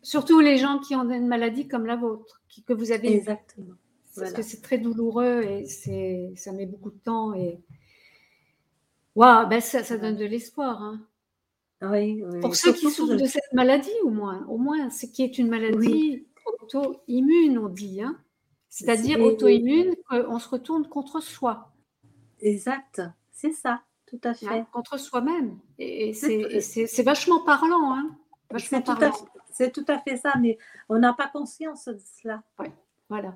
surtout 0.00 0.40
les 0.40 0.56
gens 0.56 0.78
qui 0.78 0.96
ont 0.96 1.08
une 1.10 1.28
maladie 1.28 1.68
comme 1.68 1.84
la 1.84 1.96
vôtre, 1.96 2.40
qui, 2.48 2.62
que 2.64 2.72
vous 2.72 2.90
avez. 2.90 3.14
Exactement. 3.14 3.74
Parce 4.16 4.32
que 4.32 4.40
c'est 4.40 4.62
très 4.62 4.78
douloureux 4.78 5.42
et 5.42 5.66
c'est, 5.66 6.32
ça 6.36 6.52
met 6.52 6.64
beaucoup 6.64 6.90
de 6.90 6.98
temps. 6.98 7.34
Et 7.34 7.60
waouh, 9.14 9.46
ben 9.46 9.60
ça, 9.60 9.84
ça 9.84 9.98
donne 9.98 10.16
de 10.16 10.24
l'espoir. 10.24 10.80
Hein. 10.80 11.06
Oui, 11.82 12.22
Pour 12.40 12.56
ceux 12.56 12.72
qui 12.72 12.90
souffrent 12.90 13.16
de 13.16 13.26
cette 13.26 13.52
maladie, 13.52 13.90
au 14.04 14.10
moins, 14.10 14.46
au 14.48 14.56
moins, 14.56 14.88
ce 14.88 15.04
qui 15.04 15.22
est 15.22 15.36
une 15.36 15.48
maladie 15.48 16.24
auto-immune, 16.62 17.58
on 17.58 17.68
dit. 17.68 18.00
Hein. 18.00 18.18
C'est-à-dire 18.70 19.20
auto-immune, 19.20 19.94
qu'on 20.08 20.38
se 20.38 20.48
retourne 20.48 20.88
contre 20.88 21.20
soi. 21.20 21.74
Exact. 22.40 23.02
C'est 23.34 23.52
ça, 23.52 23.82
tout 24.06 24.20
à 24.24 24.32
fait. 24.32 24.64
contre 24.72 24.98
soi-même. 24.98 25.58
Et, 25.78 26.14
c'est 26.14 27.02
vachement 27.02 27.44
parlant. 27.44 27.94
Hein 27.94 28.16
c'est 28.58 28.82
tout, 29.72 29.84
à 29.88 29.98
fait 29.98 30.16
ça, 30.16 30.32
mais 30.40 30.56
on 30.88 30.98
n'a 30.98 31.12
pas 31.12 31.28
conscience 31.28 31.86
de 31.86 32.00
cela. 32.20 32.42
Oui, 32.58 32.68
voilà. 33.10 33.34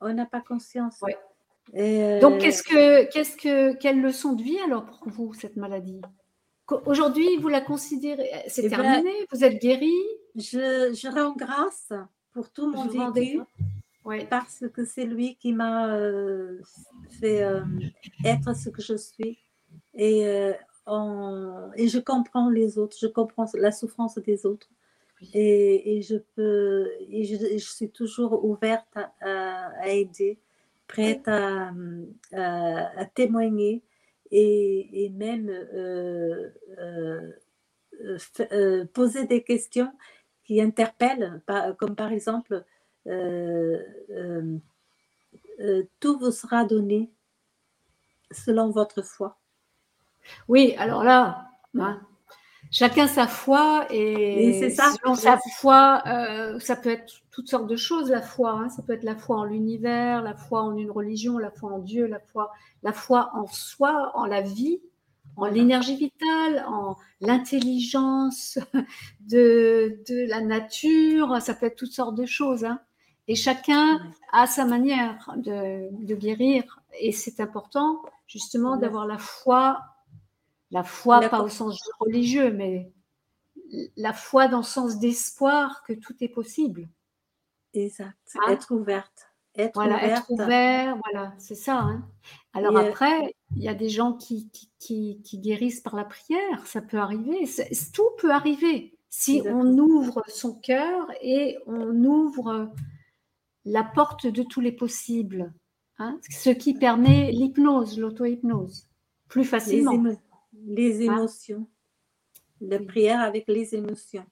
On 0.00 0.12
n'a 0.12 0.26
pas 0.26 0.40
conscience. 0.40 1.02
Euh, 1.74 2.20
Donc, 2.20 2.40
qu'est-ce 2.40 2.62
que, 2.62 3.10
qu'est-ce 3.12 3.36
que, 3.36 3.74
quelle 3.74 4.00
leçon 4.00 4.32
de 4.32 4.42
vie 4.42 4.58
alors 4.60 4.86
pour 4.86 5.08
vous, 5.08 5.34
cette 5.34 5.56
maladie? 5.56 6.00
Aujourd'hui, 6.86 7.36
vous 7.38 7.48
la 7.48 7.60
considérez, 7.60 8.30
c'est 8.46 8.64
eh 8.64 8.68
ben, 8.68 8.80
terminé, 8.80 9.12
vous 9.32 9.42
êtes 9.42 9.60
guéri 9.60 9.92
je, 10.36 10.94
je 10.94 11.08
rends 11.08 11.34
grâce 11.34 11.92
pour 12.32 12.50
tout 12.50 12.70
mon 12.70 12.86
vécu. 13.10 13.40
Parce 14.04 14.64
que 14.72 14.84
c'est 14.84 15.04
lui 15.04 15.36
qui 15.36 15.52
m'a 15.52 15.94
euh, 15.94 16.60
fait 17.20 17.42
euh, 17.42 17.60
être 18.24 18.56
ce 18.56 18.70
que 18.70 18.82
je 18.82 18.96
suis. 18.96 19.38
Et, 19.94 20.26
euh, 20.26 20.52
et 21.76 21.88
je 21.88 21.98
comprends 21.98 22.50
les 22.50 22.78
autres, 22.78 22.96
je 23.00 23.06
comprends 23.06 23.46
la 23.54 23.70
souffrance 23.70 24.18
des 24.18 24.46
autres. 24.46 24.68
Et, 25.34 25.96
et 25.96 26.02
je 26.02 26.16
peux, 26.34 26.90
et 27.10 27.24
je, 27.24 27.58
suis 27.58 27.90
toujours 27.90 28.42
ouverte 28.44 28.88
à, 29.20 29.86
aider, 29.86 30.38
prête 30.88 31.28
à, 31.28 31.72
à, 32.32 33.04
témoigner 33.14 33.82
et, 34.30 35.04
et 35.04 35.10
même 35.10 35.46
poser 38.94 39.26
des 39.26 39.42
questions 39.42 39.92
qui 40.42 40.60
interpellent, 40.60 41.42
comme 41.78 41.94
par 41.94 42.10
exemple, 42.12 42.64
tout 46.00 46.18
vous 46.18 46.30
sera 46.30 46.64
donné 46.64 47.10
selon 48.30 48.70
votre 48.70 49.02
foi. 49.02 49.38
Oui, 50.48 50.74
alors 50.78 51.04
là, 51.04 51.50
hein, 51.78 52.00
chacun 52.70 53.06
sa 53.06 53.26
foi 53.26 53.86
et, 53.90 54.70
ça. 54.70 54.92
selon 54.92 55.14
sa 55.14 55.38
foi, 55.58 56.02
ça 56.60 56.76
peut 56.76 56.90
être 56.90 57.22
toutes 57.30 57.48
sortes 57.48 57.66
de 57.66 57.76
choses. 57.76 58.10
La 58.10 58.22
foi, 58.22 58.52
hein. 58.52 58.68
ça 58.68 58.82
peut 58.82 58.92
être 58.92 59.04
la 59.04 59.16
foi 59.16 59.36
en 59.36 59.44
l'univers, 59.44 60.22
la 60.22 60.34
foi 60.34 60.62
en 60.62 60.76
une 60.76 60.90
religion, 60.90 61.38
la 61.38 61.50
foi 61.50 61.72
en 61.72 61.78
Dieu, 61.78 62.06
la 62.06 62.20
foi, 62.20 62.52
la 62.82 62.92
foi 62.92 63.30
en 63.34 63.46
soi, 63.46 64.12
en 64.14 64.26
la 64.26 64.42
vie, 64.42 64.80
en 65.36 65.46
l'énergie 65.46 65.96
vitale, 65.96 66.64
en 66.68 66.96
l'intelligence 67.20 68.58
de, 69.20 70.00
de, 70.08 70.28
la 70.28 70.40
nature. 70.40 71.40
Ça 71.40 71.54
peut 71.54 71.66
être 71.66 71.76
toutes 71.76 71.92
sortes 71.92 72.16
de 72.16 72.26
choses. 72.26 72.64
Hein. 72.64 72.80
Et 73.30 73.36
chacun 73.36 74.00
a 74.32 74.48
sa 74.48 74.64
manière 74.64 75.32
de, 75.36 76.14
guérir. 76.16 76.80
Et 76.98 77.12
c'est 77.12 77.38
important, 77.38 78.02
justement, 78.26 78.76
d'avoir 78.76 79.06
la 79.06 79.18
foi, 79.18 79.80
la 80.72 80.82
foi 80.82 81.20
pas 81.20 81.40
au 81.40 81.48
sens 81.48 81.80
religieux, 82.00 82.50
mais 82.50 82.90
la 83.96 84.12
foi 84.12 84.48
dans 84.48 84.58
le 84.58 84.64
sens 84.64 84.98
d'espoir 84.98 85.84
que 85.84 85.92
tout 85.92 86.16
est 86.20 86.28
possible. 86.28 86.88
Exact. 87.72 88.18
Hein? 88.34 88.50
être 88.50 88.72
ouverte. 88.72 89.28
Être 89.54 89.74
voilà, 89.74 90.02
être 90.02 90.28
ouvert, 90.30 90.96
voilà, 91.04 91.32
c'est 91.38 91.54
ça. 91.54 91.78
Hein. 91.78 92.04
Alors 92.52 92.76
après, 92.76 93.36
il 93.54 93.62
y 93.62 93.68
a 93.68 93.74
des 93.74 93.90
gens 93.90 94.12
qui, 94.12 94.50
qui, 94.80 95.20
guérissent 95.34 95.82
par 95.82 95.94
la 95.94 96.04
prière, 96.04 96.66
ça 96.66 96.80
peut 96.82 96.98
arriver, 96.98 97.48
tout 97.94 98.10
peut 98.18 98.32
arriver 98.32 98.98
si 99.08 99.40
on 99.46 99.78
ouvre 99.78 100.24
son 100.26 100.54
cœur 100.54 101.06
et 101.22 101.58
on 101.66 101.94
ouvre 102.04 102.72
la 103.64 103.84
porte 103.84 104.26
de 104.26 104.42
tous 104.42 104.60
les 104.60 104.72
possibles, 104.72 105.52
hein, 105.98 106.18
ce 106.28 106.50
qui 106.50 106.74
permet 106.74 107.30
l'hypnose, 107.30 107.98
l'auto-hypnose, 107.98 108.88
plus 109.28 109.44
facilement. 109.44 110.02
Les, 110.66 111.08
hein? 111.08 111.14
émotions, 111.14 111.68
la 112.60 112.78
prière 112.78 113.20
avec 113.20 113.46
les 113.48 113.74
émotions, 113.74 114.26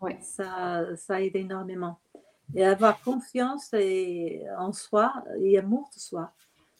ouais. 0.00 0.18
ça, 0.20 0.96
ça 0.96 1.20
aide 1.20 1.36
énormément. 1.36 1.98
Et 2.54 2.64
avoir 2.64 3.00
confiance 3.02 3.74
en 4.58 4.72
soi 4.72 5.24
et 5.40 5.58
amour 5.58 5.90
de 5.94 5.98
soi. 5.98 6.32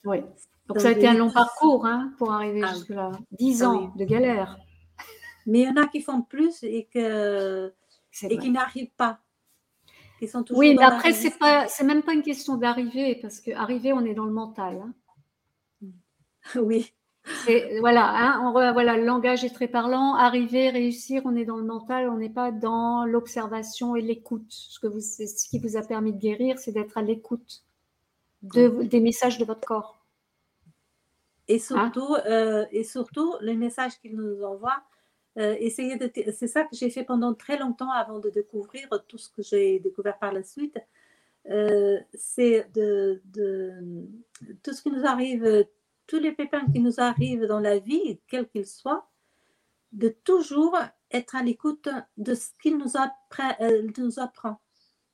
Oui. 0.05 0.19
Donc 0.67 0.81
ça 0.81 0.89
a 0.89 0.91
été 0.93 1.07
un 1.07 1.15
long 1.15 1.31
parcours 1.31 1.87
hein, 1.87 2.13
pour 2.19 2.33
arriver 2.33 2.63
ah 2.63 2.73
jusque-là. 2.73 3.13
Dix 3.33 3.63
ah 3.63 3.71
ans 3.71 3.93
de 3.97 4.05
galère. 4.05 4.59
Mais 5.47 5.61
il 5.61 5.65
y 5.65 5.69
en 5.69 5.77
a 5.77 5.87
qui 5.87 6.01
font 6.01 6.23
plus 6.23 6.63
et, 6.63 6.89
que, 6.93 7.73
et 8.23 8.39
qui 8.39 8.51
n'arrivent 8.51 8.95
pas 8.97 9.21
oui, 10.51 10.75
mais 10.75 10.85
après, 10.85 11.13
c'est 11.13 11.39
pas, 11.39 11.67
c'est 11.69 11.85
même 11.85 12.03
pas 12.03 12.13
une 12.13 12.23
question 12.23 12.57
d'arriver, 12.57 13.19
parce 13.21 13.41
qu'arriver, 13.41 13.93
on 13.93 14.05
est 14.05 14.15
dans 14.15 14.25
le 14.25 14.33
mental. 14.33 14.83
Hein. 14.83 14.95
Oui. 16.57 16.93
voilà, 17.81 18.11
hein, 18.11 18.43
on, 18.45 18.53
voilà, 18.53 18.99
le 18.99 19.05
langage 19.05 19.45
est 19.45 19.55
très 19.55 19.67
parlant. 19.67 20.15
Arriver, 20.15 20.69
réussir, 20.69 21.23
on 21.25 21.35
est 21.37 21.47
dans 21.47 21.57
le 21.57 21.65
mental, 21.65 22.11
on 22.11 22.19
n'est 22.19 22.29
pas 22.29 22.53
dans 22.53 23.07
l'observation 23.07 23.97
et 23.97 24.03
l'écoute. 24.03 24.45
Ce, 24.51 24.79
que 24.79 24.87
vous, 24.87 25.01
ce 25.01 25.49
qui 25.49 25.59
vous 25.59 25.79
a 25.79 25.83
permis 25.83 26.13
de 26.13 26.19
guérir, 26.19 26.59
c'est 26.59 26.73
d'être 26.73 26.99
à 26.99 27.03
l'écoute 27.03 27.65
de, 28.43 28.83
des 28.83 29.01
messages 29.01 29.39
de 29.39 29.45
votre 29.47 29.67
corps. 29.67 30.05
Et 31.49 31.57
hein? 31.57 31.59
surtout, 31.59 32.15
euh, 32.27 32.67
et 32.71 32.85
surtout, 32.85 33.35
les 33.41 33.57
messages 33.57 33.99
qu'il 34.01 34.17
nous 34.17 34.43
envoie, 34.43 34.83
euh, 35.37 35.57
essayer 35.59 35.97
de 35.97 36.11
c'est 36.33 36.47
ça 36.47 36.63
que 36.63 36.77
j'ai 36.77 36.91
fait 36.91 37.05
pendant 37.05 37.35
très 37.35 37.59
longtemps 37.59 37.91
avant 37.91 38.21
de 38.21 38.31
découvrir 38.31 38.89
tout 39.09 39.19
ce 39.19 39.29
que 39.29 39.43
j'ai 39.43 39.81
découvert 39.81 40.19
par 40.19 40.33
la 40.33 40.43
suite. 40.43 40.79
Euh, 41.51 41.99
c'est 42.15 42.67
de, 42.73 43.21
de, 43.27 44.07
tout 44.63 44.73
ce 44.73 44.83
qui 44.83 44.91
nous 44.91 45.05
arrive, 45.05 45.67
tous 46.07 46.19
les 46.19 46.33
pépins 46.33 46.65
qui 46.73 46.81
nous 46.81 47.01
arrivent 47.01 47.47
dans 47.47 47.61
la 47.61 47.79
vie, 47.79 48.19
quels 48.29 48.49
qu'ils 48.49 48.67
soient, 48.67 49.09
de 49.93 50.09
toujours 50.09 50.77
être 51.11 51.37
à 51.37 51.43
l'écoute 51.43 51.89
de 52.17 52.35
ce 52.35 52.49
qu'il 52.63 52.79
nous, 52.79 52.97
euh, 52.97 53.89
nous 53.99 54.19
apprend. 54.21 54.61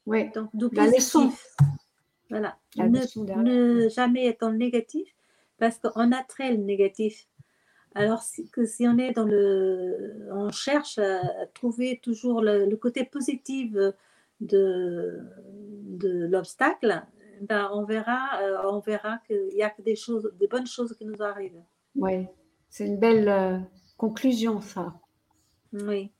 Oui, 0.07 0.31
donc 0.55 0.75
la 0.75 0.87
leçon. 0.87 1.33
Voilà. 2.31 2.57
ne, 2.77 3.43
ne, 3.43 3.89
jamais 3.89 4.27
être 4.27 4.45
en 4.45 4.53
négatif 4.53 5.15
parce 5.59 5.79
qu'on 5.79 6.13
attrait 6.13 6.53
le 6.53 6.59
négatif. 6.59 7.27
Alors 7.95 8.23
que 8.53 8.65
si 8.65 8.87
on 8.87 8.99
est 8.99 9.13
dans 9.13 9.25
le, 9.25 10.29
on 10.33 10.51
cherche 10.51 10.99
à 10.99 11.47
trouver 11.55 12.01
toujours 12.03 12.41
le, 12.41 12.75
côté 12.77 13.05
positif 13.05 13.73
de, 13.73 15.19
de 16.01 16.27
l'obstacle, 16.27 17.03
ben 17.41 17.71
on 17.73 17.85
verra, 17.85 18.41
euh, 18.43 18.59
on 18.71 18.81
verra 18.81 19.19
qu'il 19.27 19.55
y 19.55 19.63
a 19.63 19.71
que 19.71 19.83
des 19.83 19.97
choses, 19.97 20.31
des 20.39 20.47
bonnes 20.47 20.67
choses 20.67 20.95
qui 20.97 21.05
nous 21.05 21.23
arrivent. 21.23 21.63
Oui, 21.97 22.27
c'est 22.69 22.87
une 22.87 22.99
belle 22.99 23.29
euh, 23.29 23.59
conclusion 23.97 24.61
ça. 24.61 24.95
Oui. 25.73 26.11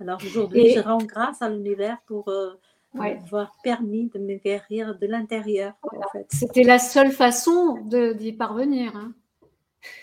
Alors 0.00 0.18
aujourd'hui, 0.24 0.70
je 0.70 0.80
rends 0.80 0.98
grâce 0.98 1.42
à 1.42 1.48
l'univers 1.48 1.98
pour 2.06 2.28
euh, 2.28 2.54
avoir 2.94 3.52
permis 3.62 4.08
de 4.08 4.18
me 4.18 4.36
guérir 4.36 4.98
de 4.98 5.06
l'intérieur. 5.06 5.74
C'était 6.28 6.64
la 6.64 6.78
seule 6.78 7.12
façon 7.12 7.78
d'y 7.84 8.32
parvenir. 8.32 8.96
Hein. 8.96 9.14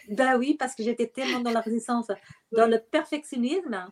Ben 0.09 0.37
oui, 0.37 0.55
parce 0.57 0.75
que 0.75 0.83
j'étais 0.83 1.07
tellement 1.07 1.39
dans 1.39 1.51
la 1.51 1.61
résistance, 1.61 2.07
dans 2.51 2.69
le 2.69 2.79
perfectionnisme, 2.79 3.85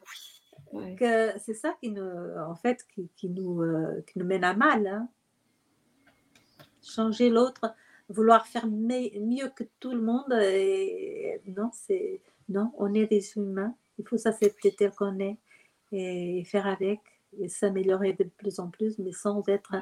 que 0.98 1.32
c'est 1.40 1.54
ça 1.54 1.76
qui 1.82 1.92
nous, 1.92 2.04
en 2.40 2.56
fait, 2.56 2.86
qui, 3.16 3.30
nous, 3.30 3.62
euh, 3.62 4.04
qui 4.08 4.20
nous 4.20 4.26
mène 4.26 4.44
à 4.44 4.54
mal. 4.54 4.88
Hein. 4.88 5.10
Changer 6.84 7.30
l'autre, 7.30 7.74
vouloir 8.10 8.48
faire 8.48 8.68
mieux 8.68 9.50
que 9.56 9.64
tout 9.80 9.92
le 9.92 10.02
monde, 10.02 10.34
et 10.34 11.42
non, 11.48 11.70
c'est 11.74 12.22
non, 12.50 12.72
on 12.78 12.94
est 12.94 13.08
des 13.08 13.34
humains. 13.36 13.76
Il 14.00 14.08
faut 14.08 14.18
s'accepter 14.18 14.74
tel 14.74 14.92
qu'on 14.92 15.20
est 15.20 15.38
et 15.92 16.44
faire 16.46 16.68
avec 16.68 17.00
et 17.40 17.50
s'améliorer 17.50 18.14
de 18.14 18.24
plus 18.24 18.60
en 18.60 18.70
plus, 18.70 18.98
mais 19.00 19.12
sans 19.12 19.48
être 19.50 19.76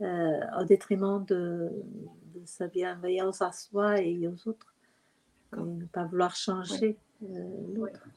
euh, 0.00 0.40
au 0.60 0.64
détriment 0.64 1.24
de, 1.24 1.70
sa 2.44 2.68
bienveillance 2.68 3.42
à 3.42 3.50
soi 3.50 4.00
et 4.00 4.28
aux 4.28 4.48
autres. 4.48 4.74
Ne 5.56 5.86
pas 5.86 6.04
vouloir 6.04 6.36
changer 6.36 6.96
euh, 7.22 7.26
l'autre. 7.74 8.08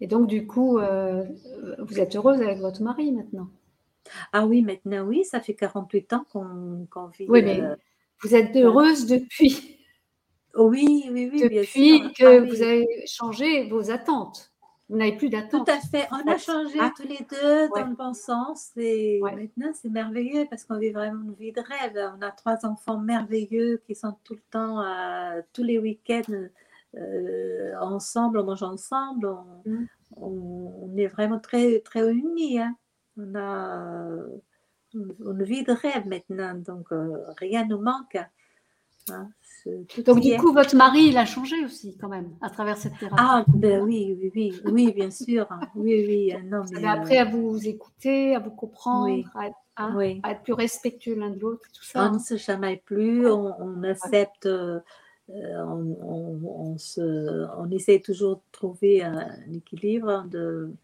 Et 0.00 0.06
donc, 0.06 0.26
du 0.26 0.46
coup, 0.46 0.78
euh, 0.78 1.24
vous 1.78 1.98
êtes 1.98 2.16
heureuse 2.16 2.40
avec 2.40 2.58
votre 2.58 2.82
mari 2.82 3.12
maintenant? 3.12 3.48
Ah 4.32 4.46
oui, 4.46 4.62
maintenant, 4.62 5.04
oui, 5.04 5.24
ça 5.24 5.40
fait 5.40 5.54
48 5.54 6.12
ans 6.12 6.26
qu'on 6.30 7.06
vit. 7.08 7.26
Oui, 7.28 7.42
mais 7.42 7.62
vous 8.22 8.34
êtes 8.34 8.54
heureuse 8.56 9.06
depuis 9.06 9.78
Oui, 10.56 11.08
oui, 11.10 11.30
oui. 11.32 11.42
Depuis 11.42 12.12
que 12.12 12.24
ah 12.24 12.40
vous 12.40 12.62
avez 12.62 12.86
changé 13.06 13.68
vos 13.68 13.90
attentes. 13.90 14.53
Vous 14.88 14.98
n'avez 14.98 15.16
plus 15.16 15.30
d'attente. 15.30 15.66
Tout 15.66 15.72
à 15.72 15.80
fait. 15.80 16.06
On 16.12 16.30
a 16.30 16.36
changé 16.36 16.78
ah. 16.78 16.92
tous 16.94 17.08
les 17.08 17.26
deux 17.30 17.68
dans 17.68 17.86
le 17.86 17.94
bon 17.94 18.12
sens. 18.12 18.70
Et 18.76 19.18
maintenant, 19.22 19.72
c'est 19.72 19.88
merveilleux 19.88 20.46
parce 20.50 20.64
qu'on 20.64 20.78
vit 20.78 20.90
vraiment 20.90 21.22
une 21.22 21.34
vie 21.34 21.52
de 21.52 21.60
rêve. 21.60 22.12
On 22.18 22.22
a 22.22 22.30
trois 22.30 22.66
enfants 22.66 22.98
merveilleux 22.98 23.82
qui 23.86 23.94
sont 23.94 24.14
tout 24.24 24.34
le 24.34 24.42
temps, 24.50 24.82
euh, 24.82 25.40
tous 25.54 25.62
les 25.62 25.78
week-ends, 25.78 26.48
euh, 26.96 27.74
ensemble, 27.80 28.38
on 28.38 28.44
mange 28.44 28.62
ensemble. 28.62 29.34
Mm. 29.64 29.84
On, 30.16 30.96
est 30.96 31.08
vraiment 31.08 31.40
très, 31.40 31.80
très 31.80 32.12
unis. 32.12 32.60
Hein. 32.60 32.76
On 33.16 33.34
a 33.34 34.18
une 34.92 35.42
vie 35.44 35.64
de 35.64 35.72
rêve 35.72 36.06
maintenant. 36.06 36.54
Donc, 36.54 36.92
euh, 36.92 37.24
rien 37.38 37.64
ne 37.64 37.76
manque. 37.76 38.18
Hein. 39.10 39.30
Donc, 39.66 40.20
du 40.20 40.36
coup, 40.36 40.52
votre 40.52 40.76
mari, 40.76 41.06
il 41.06 41.16
a 41.16 41.24
changé 41.24 41.64
aussi, 41.64 41.96
quand 41.96 42.08
même, 42.08 42.30
à 42.42 42.50
travers 42.50 42.76
cette 42.76 42.98
thérapie. 42.98 43.16
Ah, 43.18 43.44
ben 43.48 43.82
oui, 43.82 44.16
oui, 44.20 44.30
oui, 44.34 44.60
oui, 44.66 44.92
bien 44.92 45.10
sûr. 45.10 45.48
Oui, 45.74 46.04
oui. 46.06 46.34
Euh, 46.34 46.42
non, 46.42 46.64
mais, 46.72 46.86
après, 46.86 47.16
à 47.16 47.24
vous 47.24 47.66
écouter, 47.66 48.34
à 48.34 48.40
vous 48.40 48.50
comprendre, 48.50 49.24
à, 49.34 49.46
être, 49.46 50.42
plus 50.42 50.52
respectueux 50.52 51.14
l'un 51.14 51.30
de 51.30 51.38
l'autre, 51.38 51.66
tout 51.72 51.82
ça. 51.82 52.10
On 52.10 52.14
ne 52.14 52.18
se 52.18 52.36
chamaille 52.36 52.82
plus, 52.84 53.26
on, 53.26 53.82
accepte, 53.84 54.44
euh, 54.44 54.80
on, 55.30 56.76
se, 56.76 57.46
on 57.58 57.70
essaie 57.70 58.00
toujours 58.00 58.36
de 58.36 58.42
trouver 58.52 59.02
un, 59.02 59.30
équilibre, 59.50 60.24
de, 60.28 60.74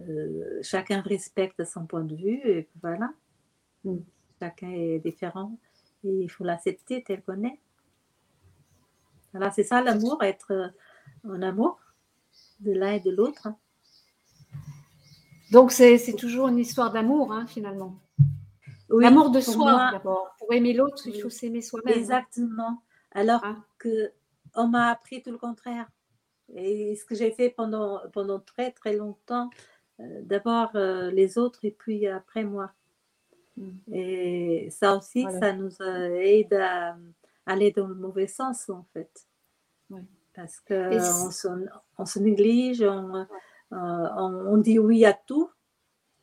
euh, 0.00 0.58
chacun 0.62 1.00
respecte 1.00 1.64
son 1.64 1.86
point 1.86 2.02
de 2.02 2.16
vue, 2.16 2.40
et 2.44 2.68
voilà. 2.82 3.12
Mm. 3.84 3.98
Chacun 4.40 4.70
est 4.70 4.98
différent, 4.98 5.56
et 6.02 6.10
il 6.10 6.28
faut 6.28 6.44
l'accepter 6.44 7.04
tel 7.04 7.22
qu'on 7.22 7.44
est 7.44 7.60
c'est 9.52 9.64
ça 9.64 9.82
l'amour, 9.82 10.22
être 10.22 10.52
euh, 10.52 10.68
en 11.28 11.42
amour 11.42 11.78
de 12.60 12.72
l'un 12.72 12.92
et 12.92 13.00
de 13.00 13.10
l'autre. 13.10 13.48
Donc 15.52 15.72
c'est 15.72 16.16
toujours 16.16 16.48
une 16.48 16.58
histoire 16.58 16.92
d'amour 16.92 17.32
hein, 17.32 17.46
finalement. 17.46 17.98
L'amour 18.88 19.30
de 19.30 19.40
soi 19.40 19.90
d'abord. 19.92 20.34
Pour 20.38 20.52
aimer 20.52 20.72
l'autre, 20.72 21.06
il 21.06 21.20
faut 21.20 21.30
s'aimer 21.30 21.60
soi-même. 21.60 21.94
Hein. 21.94 21.98
Exactement. 21.98 22.82
Alors 23.12 23.40
qu'on 23.40 23.48
hein? 23.48 23.64
que 23.78 24.12
on 24.54 24.68
m'a 24.68 24.88
appris 24.88 25.22
tout 25.22 25.30
le 25.30 25.38
contraire. 25.38 25.86
Et 26.54 26.94
ce 26.96 27.04
que 27.04 27.14
j'ai 27.14 27.32
fait 27.32 27.50
pendant, 27.50 28.00
pendant 28.12 28.38
très 28.38 28.70
très 28.70 28.96
longtemps, 28.96 29.50
euh, 30.00 30.20
d'abord 30.22 30.70
euh, 30.76 31.10
les 31.10 31.38
autres 31.38 31.64
et 31.64 31.72
puis 31.72 32.06
après 32.06 32.44
moi. 32.44 32.72
Mm. 33.56 33.70
Et 33.92 34.68
ça 34.70 34.96
aussi, 34.96 35.26
ça 35.40 35.52
nous 35.52 35.72
aide 35.82 36.54
à, 36.54 36.96
aller 37.46 37.70
dans 37.70 37.86
le 37.86 37.94
mauvais 37.94 38.26
sens, 38.26 38.68
en 38.68 38.84
fait. 38.92 39.26
Parce 40.34 40.60
qu'on 40.60 41.30
se, 41.30 41.48
on 41.96 42.04
se 42.04 42.18
néglige, 42.18 42.82
on, 42.82 43.14
euh, 43.16 43.26
on, 43.72 44.58
dit 44.58 44.78
oui 44.78 45.04
à 45.04 45.14
tout, 45.14 45.50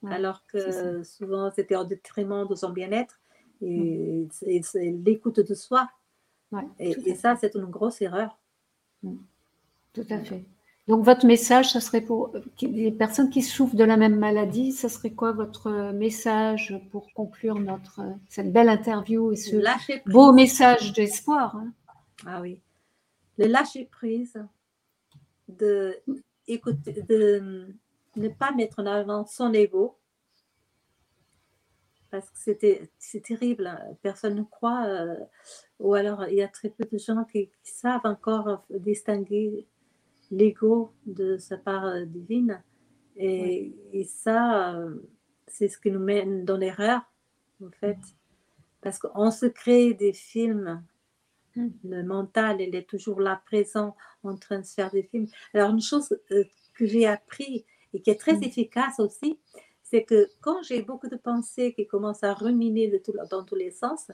alors 0.06 0.46
que 0.46 1.02
souvent 1.04 1.50
c'était 1.52 1.76
au 1.76 1.84
détriment 1.84 2.48
de 2.48 2.56
son 2.56 2.70
bien-être 2.70 3.20
et, 3.62 4.28
c'est 4.62 4.92
l'écoute 5.04 5.40
de 5.40 5.54
soi. 5.56 5.90
et, 6.80 7.16
ça, 7.16 7.36
c'est 7.36 7.56
une 7.56 7.66
grosse 7.66 8.02
erreur. 8.02 8.38
Tout 9.02 10.06
à 10.10 10.20
fait. 10.20 10.46
Donc, 10.88 11.06
votre 11.06 11.26
message, 11.26 11.72
ça 11.72 11.80
serait 11.80 12.02
pour 12.02 12.34
les 12.62 12.92
personnes 12.92 13.30
qui 13.30 13.42
souffrent 13.42 13.76
de 13.76 13.86
la 13.86 13.96
même 13.96 14.18
maladie, 14.18 14.74
ça 14.74 14.90
serait 14.90 15.14
quoi 15.14 15.32
votre 15.32 15.92
message 15.94 16.78
pour 16.92 17.08
conclure 17.14 17.58
notre, 17.58 18.02
cette 18.28 18.52
belle 18.52 18.68
interview 18.68 19.32
et 19.32 19.38
ce 19.38 19.56
beau 20.10 20.34
message 20.34 20.92
d'espoir 20.92 21.56
hein? 21.56 21.72
Ah 22.26 22.42
oui. 22.42 22.60
Le 23.38 23.48
lâcher 23.48 23.86
prise, 23.86 24.42
de, 25.48 25.98
écouter, 26.48 27.02
de 27.08 27.68
ne 28.16 28.28
pas 28.30 28.52
mettre 28.52 28.80
en 28.80 28.86
avant 28.86 29.26
son 29.26 29.54
ego, 29.54 29.98
parce 32.12 32.30
que 32.30 32.38
c'était 32.38 32.92
c'est 33.00 33.24
terrible, 33.24 33.66
hein. 33.66 33.80
personne 34.04 34.36
ne 34.36 34.44
croit, 34.44 34.86
euh, 34.86 35.16
ou 35.80 35.96
alors 35.96 36.28
il 36.28 36.36
y 36.36 36.44
a 36.44 36.48
très 36.48 36.70
peu 36.70 36.86
de 36.92 36.98
gens 36.98 37.24
qui 37.24 37.50
savent 37.64 38.06
encore 38.06 38.64
distinguer 38.70 39.66
l'ego 40.34 40.94
de 41.06 41.38
sa 41.38 41.58
part 41.58 41.86
euh, 41.86 42.06
divine. 42.06 42.62
Et, 43.16 43.74
ça, 44.08 44.76
euh, 44.76 44.96
c'est 45.48 45.68
ce 45.68 45.78
qui 45.78 45.92
nous 45.92 46.00
mène 46.00 46.46
dans 46.46 46.58
l'erreur, 46.58 47.02
en 47.64 47.70
fait. 47.70 48.00
Parce 48.82 48.98
qu'on 48.98 49.32
se 49.32 49.46
crée 49.46 49.94
des 49.94 50.14
films. 50.14 50.84
Mm. 51.56 51.68
Le 51.84 52.04
mental, 52.04 52.62
il 52.62 52.76
est 52.76 52.90
toujours 52.90 53.22
là, 53.22 53.42
présent, 53.46 53.96
en 54.24 54.36
train 54.36 54.60
de 54.60 54.66
se 54.66 54.74
faire 54.74 54.92
des 54.92 55.04
films. 55.04 55.28
Alors, 55.54 55.70
une 55.70 55.82
chose 55.82 56.18
euh, 56.32 56.44
que 56.74 56.88
j'ai 56.88 57.06
appris 57.06 57.66
et 57.94 58.02
qui 58.02 58.10
est 58.10 58.20
très 58.20 58.38
mm. 58.38 58.44
efficace 58.44 59.00
aussi, 59.00 59.40
c'est 59.84 60.04
que 60.04 60.30
quand 60.42 60.64
j'ai 60.64 60.82
beaucoup 60.82 61.08
de 61.08 61.18
pensées 61.18 61.74
qui 61.74 61.86
commencent 61.86 62.24
à 62.24 62.34
ruminer 62.34 62.88
de 62.88 62.98
tout, 62.98 63.14
dans 63.30 63.44
tous 63.44 63.56
les 63.56 63.70
sens, 63.70 64.10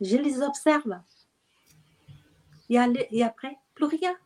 je 0.00 0.16
les 0.16 0.40
observe. 0.40 0.98
et 2.70 3.22
après, 3.22 3.58
plus 3.74 3.84
rien. 3.84 4.16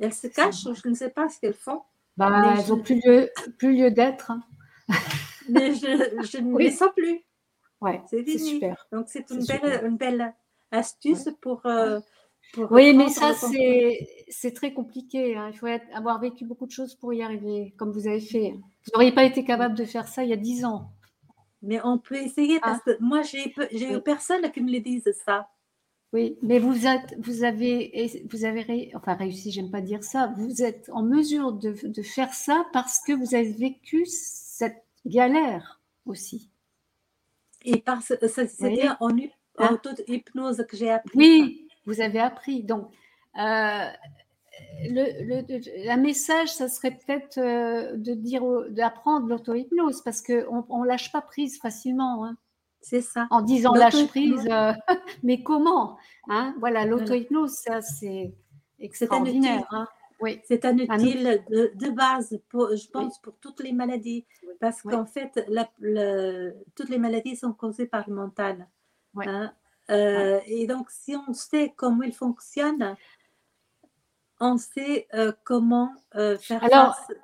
Elles 0.00 0.14
se 0.14 0.26
cachent, 0.26 0.68
je 0.72 0.88
ne 0.88 0.94
sais 0.94 1.10
pas 1.10 1.28
ce 1.28 1.40
qu'elles 1.40 1.54
font. 1.54 1.82
Bah, 2.16 2.56
elles 2.56 2.68
n'ont 2.68 2.80
plus 2.80 3.00
lieu, 3.04 3.30
plus 3.58 3.74
lieu 3.76 3.90
d'être. 3.90 4.30
Hein. 4.30 4.42
mais 5.48 5.74
je, 5.74 6.38
ne 6.38 6.58
les 6.58 6.70
sens 6.70 6.90
plus. 6.96 7.20
Ouais, 7.80 8.02
c'est 8.08 8.38
super. 8.38 8.86
Donc 8.92 9.06
c'est 9.08 9.28
une 9.30 9.44
belle, 9.44 9.84
une 9.84 9.96
belle 9.96 10.34
astuce 10.70 11.28
pour, 11.40 11.66
euh, 11.66 12.00
oui, 12.70 12.94
mais 12.94 13.08
ça, 13.08 13.32
c'est 14.28 14.54
très 14.54 14.72
compliqué. 14.72 15.36
Hein. 15.36 15.50
Il 15.52 15.58
faut 15.58 15.66
avoir 15.94 16.20
vécu 16.20 16.44
beaucoup 16.44 16.66
de 16.66 16.70
choses 16.70 16.94
pour 16.94 17.12
y 17.12 17.22
arriver, 17.22 17.74
comme 17.76 17.90
vous 17.90 18.06
avez 18.06 18.20
fait. 18.20 18.52
Vous 18.52 18.92
n'auriez 18.94 19.12
pas 19.12 19.24
été 19.24 19.44
capable 19.44 19.74
de 19.74 19.84
faire 19.84 20.08
ça 20.08 20.22
il 20.22 20.30
y 20.30 20.32
a 20.32 20.36
dix 20.36 20.64
ans. 20.64 20.90
Mais 21.62 21.80
on 21.82 21.98
peut 21.98 22.16
essayer 22.16 22.60
parce 22.60 22.80
ah. 22.86 22.92
que 22.92 22.96
moi, 23.00 23.22
j'ai 23.22 23.92
eu 23.92 24.00
personne 24.02 24.50
qui 24.52 24.60
me 24.62 24.70
le 24.70 24.80
dise 24.80 25.10
ça. 25.24 25.48
Oui, 26.14 26.38
mais 26.42 26.60
vous, 26.60 26.86
êtes, 26.86 27.16
vous 27.18 27.42
avez, 27.42 28.22
vous 28.30 28.44
avez 28.44 28.92
enfin 28.94 29.14
réussi, 29.14 29.50
j'aime 29.50 29.72
pas 29.72 29.80
dire 29.80 30.04
ça, 30.04 30.32
vous 30.36 30.62
êtes 30.62 30.88
en 30.92 31.02
mesure 31.02 31.52
de, 31.52 31.74
de, 31.88 32.02
faire 32.02 32.32
ça 32.32 32.64
parce 32.72 33.00
que 33.04 33.12
vous 33.12 33.34
avez 33.34 33.50
vécu 33.50 34.06
cette 34.06 34.84
galère 35.04 35.80
aussi. 36.06 36.52
Et 37.64 37.80
parce 37.80 38.14
que 38.16 38.28
c'était 38.28 38.88
en, 39.00 39.08
en 39.08 39.18
hein? 39.58 39.78
hypnose 40.06 40.64
que 40.68 40.76
j'ai 40.76 40.92
appris. 40.92 41.18
Oui, 41.18 41.68
vous 41.84 42.00
avez 42.00 42.20
appris. 42.20 42.62
Donc, 42.62 42.92
euh, 43.36 43.88
le, 44.84 45.84
la 45.84 45.96
message, 45.96 46.52
ça 46.52 46.68
serait 46.68 46.92
peut-être 46.92 47.38
euh, 47.38 47.96
de 47.96 48.14
dire, 48.14 48.44
d'apprendre 48.70 49.26
l'auto-hypnose 49.26 50.02
parce 50.02 50.22
qu'on 50.22 50.82
ne 50.82 50.86
lâche 50.86 51.10
pas 51.10 51.22
prise 51.22 51.58
facilement. 51.58 52.24
Hein. 52.24 52.36
C'est 52.84 53.00
ça. 53.00 53.26
En 53.30 53.40
disant 53.40 53.72
lâche 53.72 54.06
prise, 54.08 54.46
euh, 54.50 54.72
mais 55.22 55.42
comment 55.42 55.96
hein? 56.28 56.54
Voilà, 56.58 56.84
l'auto-hypnose, 56.84 57.52
ça 57.52 57.80
c'est 57.80 58.34
extraordinaire. 58.78 59.66
Hein. 59.70 59.88
oui. 60.20 60.42
C'est 60.44 60.66
un 60.66 60.78
outil 60.78 61.14
de, 61.14 61.72
de, 61.74 61.90
base, 61.90 62.38
pour, 62.50 62.76
je 62.76 62.86
pense, 62.90 63.18
pour 63.20 63.34
toutes 63.40 63.60
les 63.60 63.72
maladies. 63.72 64.26
Parce 64.60 64.82
qu'en 64.82 65.06
fait, 65.06 65.44
la, 65.48 65.66
toutes 66.74 66.90
les 66.90 66.98
maladies 66.98 67.36
sont 67.36 67.54
causées 67.54 67.86
par 67.86 68.04
le 68.06 68.14
mental. 68.14 68.68
Hein. 69.16 69.52
Euh, 69.90 70.40
et 70.46 70.66
donc, 70.66 70.90
si 70.90 71.16
on 71.16 71.32
sait 71.32 71.72
comment 71.74 72.02
il 72.02 72.14
fonctionne, 72.14 72.96
on 74.40 74.58
sait 74.58 75.08
euh, 75.14 75.32
comment 75.42 75.90
faire 76.12 76.62
Alors, 76.62 76.96
face 76.96 77.16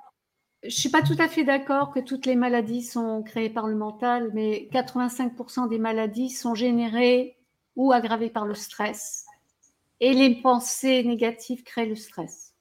je 0.63 0.67
ne 0.67 0.71
suis 0.71 0.89
pas 0.89 1.01
tout 1.01 1.15
à 1.17 1.27
fait 1.27 1.43
d'accord 1.43 1.91
que 1.91 1.99
toutes 1.99 2.27
les 2.27 2.35
maladies 2.35 2.83
sont 2.83 3.23
créées 3.23 3.49
par 3.49 3.67
le 3.67 3.75
mental, 3.75 4.29
mais 4.33 4.69
85% 4.71 5.67
des 5.67 5.79
maladies 5.79 6.29
sont 6.29 6.53
générées 6.53 7.35
ou 7.75 7.91
aggravées 7.91 8.29
par 8.29 8.45
le 8.45 8.53
stress 8.53 9.25
Et 9.99 10.13
les 10.13 10.35
pensées 10.35 11.03
négatives 11.03 11.63
créent 11.63 11.87
le 11.87 11.95
stress. 11.95 12.53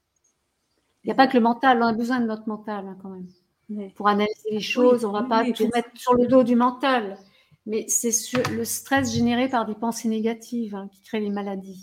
Il 1.05 1.09
n'y 1.09 1.13
a 1.13 1.15
pas 1.15 1.27
que 1.27 1.37
le 1.37 1.43
mental, 1.43 1.83
on 1.83 1.87
a 1.87 1.93
besoin 1.93 2.21
de 2.21 2.27
notre 2.27 2.49
mental 2.49 2.87
hein, 2.87 2.97
quand 3.03 3.11
même. 3.11 3.91
Pour 3.95 4.09
analyser 4.09 4.51
les 4.51 4.61
choses, 4.61 5.05
on 5.05 5.13
ne 5.13 5.21
va 5.21 5.23
pas 5.23 5.45
tout 5.53 5.69
mettre 5.75 5.91
sur 5.95 6.15
le 6.15 6.27
dos 6.27 6.43
du 6.43 6.57
mental. 6.57 7.19
Mais 7.67 7.87
c'est 7.89 8.11
le 8.51 8.65
stress 8.65 9.13
généré 9.13 9.49
par 9.49 9.67
des 9.67 9.75
pensées 9.75 10.09
négatives 10.09 10.75
hein, 10.75 10.89
qui 10.93 11.03
crée 11.03 11.21
les 11.21 11.31
maladies. 11.31 11.83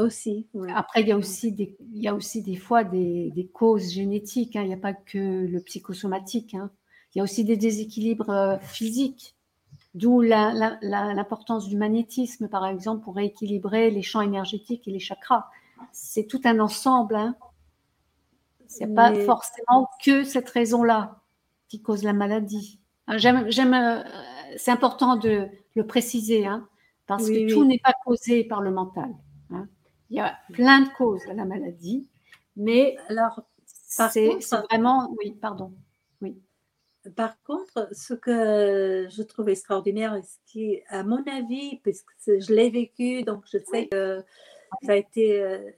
Aussi. 0.00 0.46
Après, 0.74 1.02
il 1.02 1.08
y, 1.08 1.12
a 1.12 1.16
aussi 1.16 1.52
des, 1.52 1.76
il 1.92 2.02
y 2.02 2.08
a 2.08 2.14
aussi 2.14 2.42
des 2.42 2.56
fois 2.56 2.84
des, 2.84 3.30
des 3.34 3.46
causes 3.46 3.90
génétiques. 3.90 4.56
Hein. 4.56 4.62
Il 4.62 4.68
n'y 4.68 4.74
a 4.74 4.78
pas 4.78 4.94
que 4.94 5.18
le 5.18 5.60
psychosomatique. 5.60 6.54
Hein. 6.54 6.70
Il 7.14 7.18
y 7.18 7.20
a 7.20 7.24
aussi 7.24 7.44
des 7.44 7.56
déséquilibres 7.56 8.30
euh, 8.30 8.58
physiques. 8.58 9.36
D'où 9.94 10.20
l'importance 10.20 11.66
du 11.68 11.76
magnétisme, 11.76 12.48
par 12.48 12.64
exemple, 12.66 13.02
pour 13.02 13.16
rééquilibrer 13.16 13.90
les 13.90 14.02
champs 14.02 14.20
énergétiques 14.20 14.86
et 14.86 14.92
les 14.92 15.00
chakras. 15.00 15.48
C'est 15.90 16.28
tout 16.28 16.40
un 16.44 16.60
ensemble. 16.60 17.16
Hein. 17.16 17.34
Ce 18.68 18.84
n'est 18.84 18.94
pas 18.94 19.12
forcément 19.14 19.90
que 20.04 20.22
cette 20.22 20.48
raison-là 20.48 21.20
qui 21.68 21.82
cause 21.82 22.04
la 22.04 22.12
maladie. 22.12 22.78
J'aime, 23.16 23.48
euh, 23.74 24.02
c'est 24.56 24.70
important 24.70 25.16
de 25.16 25.48
le 25.74 25.86
préciser, 25.86 26.46
hein, 26.46 26.68
parce 27.06 27.28
que 27.28 27.52
tout 27.52 27.64
n'est 27.64 27.80
pas 27.82 27.94
causé 28.04 28.44
par 28.44 28.60
le 28.60 28.70
mental. 28.70 29.10
Il 30.10 30.16
y 30.16 30.20
a 30.20 30.36
plein 30.52 30.82
de 30.82 30.88
causes 30.90 31.24
à 31.28 31.34
la 31.34 31.44
maladie, 31.44 32.08
mais 32.56 32.96
alors, 33.08 33.42
c'est 33.66 34.28
vraiment, 34.68 35.14
oui, 35.18 35.32
pardon, 35.40 35.72
oui. 36.20 36.36
Par 37.16 37.40
contre, 37.42 37.88
ce 37.92 38.12
que 38.12 39.08
je 39.08 39.22
trouve 39.22 39.48
extraordinaire, 39.48 40.14
et 40.14 40.22
ce 40.22 40.36
qui, 40.46 40.80
à 40.88 41.02
mon 41.02 41.24
avis, 41.26 41.78
puisque 41.82 42.10
je 42.26 42.52
l'ai 42.52 42.70
vécu, 42.70 43.22
donc 43.22 43.44
je 43.50 43.58
sais 43.58 43.88
que 43.88 44.22
ça 44.82 44.92
a 44.92 44.96
été 44.96 45.40
euh, 45.40 45.70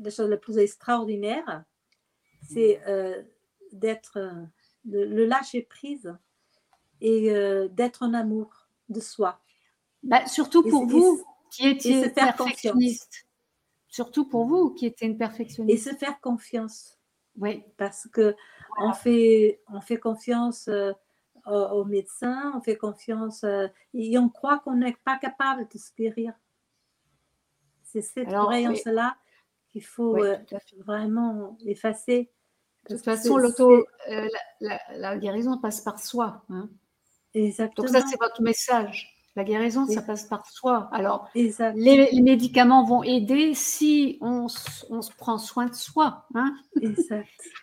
la 0.00 0.10
chose 0.10 0.28
la 0.28 0.36
plus 0.36 0.58
extraordinaire, 0.58 1.64
c'est 2.50 2.80
euh, 2.88 3.22
d'être, 3.72 4.18
le 4.84 5.24
lâcher 5.26 5.62
prise 5.62 6.16
et 7.00 7.30
euh, 7.30 7.68
d'être 7.68 8.02
en 8.02 8.14
amour 8.14 8.68
de 8.88 9.00
soi. 9.00 9.40
Bah, 10.02 10.26
surtout 10.26 10.62
pour 10.62 10.86
vous 10.86 11.22
qui 11.50 11.68
étiez 11.68 12.08
perfectionniste. 12.10 13.27
Surtout 13.88 14.28
pour 14.28 14.44
vous 14.44 14.74
qui 14.74 14.86
étiez 14.86 15.08
une 15.08 15.18
perfectionniste. 15.18 15.86
Et 15.86 15.90
se 15.90 15.96
faire 15.96 16.20
confiance. 16.20 16.98
Oui. 17.36 17.64
Parce 17.76 18.06
que 18.08 18.36
on, 18.78 18.92
fait, 18.92 19.60
on 19.72 19.80
fait 19.80 19.98
confiance 19.98 20.68
euh, 20.68 20.92
aux, 21.46 21.84
médecins, 21.84 22.52
on 22.54 22.60
fait 22.60 22.76
confiance 22.76 23.44
euh, 23.44 23.66
et 23.94 24.18
on 24.18 24.28
croit 24.28 24.58
qu'on 24.58 24.76
n'est 24.76 24.96
pas 25.04 25.18
capable 25.18 25.66
de 25.72 25.78
se 25.78 25.90
guérir. 25.96 26.34
C'est 27.82 28.02
cette 28.02 28.28
croyance-là 28.28 29.16
qu'il 29.68 29.84
faut 29.84 30.18
vraiment 30.84 31.56
effacer. 31.64 32.30
De 32.88 32.96
toute 32.96 33.04
façon, 33.04 33.38
l'auto, 33.38 33.86
la, 34.60 35.16
guérison 35.16 35.58
passe 35.58 35.80
par 35.80 35.98
soi. 35.98 36.44
Hein. 36.50 36.68
Donc 37.34 37.88
ça, 37.88 38.02
c'est 38.06 38.20
votre 38.20 38.42
message. 38.42 39.17
La 39.36 39.44
guérison, 39.44 39.86
ça 39.86 40.02
passe 40.02 40.24
par 40.24 40.48
soi. 40.50 40.88
Alors, 40.92 41.28
les, 41.34 42.20
médicaments 42.20 42.84
vont 42.84 43.04
aider 43.04 43.54
si 43.54 44.18
on, 44.20 44.48
se 44.48 45.12
prend 45.16 45.38
soin 45.38 45.66
de 45.66 45.74
soi. 45.74 46.26
Hein 46.34 46.56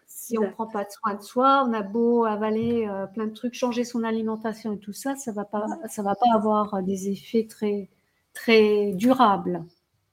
si 0.08 0.38
on 0.40 0.44
ne 0.44 0.50
prend 0.50 0.68
pas 0.68 0.86
soin 0.90 1.16
de 1.16 1.22
soi, 1.22 1.66
on 1.68 1.74
a 1.74 1.84
beau 1.84 2.26
avaler 2.26 2.88
euh, 2.88 3.06
plein 3.08 3.28
de 3.28 3.34
trucs, 3.34 3.54
changer 3.54 3.84
son 3.84 4.04
alimentation 4.04 4.74
et 4.74 4.80
tout 4.80 4.94
ça, 4.94 5.16
ça 5.16 5.32
ne 5.32 5.36
va, 5.36 5.46
pas, 5.46 5.68
ça 5.88 6.02
va 6.02 6.16
pas 6.16 6.34
avoir 6.34 6.82
des 6.82 7.10
effets 7.10 7.46
très, 7.46 7.90
très 8.34 8.94
durables. 8.94 9.64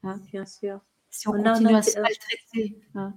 Hein. 0.03 0.19
Bien 0.33 0.45
sûr. 0.45 0.81
Si 1.09 1.29
on, 1.29 1.33
continue 1.33 1.75
à 1.75 1.83
se 1.83 1.99
maltraiter. 1.99 2.77
Hein 2.95 3.15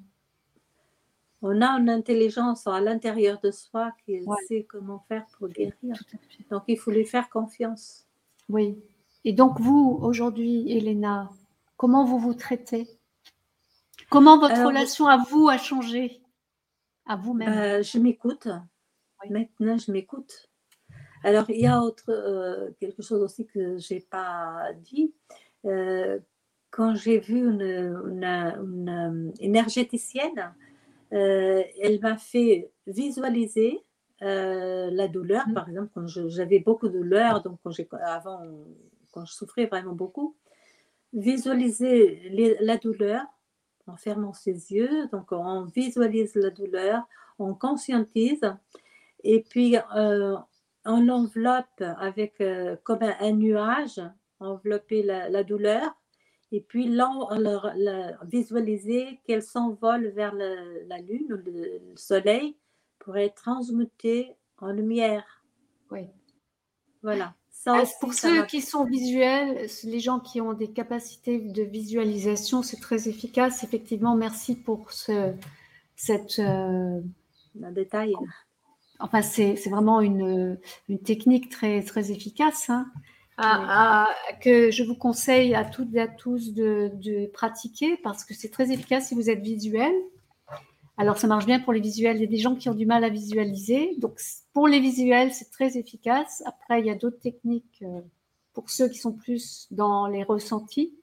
on 1.42 1.62
a 1.62 1.68
une 1.80 1.90
intelligence 1.90 2.66
à 2.66 2.82
l'intérieur 2.82 3.40
de 3.40 3.52
soi 3.52 3.92
qui 4.04 4.20
sait 4.48 4.64
comment 4.64 5.06
faire 5.08 5.26
pour 5.38 5.48
guérir. 5.48 5.74
Donc, 6.50 6.64
il 6.68 6.78
faut 6.78 6.92
lui 6.92 7.06
faire 7.06 7.30
confiance. 7.30 8.05
Oui. 8.50 8.78
Et 9.24 9.34
donc, 9.34 9.60
vous, 9.60 9.98
aujourd'hui, 10.02 10.72
Elena, 10.72 11.30
comment 11.78 12.06
vous 12.06 12.20
vous 12.20 12.34
traitez? 12.34 12.88
Comment 14.10 14.39
votre 14.39 14.64
relation 14.66 15.08
à 15.08 15.18
vous 15.18 15.50
a 15.50 15.58
changé? 15.58 16.22
À 17.06 17.16
vous-même 17.16 17.50
euh, 17.50 17.84
Je 17.84 17.98
m'écoute. 17.98 18.48
Maintenant, 19.30 19.78
je 19.78 19.91
m'écoute. 19.91 20.50
Alors, 21.24 21.50
il 21.50 21.62
y 21.62 21.66
a 21.66 21.82
autre, 21.82 22.10
euh, 22.10 22.70
quelque 22.80 23.02
chose 23.02 23.24
aussi 23.24 23.48
que 23.48 23.80
je 23.80 23.96
n'ai 23.96 24.00
pas 24.00 24.72
dit. 24.84 25.14
Euh, 25.66 26.20
quand 26.70 26.93
j'ai 26.93 27.20
vu 27.20 27.39
une 27.50 29.34
énergéticienne, 29.39 30.54
euh, 31.14 31.64
elle 31.82 32.00
m'a 32.00 32.18
fait 32.18 32.72
visualiser 32.86 33.84
euh, 34.26 34.89
la 34.91 35.07
douleur, 35.07 35.47
mmh. 35.47 35.53
par 35.53 35.69
exemple, 35.69 35.89
quand 35.93 36.07
j'avais 36.07 36.59
beaucoup 36.59 36.88
de 36.88 36.97
douleur, 36.97 37.41
donc 37.41 37.59
quand 37.63 37.71
avant, 38.03 38.41
quand 39.11 39.26
je 39.26 39.34
souffrais 39.34 39.65
vraiment 39.67 39.93
beaucoup, 39.93 40.36
visualiser 41.13 42.57
la 42.59 42.78
douleur 42.78 43.23
en 43.88 43.95
fermant 43.95 44.34
ses 44.34 44.73
yeux, 44.73 45.07
donc 45.11 45.32
on 45.32 45.65
visualise 45.65 46.36
la 46.36 46.49
douleur, 46.49 47.03
on 47.39 47.53
conscientise, 47.53 48.41
et 49.23 49.41
puis 49.41 49.78
euh, 49.95 50.36
on 50.86 51.01
l'enveloppe 51.01 51.82
avec 51.97 52.43
comme 52.84 52.99
un, 53.01 53.32
nuage, 53.32 54.01
envelopper 54.39 55.03
la 55.03 55.43
douleur, 55.43 55.95
et 56.51 56.61
puis 56.61 56.88
là, 56.88 57.09
on 57.11 58.26
visualiser 58.28 59.19
qu'elle 59.26 59.41
s'envole 59.41 60.07
vers 60.07 60.34
la 60.34 60.97
Lune 60.99 61.34
ou 61.34 61.38
le, 61.38 61.82
Soleil 61.95 62.55
pour 63.06 63.16
être 63.18 63.36
transmutée 63.36 64.36
en 64.58 64.72
lumière. 64.72 65.24
Oui. 65.91 66.08
Voilà. 67.03 67.36
Ça 67.51 67.82
pour 68.01 68.14
ceux 68.14 68.45
qui 68.45 68.62
sont 68.62 68.84
visuels, 68.84 69.68
les 69.86 69.99
gens 69.99 70.20
qui 70.20 70.41
ont 70.41 70.53
des 70.53 70.72
capacités 70.72 71.39
de 71.39 71.64
visualisation, 71.64 72.62
c'est 72.62 72.80
très 72.80 73.08
efficace. 73.08 73.64
Effectivement, 73.64 74.16
merci 74.16 74.56
pour 74.56 74.91
ce, 74.91 75.34
cette. 75.95 76.39
Euh, 76.39 76.99
Un 77.64 77.72
détail. 77.72 78.14
Enfin, 78.99 79.22
c'est 79.22 79.56
vraiment 79.70 80.01
une, 80.01 80.60
une, 80.89 80.99
technique 80.99 81.49
très, 81.49 81.82
très 81.82 82.12
efficace. 82.12 82.70
Hein 82.70 82.91
que 84.41 84.72
je 84.72 84.84
vous 84.84 84.95
conseille 84.95 85.56
à 85.56 85.66
toutes 85.66 85.93
et 85.95 86.01
à 86.01 86.08
tous 86.08 86.53
de, 86.53 87.28
pratiquer 87.34 87.97
parce 87.97 88.24
que 88.24 88.34
c'est 88.34 88.49
très 88.49 88.72
efficace 88.72 89.10
si 89.10 89.16
vous 89.16 89.30
êtes 89.30 89.41
visuel. 89.41 89.93
Alors, 90.98 91.18
ça 91.18 91.28
marche 91.28 91.46
bien 91.46 91.60
pour 91.60 91.74
les 91.74 91.82
visuels. 91.82 92.18
Il 92.18 92.22
y 92.22 92.26
a 92.26 92.30
des 92.30 92.38
gens 92.38 92.56
qui 92.56 92.70
ont 92.70 92.74
du 92.74 92.86
mal 92.86 93.04
à 93.04 93.10
visualiser. 93.10 93.96
Donc, 93.98 94.20
pour 94.54 94.68
les 94.68 94.80
visuels, 94.80 95.34
c'est 95.34 95.52
très 95.52 95.78
efficace. 95.78 96.41
Après, 96.46 96.80
il 96.80 96.86
y 96.86 96.89
a 96.89 96.96
d'autres 96.96 97.20
techniques 97.20 97.84
euh, 97.84 98.02
pour 98.54 98.70
ceux 98.70 98.88
qui 98.88 98.98
sont 98.98 99.12
plus 99.12 99.68
dans 99.72 100.08
les 100.08 100.24
ressentis. 100.24 100.93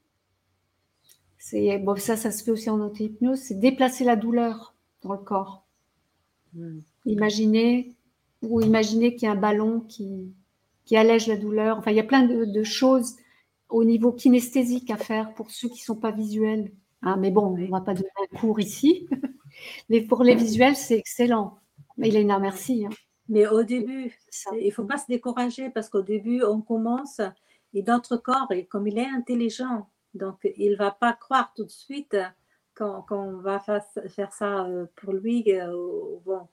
C'est 1.38 1.78
bon, 1.78 1.96
ça, 1.96 2.16
ça 2.16 2.30
se 2.30 2.42
fait 2.42 2.52
aussi 2.52 2.70
en 2.70 2.80
auto-hypnose. 2.80 3.38
C'est 3.38 3.58
déplacer 3.58 4.04
la 4.04 4.16
douleur 4.16 4.74
dans 5.02 5.12
le 5.12 5.18
corps. 5.18 5.66
Hmm. 6.54 6.80
Imaginez 7.04 7.94
ou 8.42 8.60
imaginez 8.60 9.14
qu'il 9.14 9.24
y 9.24 9.28
a 9.28 9.32
un 9.32 9.36
ballon 9.40 9.80
qui, 9.80 10.32
qui 10.84 10.96
allège 10.96 11.26
la 11.26 11.36
douleur. 11.36 11.78
Enfin, 11.78 11.90
il 11.90 11.96
y 11.96 12.00
a 12.00 12.04
plein 12.04 12.22
de, 12.22 12.62
choses 12.62 13.16
au 13.68 13.84
niveau 13.84 14.12
kinesthésique 14.12 14.90
à 14.90 14.96
faire 14.96 15.34
pour 15.34 15.50
ceux 15.50 15.68
qui 15.68 15.80
ne 15.80 15.84
sont 15.84 15.96
pas 15.96 16.12
visuels. 16.12 16.72
Hein. 17.02 17.16
mais 17.16 17.30
bon, 17.30 17.46
on 17.46 17.56
ne 17.56 17.66
va 17.66 17.80
pas 17.80 17.94
donner 17.94 18.08
un 18.30 18.36
cours 18.36 18.60
ici. 18.60 19.08
mais 19.88 20.00
pour 20.00 20.22
les 20.22 20.34
visuels, 20.34 20.76
c'est 20.76 20.96
excellent. 20.96 21.58
Elena, 22.00 22.38
merci. 22.38 22.86
Hein. 22.86 22.94
Mais 23.28 23.46
au 23.46 23.62
début, 23.62 24.12
il 24.58 24.66
ne 24.66 24.70
faut 24.70 24.84
pas 24.84 24.98
se 24.98 25.06
décourager 25.08 25.70
parce 25.70 25.88
qu'au 25.88 26.02
début, 26.02 26.42
on 26.42 26.60
commence 26.60 27.20
et 27.74 27.82
notre 27.82 28.16
corps, 28.16 28.48
comme 28.68 28.86
il 28.86 28.98
est 28.98 29.08
intelligent, 29.08 29.88
donc 30.14 30.36
il 30.56 30.72
ne 30.72 30.76
va 30.76 30.90
pas 30.90 31.14
croire 31.14 31.52
tout 31.56 31.64
de 31.64 31.70
suite 31.70 32.16
qu'on 32.76 33.38
va 33.38 33.60
faire 33.60 34.32
ça 34.32 34.64
euh, 34.64 34.86
pour 34.96 35.12
lui. 35.12 35.44
Euh, 35.48 35.72
bon, 36.24 36.48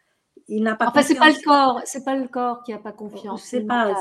il 0.47 0.63
n'a 0.63 0.75
pas 0.75 0.87
enfin, 0.87 1.01
c'est 1.01 1.15
pas 1.15 1.29
le 1.29 1.43
corps, 1.43 1.81
c'est 1.85 2.03
pas 2.03 2.15
le 2.15 2.27
corps 2.27 2.63
qui 2.63 2.71
n'a 2.71 2.77
pas 2.77 2.91
confiance. 2.91 3.43
C'est 3.43 3.65
pas. 3.65 3.95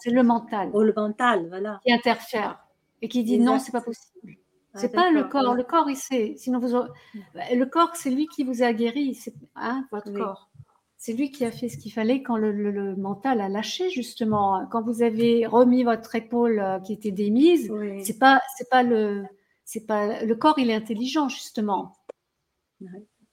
C'est 0.00 0.10
le 0.10 0.22
mental. 0.22 0.70
Oh, 0.72 0.82
le 0.82 0.92
mental, 0.94 1.48
voilà. 1.48 1.80
Qui 1.84 1.92
interfère 1.92 2.58
et 3.02 3.08
qui 3.08 3.22
dit 3.24 3.38
non, 3.38 3.58
c'est 3.58 3.72
pas 3.72 3.80
possible. 3.80 4.36
Ah, 4.74 4.78
c'est 4.78 4.92
pas 4.92 5.10
le 5.10 5.24
corps. 5.24 5.54
Le 5.54 5.64
corps, 5.64 5.90
il 5.90 5.96
sait. 5.96 6.34
Sinon, 6.36 6.58
vous 6.58 6.68
le 6.68 7.64
corps, 7.64 7.94
c'est 7.94 8.10
lui 8.10 8.26
qui 8.28 8.44
vous 8.44 8.62
a 8.62 8.72
guéri. 8.72 9.14
C'est 9.14 9.34
hein, 9.56 9.86
votre 9.90 10.12
corps. 10.12 10.50
C'est 10.96 11.14
lui 11.14 11.30
qui 11.30 11.46
a 11.46 11.50
fait 11.50 11.70
ce 11.70 11.78
qu'il 11.78 11.92
fallait 11.92 12.22
quand 12.22 12.36
le, 12.36 12.94
mental 12.96 13.40
a 13.40 13.48
lâché 13.48 13.88
justement. 13.90 14.66
Quand 14.70 14.82
vous 14.82 15.02
avez 15.02 15.46
remis 15.46 15.82
votre 15.82 16.14
épaule 16.14 16.60
euh, 16.60 16.78
qui 16.80 16.92
était 16.92 17.10
démise, 17.10 17.72
c'est 18.04 18.18
pas, 18.18 18.40
c'est 18.58 18.68
pas 18.68 18.82
le, 18.82 19.24
c'est 19.64 19.86
pas 19.86 20.22
le 20.22 20.34
corps. 20.34 20.58
Il 20.58 20.68
est 20.70 20.74
intelligent 20.74 21.28
justement 21.28 21.96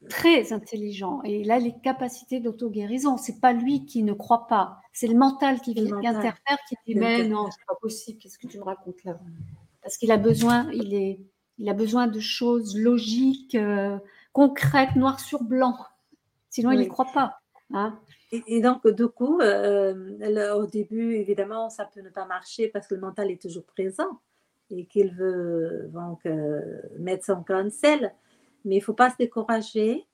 très 0.09 0.53
intelligent 0.53 1.21
et 1.23 1.41
il 1.41 1.51
a 1.51 1.59
les 1.59 1.73
capacités 1.83 2.39
d'auto-guérison. 2.39 3.17
C'est 3.17 3.39
pas 3.39 3.53
lui 3.53 3.85
qui 3.85 4.03
ne 4.03 4.13
croit 4.13 4.47
pas, 4.47 4.79
c'est 4.93 5.07
le 5.07 5.15
mental 5.15 5.59
qui, 5.61 5.71
interfère, 6.05 6.57
qui 6.67 6.75
dit 6.85 6.95
mais 6.95 7.27
non, 7.27 7.49
c'est 7.51 7.65
pas 7.65 7.75
possible, 7.81 8.19
qu'est-ce 8.19 8.37
que 8.37 8.47
tu 8.47 8.57
me 8.57 8.63
racontes 8.63 9.03
là? 9.03 9.19
Parce 9.87 9.97
qu'il 9.97 10.11
a 10.11 10.17
besoin, 10.17 10.69
il 10.73 10.93
est, 10.93 11.17
Il 11.57 11.69
a 11.69 11.73
besoin 11.73 12.07
de 12.07 12.19
choses 12.19 12.77
logiques, 12.77 13.55
euh, 13.55 13.97
concrètes, 14.33 14.97
noir 14.97 15.21
sur 15.21 15.41
blanc. 15.43 15.77
Sinon, 16.49 16.71
il 16.71 16.79
n'y 16.79 16.89
croit 16.89 17.07
pas. 17.13 17.39
Hein. 17.73 17.97
Et, 18.33 18.59
donc, 18.59 18.85
du 18.85 19.07
coup, 19.07 19.39
euh, 19.39 20.53
au 20.55 20.65
début, 20.65 21.13
évidemment, 21.13 21.69
ça 21.69 21.85
peut 21.85 22.01
ne 22.01 22.09
pas 22.09 22.25
marcher 22.25 22.67
parce 22.67 22.85
que 22.85 22.95
le 22.95 22.99
mental 22.99 23.31
est 23.31 23.41
toujours 23.41 23.63
présent 23.63 24.19
et 24.69 24.87
qu'il 24.87 25.15
veut 25.15 25.89
donc 25.93 26.25
euh, 26.25 26.81
mettre 26.99 27.23
son 27.23 27.41
cancel. 27.41 28.13
Mais 28.65 28.75
il 28.75 28.79
ne 28.79 28.83
faut 28.83 28.93
pas 28.93 29.09
se 29.09 29.15
décourager. 29.15 30.05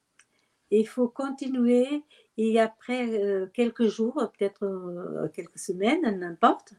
Il 0.69 0.87
faut 0.87 1.07
continuer. 1.07 2.03
Et 2.37 2.59
après 2.59 3.49
quelques 3.55 3.87
jours, 3.87 4.31
peut-être 4.37 5.31
quelques 5.33 5.57
semaines, 5.57 6.19
n'importe, 6.19 6.75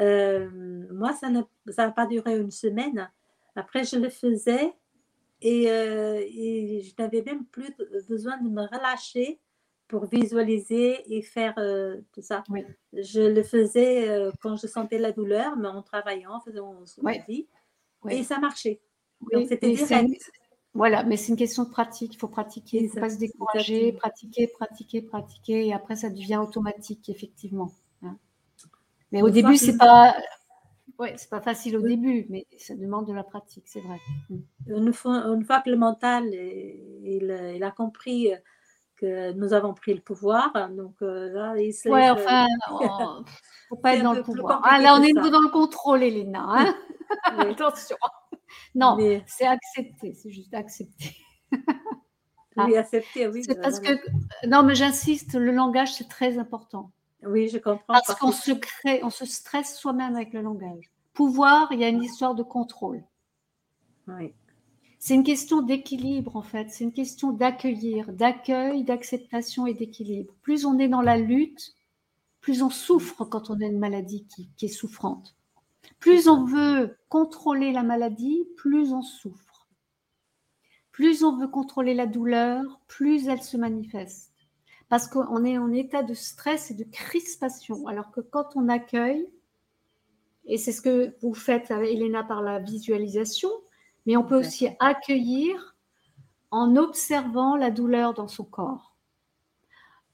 moi, 0.00 1.12
ça 1.12 1.30
n'a 1.30 1.90
pas 1.90 2.06
duré 2.06 2.38
une 2.38 2.50
semaine. 2.50 3.10
Après, 3.54 3.84
je 3.84 3.96
le 3.96 4.08
faisais 4.08 4.72
et, 5.42 5.64
et 5.64 6.82
je 6.82 6.94
n'avais 6.98 7.22
même 7.22 7.44
plus 7.46 7.74
besoin 8.08 8.38
de 8.38 8.48
me 8.48 8.62
relâcher 8.62 9.40
pour 9.88 10.06
visualiser 10.06 11.02
et 11.12 11.20
faire 11.20 11.54
tout 12.12 12.22
ça. 12.22 12.44
Je 12.92 13.20
le 13.20 13.42
faisais 13.42 14.30
quand 14.40 14.56
je 14.56 14.66
sentais 14.66 14.98
la 14.98 15.12
douleur, 15.12 15.56
mais 15.56 15.68
en 15.68 15.82
travaillant, 15.82 16.34
en 16.34 16.40
faisant 16.40 16.86
ce 16.86 17.00
qu'on 17.00 17.10
dit, 17.28 17.48
et 18.08 18.22
ça 18.22 18.38
marchait. 18.38 18.80
Donc 19.32 19.48
c'était 19.48 19.72
direct. 19.72 20.30
Voilà, 20.72 21.02
mais 21.02 21.16
c'est 21.16 21.30
une 21.32 21.36
question 21.36 21.64
de 21.64 21.70
pratique. 21.70 22.14
Il 22.14 22.18
faut 22.18 22.28
pratiquer, 22.28 22.78
il 22.78 22.84
ne 22.84 22.88
faut 22.90 23.00
pas 23.00 23.10
se 23.10 23.18
décourager, 23.18 23.92
pratiquer, 23.92 24.46
pratiquer, 24.46 25.02
pratiquer, 25.02 25.66
et 25.66 25.72
après 25.72 25.96
ça 25.96 26.08
devient 26.08 26.36
automatique, 26.36 27.08
effectivement. 27.08 27.72
Mais 29.12 29.22
au 29.22 29.30
début, 29.30 29.56
c'est 29.56 29.76
pas, 29.76 30.14
ouais, 30.98 31.14
c'est 31.16 31.30
pas 31.30 31.40
facile 31.40 31.76
au 31.76 31.82
début, 31.82 32.26
mais 32.28 32.46
ça 32.58 32.74
demande 32.74 33.06
de 33.06 33.12
la 33.12 33.24
pratique, 33.24 33.64
c'est 33.66 33.80
vrai. 33.80 33.98
Mmh. 34.28 34.36
Une 34.68 34.92
fois, 34.92 35.24
une 35.34 35.44
fois 35.44 35.60
que 35.60 35.70
le 35.70 35.76
mental, 35.76 36.26
il, 36.32 37.54
il, 37.56 37.64
a 37.64 37.70
compris 37.70 38.30
que 39.00 39.32
nous 39.32 39.52
avons 39.52 39.72
pris 39.72 39.94
le 39.94 40.00
pouvoir, 40.00 40.52
donc 40.70 40.94
euh, 41.02 41.30
là, 41.32 41.56
il 41.56 41.72
se 41.72 41.88
Ouais, 41.88 42.10
enfin, 42.10 42.46
oh, 42.70 43.24
faut 43.70 43.76
pas 43.76 43.94
être 43.96 44.02
dans 44.02 44.12
le 44.12 44.22
pouvoir. 44.22 44.60
Ah, 44.62 44.78
là, 44.78 44.94
on 44.94 45.02
est 45.02 45.12
dans 45.14 45.40
le 45.40 45.50
contrôle, 45.50 46.02
Elena. 46.02 46.44
Hein 46.46 46.74
Attention. 47.38 47.96
Non, 48.74 48.96
c'est 49.26 49.46
accepter, 49.46 50.14
c'est 50.14 50.30
juste 50.30 50.52
accepter. 50.54 51.16
oui, 51.52 52.76
ah. 52.76 52.80
accepter, 52.80 53.26
oui. 53.28 53.42
C'est 53.44 53.60
parce 53.60 53.80
que, 53.80 53.92
non, 54.46 54.62
mais 54.62 54.74
j'insiste, 54.74 55.34
le 55.34 55.52
langage, 55.52 55.94
c'est 55.94 56.08
très 56.08 56.38
important. 56.38 56.92
Oui, 57.24 57.48
je 57.48 57.58
comprends. 57.58 57.84
Parce 57.86 58.14
qu'on 58.14 58.32
se 58.32 58.52
crée, 58.52 59.00
on 59.02 59.10
se 59.10 59.26
stresse 59.26 59.76
soi-même 59.76 60.14
avec 60.16 60.32
le 60.32 60.40
langage. 60.40 60.90
Pouvoir, 61.12 61.70
il 61.72 61.80
y 61.80 61.84
a 61.84 61.88
une 61.88 62.02
histoire 62.02 62.34
de 62.34 62.42
contrôle. 62.42 63.02
Oui. 64.08 64.32
C'est 64.98 65.14
une 65.14 65.24
question 65.24 65.62
d'équilibre, 65.62 66.36
en 66.36 66.42
fait. 66.42 66.70
C'est 66.70 66.84
une 66.84 66.92
question 66.92 67.32
d'accueillir, 67.32 68.12
d'accueil, 68.12 68.84
d'acceptation 68.84 69.66
et 69.66 69.74
d'équilibre. 69.74 70.34
Plus 70.42 70.66
on 70.66 70.78
est 70.78 70.88
dans 70.88 71.02
la 71.02 71.16
lutte, 71.16 71.74
plus 72.40 72.62
on 72.62 72.70
souffre 72.70 73.24
quand 73.24 73.50
on 73.50 73.60
a 73.60 73.66
une 73.66 73.78
maladie 73.78 74.26
qui 74.56 74.66
est 74.66 74.68
souffrante. 74.68 75.36
Plus 75.98 76.28
on 76.28 76.44
veut 76.44 76.98
contrôler 77.08 77.72
la 77.72 77.82
maladie, 77.82 78.46
plus 78.56 78.92
on 78.92 79.02
souffre. 79.02 79.68
Plus 80.92 81.24
on 81.24 81.36
veut 81.38 81.48
contrôler 81.48 81.94
la 81.94 82.06
douleur, 82.06 82.80
plus 82.86 83.28
elle 83.28 83.42
se 83.42 83.56
manifeste. 83.56 84.29
Parce 84.90 85.06
qu'on 85.06 85.44
est 85.44 85.56
en 85.56 85.72
état 85.72 86.02
de 86.02 86.12
stress 86.12 86.70
et 86.70 86.74
de 86.74 86.84
crispation. 86.84 87.86
Alors 87.86 88.10
que 88.10 88.20
quand 88.20 88.50
on 88.56 88.68
accueille, 88.68 89.26
et 90.44 90.58
c'est 90.58 90.72
ce 90.72 90.82
que 90.82 91.14
vous 91.22 91.32
faites, 91.32 91.70
Elena, 91.70 92.24
par 92.24 92.42
la 92.42 92.58
visualisation, 92.58 93.50
mais 94.04 94.16
on 94.16 94.24
peut 94.24 94.38
aussi 94.38 94.68
accueillir 94.80 95.76
en 96.50 96.76
observant 96.76 97.56
la 97.56 97.70
douleur 97.70 98.14
dans 98.14 98.28
son 98.28 98.44
corps, 98.44 98.96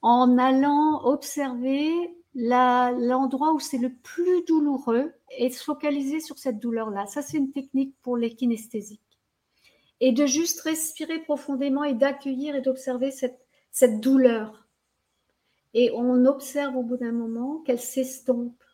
en 0.03 0.37
allant 0.39 1.03
observer 1.05 2.14
l'endroit 2.35 3.55
où 3.55 3.61
c'est 3.61 3.79
le 3.79 3.95
plus 3.95 4.45
douloureux 4.45 5.14
et 5.39 5.51
se 5.51 5.64
focaliser 5.64 6.20
sur 6.20 6.39
cette 6.39 6.59
douleur-là. 6.59 7.07
Ça, 7.07 7.22
c'est 7.22 7.39
une 7.39 7.53
technique 7.53 7.95
pour 8.03 8.18
les 8.18 8.35
kinesthésiques. 8.35 9.01
Et 10.01 10.12
de 10.12 10.27
juste 10.27 10.61
respirer 10.61 11.20
profondément 11.20 11.83
et 11.83 11.95
d'accueillir 11.95 12.55
et 12.55 12.61
d'observer 12.61 13.11
cette, 13.11 13.41
cette 13.70 14.01
douleur. 14.01 14.66
Et 15.79 15.91
on 15.93 16.24
observe 16.24 16.74
au 16.74 16.83
bout 16.83 16.97
d'un 16.97 17.12
moment 17.12 17.59
qu'elle 17.66 17.79
s'estompe, 17.79 18.64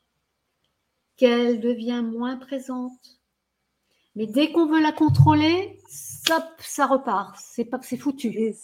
qu'elle 1.17 1.59
devient 1.59 2.01
moins 2.01 2.37
présente. 2.37 3.21
Mais 4.15 4.29
dès 4.29 4.53
qu'on 4.53 4.67
veut 4.67 4.81
la 4.81 4.93
contrôler, 4.93 5.81
ça, 5.89 6.55
ça 6.61 6.87
repart. 6.87 7.37
C'est 7.41 7.65
pas, 7.65 7.81
c'est 7.83 7.97
foutu. 7.97 8.55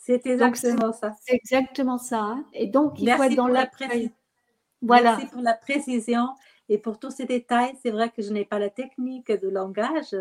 C'est 0.00 0.24
exactement 0.28 0.92
ça. 0.92 1.16
C'est 1.22 1.34
exactement 1.34 1.98
ça. 1.98 2.20
Hein. 2.20 2.46
Et 2.52 2.68
donc, 2.68 3.00
il 3.00 3.10
faut 3.10 3.22
être 3.24 3.34
dans 3.34 3.48
la, 3.48 3.68
voilà. 4.80 5.16
Merci 5.16 5.32
pour 5.32 5.42
la 5.42 5.54
précision 5.54 6.28
et 6.68 6.78
pour 6.78 7.00
tous 7.00 7.10
ces 7.10 7.24
détails. 7.24 7.74
C'est 7.82 7.90
vrai 7.90 8.10
que 8.10 8.22
je 8.22 8.32
n'ai 8.32 8.44
pas 8.44 8.60
la 8.60 8.70
technique 8.70 9.32
de 9.32 9.48
langage 9.48 10.14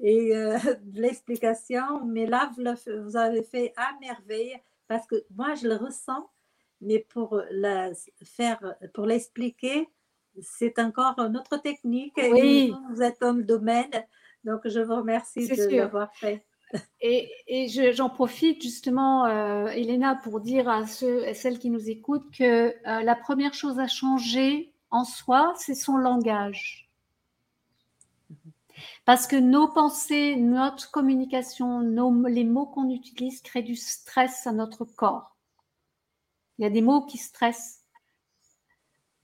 et 0.00 0.36
euh, 0.36 0.58
de 0.82 1.00
l'explication, 1.00 2.04
mais 2.04 2.26
là, 2.26 2.50
vous, 2.58 3.16
avez 3.16 3.42
fait 3.42 3.72
à 3.78 3.94
merveille 4.02 4.60
parce 4.86 5.06
que 5.06 5.24
moi, 5.34 5.54
je 5.54 5.66
le 5.66 5.76
ressens, 5.76 6.28
mais 6.86 7.00
pour 7.00 7.40
la 7.50 7.90
faire, 8.24 8.74
pour 8.94 9.06
l'expliquer, 9.06 9.88
c'est 10.40 10.78
encore 10.78 11.16
notre 11.30 11.56
technique. 11.58 12.14
Oui. 12.16 12.72
vous 12.90 13.02
êtes 13.02 13.22
homme 13.22 13.42
domaine, 13.42 13.90
donc 14.44 14.60
je 14.64 14.80
vous 14.80 14.96
remercie 14.96 15.48
de 15.48 15.76
l'avoir 15.76 16.14
fait. 16.14 16.46
Et, 17.00 17.30
et 17.46 17.92
j'en 17.92 18.10
profite 18.10 18.62
justement, 18.62 19.26
euh, 19.26 19.66
Elena, 19.66 20.16
pour 20.16 20.40
dire 20.40 20.68
à, 20.68 20.86
ceux, 20.86 21.32
celles 21.34 21.58
qui 21.58 21.70
nous 21.70 21.88
écoutent 21.88 22.30
que 22.36 22.44
euh, 22.44 22.72
la 23.02 23.14
première 23.14 23.54
chose 23.54 23.78
à 23.78 23.86
changer 23.86 24.72
en 24.90 25.04
soi, 25.04 25.52
c'est 25.56 25.74
son 25.74 25.96
langage. 25.96 26.90
Parce 29.04 29.26
que 29.26 29.36
nos 29.36 29.68
pensées, 29.68 30.36
notre 30.36 30.90
communication, 30.90 31.80
nos, 31.80 32.26
les 32.26 32.44
mots 32.44 32.66
qu'on 32.66 32.90
utilise 32.90 33.40
créent 33.42 33.62
du 33.62 33.76
stress 33.76 34.46
à 34.46 34.52
notre 34.52 34.84
corps. 34.84 35.35
Il 36.58 36.62
y 36.62 36.66
a 36.66 36.70
des 36.70 36.82
mots 36.82 37.04
qui 37.04 37.18
stressent. 37.18 37.82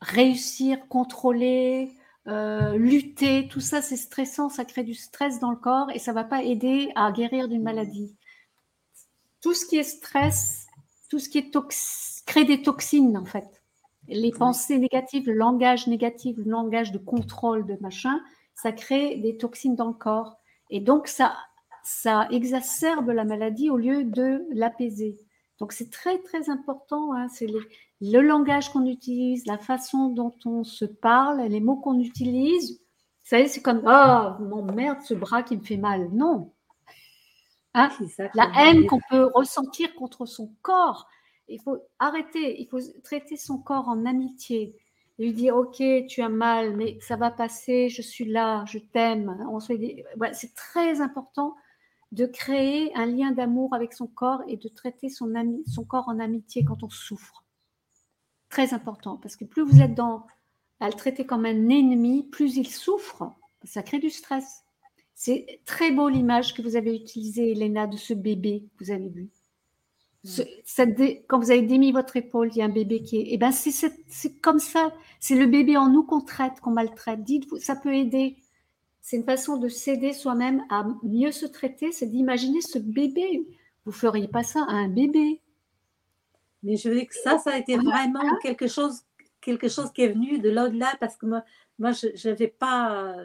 Réussir, 0.01 0.89
contrôler, 0.89 1.97
euh, 2.29 2.77
lutter, 2.77 3.49
tout 3.49 3.61
ça 3.61 3.83
c'est 3.83 3.97
stressant, 3.97 4.49
ça 4.49 4.65
crée 4.65 4.85
du 4.85 4.95
stress 4.95 5.41
dans 5.41 5.51
le 5.51 5.57
corps 5.57 5.91
et 5.93 5.99
ça 5.99 6.13
va 6.13 6.23
pas 6.23 6.45
aider 6.45 6.91
à 6.95 7.11
guérir 7.11 7.49
d'une 7.49 7.63
maladie. 7.63 8.15
Tout 9.41 9.55
ce 9.55 9.67
qui 9.67 9.77
est 9.77 9.83
stress, 9.83 10.69
tout 11.09 11.19
ce 11.19 11.29
qui 11.29 11.39
est 11.39 11.53
tox 11.53 12.23
crée 12.27 12.45
des 12.45 12.63
toxines 12.63 13.17
en 13.17 13.25
fait. 13.25 13.63
Les 14.09 14.31
pensées 14.31 14.79
négatives, 14.79 15.27
le 15.27 15.35
langage 15.35 15.89
négatif, 15.89 16.37
le 16.37 16.51
langage 16.51 16.93
de 16.93 16.99
contrôle 16.99 17.67
de 17.67 17.77
machin, 17.81 18.21
ça 18.55 18.71
crée 18.71 19.17
des 19.17 19.37
toxines 19.37 19.75
dans 19.75 19.89
le 19.89 19.93
corps 19.93 20.39
et 20.71 20.81
donc 20.81 21.09
ça 21.09 22.29
exacerbe 22.31 23.11
la 23.11 23.25
maladie 23.25 23.69
au 23.69 23.77
lieu 23.77 24.05
de 24.05 24.47
l'apaiser. 24.53 25.19
Donc 25.63 25.73
c'est 25.73 25.93
très 25.93 26.19
très 26.19 26.51
important, 26.51 27.15
hein, 27.15 27.29
c'est 27.29 27.47
le 27.47 28.21
langage 28.21 28.71
qu'on 28.71 28.85
utilise, 28.85 29.47
la 29.47 29.59
façon 29.59 30.09
dont 30.09 30.35
on 30.45 30.65
se 30.65 30.85
parle, 30.85 31.41
les 31.43 31.61
mots 31.61 31.77
qu'on 31.77 32.01
utilise. 32.01 32.81
Vous 32.81 33.29
savez, 33.29 33.47
c'est 33.47 33.63
comme 33.63 33.81
oh 33.87 34.43
mon 34.43 34.65
merde, 34.65 34.99
ce 35.03 35.15
bras 35.15 35.45
qui 35.45 35.57
me 35.57 35.63
fait 35.63 35.77
mal. 35.77 36.09
Non. 36.13 36.53
Hein? 37.75 37.91
la 38.35 38.51
haine 38.57 38.89
qu'on 38.89 38.99
peut 39.09 39.31
ressentir 39.37 39.95
contre 39.95 40.27
son 40.27 40.53
corps. 40.63 41.07
Il 41.47 41.61
faut 41.61 41.79
arrêter, 42.01 42.61
il 42.61 42.67
faut 42.67 42.81
traiter 43.05 43.37
son 43.37 43.59
corps 43.59 43.89
en 43.89 44.05
amitié. 44.05 44.75
Lui 45.21 45.33
dire 45.33 45.55
ok, 45.55 45.81
tu 46.09 46.23
as 46.23 46.29
mal, 46.29 46.75
mais 46.75 46.99
ça 47.01 47.15
va 47.15 47.31
passer, 47.31 47.89
je 47.89 48.03
suis 48.03 48.25
là, 48.25 48.65
je 48.67 48.79
t'aime. 48.79 49.39
c'est 50.33 50.57
très 50.57 51.01
important 51.01 51.55
de 52.13 52.27
créer 52.27 52.95
un 52.95 53.07
lien 53.07 53.33
d'amour 53.33 53.75
avec 53.75 53.95
son 53.95 54.07
corps 54.07 54.43
et 54.47 54.57
de 54.57 54.69
traiter 54.69 55.09
son, 55.09 55.35
ami, 55.35 55.65
son 55.67 55.85
corps 55.85 56.09
en 56.09 56.21
amitié 56.21 56.65
quand 56.65 56.83
on 56.83 56.91
souffre. 56.91 57.45
Très 58.51 58.75
important, 58.75 59.17
parce 59.17 59.35
que 59.35 59.47
plus 59.47 59.63
vous 59.63 59.81
êtes 59.81 59.95
dans 59.95 60.27
à 60.79 60.89
le 60.89 60.95
traiter 60.95 61.25
comme 61.25 61.47
un 61.47 61.69
ennemi, 61.69 62.25
plus 62.25 62.57
il 62.57 62.69
souffre. 62.69 63.33
Ça 63.65 63.83
crée 63.83 64.01
du 64.01 64.11
stress. 64.11 64.65
C'est 65.15 65.61
très 65.65 65.93
beau 65.93 66.09
l'image 66.09 66.55
que 66.55 66.61
vous 66.61 66.75
avez 66.75 66.95
utilisée, 66.95 67.53
Elena, 67.53 67.87
de 67.87 67.97
ce 67.97 68.13
bébé 68.13 68.65
que 68.77 68.85
vous 68.85 68.91
avez 68.91 69.09
vu. 69.09 69.31
quand 71.29 71.39
vous 71.39 71.53
avez 71.53 71.63
démis 71.63 71.93
votre 71.93 72.17
épaule, 72.17 72.51
il 72.53 72.59
y 72.59 72.63
a 72.63 72.65
un 72.65 72.69
bébé 72.69 73.03
qui 73.03 73.19
est. 73.19 73.27
Eh 73.29 73.39
ben, 73.39 73.53
c'est 73.53 74.41
comme 74.41 74.59
ça. 74.59 74.93
C'est 75.21 75.37
le 75.37 75.47
bébé 75.47 75.77
en 75.77 75.89
nous 75.89 76.03
qu'on 76.03 76.21
traite, 76.21 76.59
qu'on 76.61 76.73
maltraite. 76.73 77.23
Dites-vous, 77.23 77.59
ça 77.59 77.77
peut 77.77 77.95
aider 77.95 78.37
c'est 79.03 79.17
une 79.17 79.25
façon 79.25 79.57
de 79.57 79.69
s'aider 79.69 80.13
soi-même 80.13 80.65
à 80.71 80.87
mieux 81.03 81.33
se 81.33 81.45
traiter, 81.45 81.91
c'est 81.91 82.07
d'imaginer 82.07 82.61
ce 82.61 82.79
bébé. 82.79 83.47
Vous 83.85 83.91
ne 83.91 83.97
feriez 83.97 84.29
pas 84.29 84.45
ça 84.45 84.65
à 84.69 84.75
un 84.75 84.89
bébé. 84.89 85.41
Mais 86.63 86.77
je 86.77 86.89
veux 86.89 87.01
que 87.01 87.15
ça, 87.15 87.39
ça 87.39 87.51
a 87.51 87.59
été 87.59 87.77
vraiment 87.77 88.37
quelque 88.41 88.69
chose, 88.69 89.03
quelque 89.41 89.69
chose 89.69 89.93
qui 89.93 90.03
est 90.03 90.13
venu 90.13 90.39
de 90.39 90.49
l'au-delà 90.51 90.95
parce 91.01 91.17
que 91.17 91.27
moi, 91.27 91.45
moi 91.81 91.91
je 91.91 92.29
n'avais 92.29 92.47
pas 92.47 93.17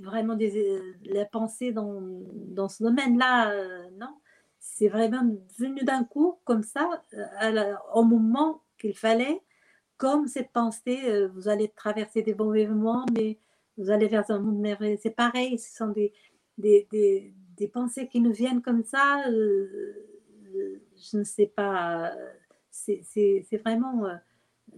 vraiment 0.00 0.34
des, 0.34 0.80
la 1.04 1.24
pensée 1.24 1.70
dans, 1.70 2.00
dans 2.02 2.68
ce 2.68 2.82
domaine-là, 2.82 3.54
non. 3.92 4.18
C'est 4.58 4.88
vraiment 4.88 5.22
venu 5.58 5.84
d'un 5.84 6.02
coup, 6.02 6.38
comme 6.44 6.64
ça, 6.64 7.04
au 7.92 8.02
moment 8.02 8.62
qu'il 8.80 8.96
fallait, 8.96 9.40
comme 9.96 10.26
cette 10.26 10.50
pensée, 10.50 11.28
vous 11.28 11.48
allez 11.48 11.68
traverser 11.68 12.22
des 12.22 12.34
bons 12.34 12.52
événements, 12.54 13.06
mais 13.12 13.38
vous 13.76 13.90
allez 13.90 14.08
vers 14.08 14.30
un 14.30 14.38
monde 14.38 14.58
merveilleux. 14.58 14.98
C'est 15.00 15.10
pareil, 15.10 15.58
ce 15.58 15.74
sont 15.74 15.88
des, 15.88 16.12
des, 16.58 16.86
des, 17.56 17.68
pensées 17.68 18.08
qui 18.08 18.20
nous 18.20 18.32
viennent 18.32 18.62
comme 18.62 18.84
ça. 18.84 19.24
je 19.26 21.16
ne 21.16 21.24
sais 21.24 21.46
pas, 21.46 22.12
c'est 22.70 23.60
vraiment 23.64 24.06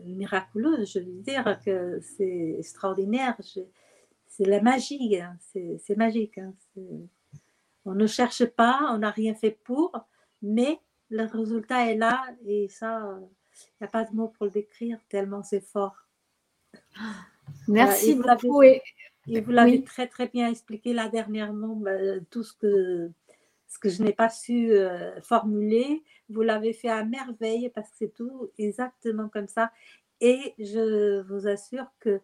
miraculeux. 0.04 0.84
Je 0.84 1.00
veux 1.00 1.22
dire 1.22 1.60
que 1.64 2.00
c'est 2.00 2.56
extraordinaire. 2.58 3.36
C'est 4.28 4.46
la 4.46 4.60
magie, 4.60 5.18
hein. 5.20 5.36
c'est 5.52 5.96
magique. 5.96 6.38
Hein. 6.38 6.54
On 7.84 7.94
ne 7.94 8.06
cherche 8.06 8.44
pas, 8.44 8.90
on 8.92 8.98
n'a 8.98 9.10
rien 9.10 9.34
fait 9.34 9.58
pour, 9.64 9.92
mais 10.42 10.80
le 11.08 11.24
résultat 11.24 11.90
est 11.90 11.96
là 11.96 12.24
et 12.44 12.68
ça, 12.68 13.18
il 13.20 13.68
n'y 13.80 13.86
a 13.86 13.90
pas 13.90 14.04
de 14.04 14.14
mots 14.14 14.28
pour 14.28 14.46
le 14.46 14.50
décrire 14.50 14.98
tellement 15.08 15.42
c'est 15.42 15.60
fort. 15.60 15.96
Merci 17.68 18.14
beaucoup. 18.14 18.62
Et, 18.62 18.82
vous 19.28 19.50
l'avez 19.50 19.82
très 19.82 20.06
très 20.06 20.28
bien 20.28 20.48
expliqué 20.48 20.92
là 20.92 21.08
dernièrement, 21.08 21.74
bah, 21.74 22.20
tout 22.30 22.44
ce 22.44 22.52
que, 22.52 23.10
ce 23.66 23.78
que 23.78 23.88
je 23.88 24.04
n'ai 24.04 24.12
pas 24.12 24.28
su 24.28 24.70
euh, 24.70 25.20
formuler, 25.20 26.04
vous 26.28 26.42
l'avez 26.42 26.72
fait 26.72 26.88
à 26.88 27.04
merveille 27.04 27.70
parce 27.74 27.90
que 27.90 27.96
c'est 27.98 28.14
tout 28.14 28.50
exactement 28.56 29.28
comme 29.28 29.48
ça. 29.48 29.72
Et 30.20 30.54
je 30.58 31.22
vous 31.22 31.48
assure 31.48 31.86
que 31.98 32.20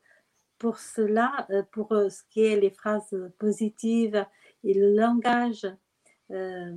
pour 0.63 0.79
cela, 0.79 1.45
euh, 1.51 1.65
pour 1.73 1.91
euh, 1.91 2.09
ce 2.09 2.23
qui 2.31 2.45
est 2.45 2.55
les 2.55 2.71
phrases 2.71 3.17
positives 3.41 4.25
et 4.63 4.75
le 4.75 4.95
langage, 4.95 5.67
euh, 6.31 6.73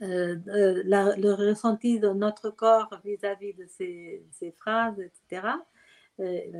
le 0.00 1.32
ressenti 1.34 2.00
de 2.00 2.08
notre 2.08 2.48
corps 2.48 2.98
vis-à-vis 3.04 3.52
de 3.52 3.66
ces, 3.66 4.54
phrases, 4.56 4.98
etc., 4.98 5.42
ben, 5.42 5.62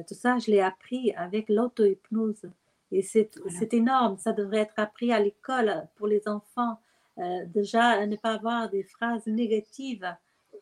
tout 0.07 0.15
ça, 0.15 0.39
je 0.39 0.51
l'ai 0.51 0.61
appris 0.61 1.13
avec 1.13 1.49
l'auto-hypnose. 1.49 2.51
Et 2.93 3.03
c'est 3.03 3.75
énorme, 3.75 4.19
ça 4.19 4.33
devrait 4.33 4.61
être 4.61 4.75
appris 4.79 5.13
à 5.13 5.21
l'école 5.21 5.87
pour 5.97 6.07
les 6.07 6.27
enfants. 6.27 6.81
déjà, 7.47 7.91
à 7.91 8.07
ne 8.07 8.17
pas 8.17 8.35
avoir 8.35 8.69
des 8.69 8.83
phrases 8.83 9.27
négatives 9.27 10.07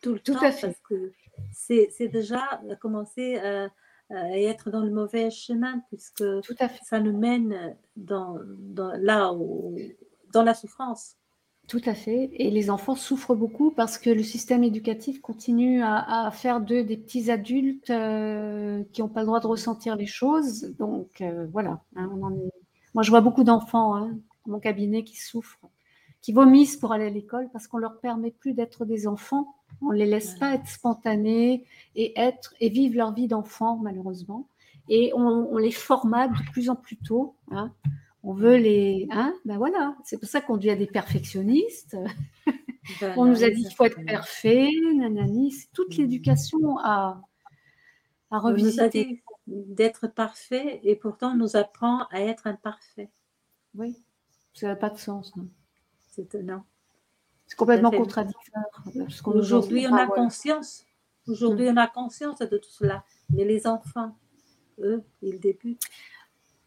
tout 0.03 0.13
le 0.13 0.21
temps, 0.21 0.39
parce 0.39 0.81
que 0.89 1.13
c'est 1.53 2.09
déjà 2.09 2.61
commencer 2.81 3.39
à, 3.39 3.71
être 4.11 4.71
dans 4.71 4.81
le 4.81 4.91
mauvais 4.91 5.31
chemin, 5.31 5.81
puisque 5.89 6.25
ça 6.85 7.01
nous 7.01 7.17
mène 7.17 7.77
dans, 7.97 8.39
dans, 8.59 8.93
là 8.95 9.33
dans 10.33 10.43
la 10.43 10.55
souffrance. 10.55 11.18
Tout 11.69 11.83
à 11.85 11.95
fait. 11.95 12.31
Et 12.33 12.51
les 12.51 12.71
enfants 12.71 12.97
souffrent 12.97 13.35
beaucoup 13.35 13.71
parce 13.71 13.99
que 13.99 14.11
le 14.11 14.23
système 14.23 14.65
éducatif 14.65 15.21
continue 15.21 15.83
à, 15.83 16.31
faire 16.33 16.61
d'eux 16.61 16.83
des 16.83 16.97
petits 16.97 17.31
adultes 17.31 17.91
euh, 17.91 18.83
qui 18.93 19.03
n'ont 19.03 19.09
pas 19.09 19.21
le 19.21 19.27
droit 19.27 19.41
de 19.41 19.47
ressentir 19.47 19.95
les 19.95 20.07
choses. 20.07 20.75
Donc 20.79 21.21
euh, 21.21 21.47
voilà. 21.53 21.83
Hein, 21.95 22.11
Moi, 22.95 23.03
je 23.03 23.11
vois 23.11 23.21
beaucoup 23.21 23.45
d'enfants 23.45 23.95
hein, 23.95 24.19
dans 24.47 24.53
mon 24.53 24.61
cabinet 24.61 25.05
qui 25.05 25.21
souffrent, 25.21 25.69
qui 26.23 26.33
vomissent 26.33 26.77
pour 26.77 26.93
aller 26.93 27.07
à 27.07 27.11
l'école 27.11 27.49
parce 27.53 27.69
qu'on 27.69 27.79
leur 27.79 28.01
permet 28.01 28.31
plus 28.31 28.55
d'être 28.55 28.85
des 28.85 29.07
enfants 29.07 29.55
on 29.81 29.93
ne 29.93 29.99
les 29.99 30.07
laisse 30.07 30.35
pas 30.35 30.55
être 30.55 30.67
spontanés 30.67 31.65
et 31.95 32.19
être 32.19 32.55
et 32.61 32.69
vivre 32.69 32.97
leur 32.97 33.13
vie 33.13 33.29
d'enfant, 33.29 33.77
malheureusement. 33.77 34.49
Et 34.89 35.13
on, 35.15 35.57
les 35.59 35.71
formate 35.71 36.33
de 36.33 36.51
plus 36.51 36.71
en 36.71 36.77
plus 36.77 36.97
tôt. 36.97 37.35
Hein. 37.51 37.73
On 38.29 38.35
veut 38.35 38.59
les. 38.59 39.09
Hein, 39.11 39.35
ben 39.47 39.57
voilà, 39.57 39.97
c'est 40.05 40.19
pour 40.19 40.29
ça 40.29 40.43
qu'on 40.43 40.59
devient 40.59 40.77
des 40.77 40.87
perfectionnistes. 40.87 41.97
on 43.17 43.25
nous 43.25 43.43
a 43.43 43.49
dit 43.49 43.63
qu'il 43.63 43.75
faut 43.75 43.87
être 43.87 44.05
parfait, 44.05 44.69
nanani. 44.97 45.51
C'est 45.51 45.73
toute 45.73 45.97
l'éducation 45.97 46.77
à, 46.81 47.23
à 48.31 48.39
revisiter. 48.39 49.23
D'être 49.47 50.09
parfait 50.09 50.79
et 50.83 50.95
pourtant 50.95 51.33
on 51.33 51.37
nous 51.37 51.57
apprend 51.57 52.05
à 52.11 52.21
être 52.21 52.47
imparfait. 52.47 53.09
Oui, 53.75 53.97
ça 54.53 54.67
n'a 54.67 54.77
pas 54.77 54.91
de 54.91 54.99
sens. 54.99 55.33
C'est 56.11 56.21
étonnant. 56.21 56.67
C'est 57.47 57.57
complètement 57.57 57.91
contradictoire. 57.91 58.85
Aujourd'hui, 59.25 59.87
on 59.87 59.95
a 59.95 60.07
conscience. 60.07 60.85
Aujourd'hui, 61.27 61.65
mm. 61.65 61.73
on 61.73 61.77
a 61.79 61.87
conscience 61.87 62.41
de 62.41 62.59
tout 62.59 62.69
cela. 62.69 63.05
Mais 63.31 63.47
les 63.47 63.67
enfants, 63.67 64.15
eux, 64.81 65.03
ils 65.23 65.41
débutent. 65.41 65.81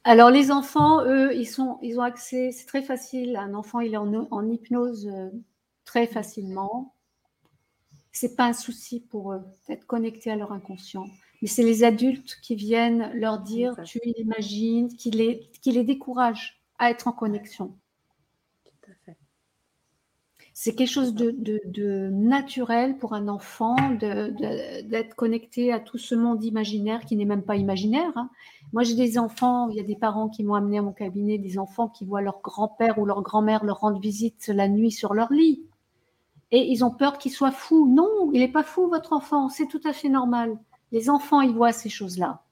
Alors, 0.03 0.31
les 0.31 0.51
enfants, 0.51 1.03
eux, 1.05 1.35
ils, 1.35 1.45
sont, 1.45 1.77
ils 1.83 1.99
ont 1.99 2.03
accès, 2.03 2.51
c'est 2.51 2.65
très 2.65 2.81
facile. 2.81 3.35
Un 3.35 3.53
enfant, 3.53 3.81
il 3.81 3.93
est 3.93 3.97
en, 3.97 4.49
hypnose 4.49 5.07
euh, 5.07 5.29
très 5.85 6.07
facilement. 6.07 6.95
C'est 8.11 8.35
pas 8.35 8.45
un 8.45 8.53
souci 8.53 8.99
pour 8.99 9.33
eux 9.33 9.41
d'être 9.67 9.85
connectés 9.85 10.31
à 10.31 10.35
leur 10.35 10.51
inconscient. 10.51 11.05
Mais 11.41 11.47
c'est 11.47 11.63
les 11.63 11.83
adultes 11.83 12.39
qui 12.41 12.55
viennent 12.55 13.11
leur 13.13 13.39
dire, 13.39 13.75
tu 13.85 13.99
imagines, 14.17 14.89
qui 14.95 15.11
les, 15.11 15.49
qui 15.61 15.71
les 15.71 15.83
découragent 15.83 16.61
à 16.79 16.89
être 16.89 17.07
en 17.07 17.13
connexion. 17.13 17.77
C'est 20.63 20.75
quelque 20.75 20.89
chose 20.89 21.15
de, 21.15 22.09
naturel 22.11 22.95
pour 22.99 23.13
un 23.13 23.29
enfant 23.29 23.75
d'être 23.99 25.15
connecté 25.15 25.73
à 25.73 25.79
tout 25.79 25.97
ce 25.97 26.13
monde 26.13 26.43
imaginaire 26.43 27.03
qui 27.03 27.15
n'est 27.15 27.25
même 27.25 27.41
pas 27.41 27.55
imaginaire. 27.55 28.11
Hein. 28.15 28.29
Moi, 28.71 28.83
j'ai 28.83 28.93
des 28.93 29.17
enfants, 29.17 29.69
il 29.69 29.77
y 29.77 29.79
a 29.79 29.83
des 29.83 29.95
parents 29.95 30.29
qui 30.29 30.43
m'ont 30.43 30.53
amené 30.53 30.77
à 30.77 30.83
mon 30.83 30.91
cabinet, 30.91 31.39
des 31.39 31.57
enfants 31.57 31.87
qui 31.87 32.05
voient 32.05 32.21
leur 32.21 32.41
grand-père 32.43 32.99
ou 32.99 33.07
leur 33.07 33.23
grand-mère 33.23 33.65
leur 33.65 33.79
rendre 33.79 33.99
visite 33.99 34.49
la 34.49 34.67
nuit 34.67 34.91
sur 34.91 35.15
leur 35.15 35.33
lit. 35.33 35.63
Et 36.51 36.71
ils 36.71 36.85
ont 36.85 36.91
peur 36.91 37.17
qu'il 37.17 37.31
soit 37.31 37.49
fou. 37.49 37.91
Non, 37.91 38.29
il 38.31 38.41
n'est 38.41 38.47
pas 38.47 38.61
fou, 38.61 38.87
votre 38.87 39.13
enfant. 39.13 39.49
C'est 39.49 39.65
tout 39.65 39.81
à 39.83 39.93
fait 39.93 40.09
normal. 40.09 40.59
Les 40.91 41.09
enfants, 41.09 41.41
ils 41.41 41.55
voient 41.55 41.71
ces 41.71 41.89
choses-là. 41.89 42.43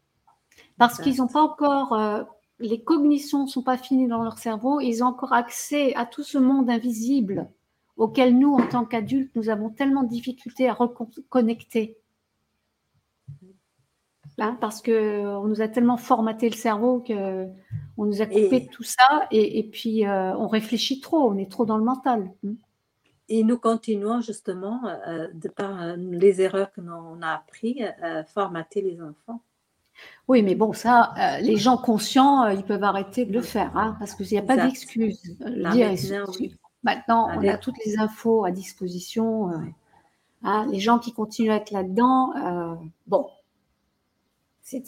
Parce 0.80 1.00
qu'ils 1.00 1.18
n'ont 1.18 1.28
pas 1.28 1.44
encore, 1.44 1.94
euh, 1.94 2.24
les 2.58 2.82
cognitions 2.82 3.44
ne 3.44 3.50
sont 3.50 3.62
pas 3.62 3.78
finies 3.78 4.08
dans 4.08 4.24
leur 4.24 4.40
cerveau. 4.40 4.80
Ils 4.80 5.04
ont 5.04 5.08
encore 5.10 5.34
accès 5.34 5.94
à 5.94 6.08
tout 6.08 6.24
ce 6.24 6.40
monde 6.40 6.72
invisible 6.72 7.52
auquel 8.00 8.38
nous, 8.40 8.54
en 8.54 8.66
tant 8.66 8.86
qu'adultes, 8.86 9.36
nous 9.36 9.50
avons 9.50 9.70
tellement 9.70 10.04
de 10.04 10.10
difficultés 10.10 10.68
à 10.68 10.74
reconnecter. 10.74 11.98
Hein, 14.42 14.58
parce 14.62 14.82
qu'on 14.82 15.48
nous 15.48 15.62
a 15.62 15.68
tellement 15.68 15.98
formaté 15.98 16.50
le 16.50 16.56
cerveau 16.56 17.04
qu'on 17.06 18.06
nous 18.06 18.22
a 18.22 18.26
coupé 18.26 18.62
de 18.62 18.70
tout 18.70 18.84
ça 18.84 19.28
et, 19.32 19.64
puis 19.70 20.06
euh, 20.06 20.34
on 20.38 20.48
réfléchit 20.48 21.02
trop, 21.02 21.30
on 21.30 21.38
est 21.38 21.52
trop 21.52 21.66
dans 21.66 21.78
le 21.78 21.84
mental. 21.84 22.32
Hein. 22.48 22.54
Et 23.28 23.44
nous 23.44 23.58
continuons 23.58 24.22
justement, 24.22 24.82
euh, 24.88 25.28
de 25.34 25.50
par 25.50 25.82
euh, 25.82 25.96
les 25.98 26.40
erreurs 26.40 26.72
que 26.72 26.80
l'on 26.80 27.22
a 27.22 27.34
apprises, 27.34 27.86
à 28.02 28.24
formater 28.24 28.82
les 28.82 29.02
enfants. 29.02 29.42
Oui, 30.30 30.42
mais 30.42 30.56
bon, 30.56 30.72
ça, 30.72 31.14
les 31.42 31.58
gens 31.58 31.76
conscients, 31.76 32.48
ils 32.48 32.64
peuvent 32.64 32.84
arrêter 32.86 33.26
de 33.26 33.34
le 33.34 33.42
faire, 33.42 33.76
hein, 33.76 33.98
parce 34.00 34.16
qu'il 34.16 34.28
n'y 34.32 34.38
a 34.38 34.42
pas 34.42 34.56
d'excuse. 34.56 35.38
Maintenant, 36.84 37.30
on 37.36 37.48
a 37.48 37.58
toutes 37.58 37.84
les 37.86 37.98
infos 37.98 38.46
à 38.46 38.52
disposition. 38.52 39.52
Euh, 39.52 39.58
hein, 40.44 40.68
les 40.72 40.80
gens 40.80 41.00
qui 41.00 41.14
continuent 41.14 41.52
à 41.52 41.56
être 41.56 41.72
là-dedans, 41.72 42.34
euh, 42.36 42.76
bon, 43.08 43.30
c'est 44.70 44.84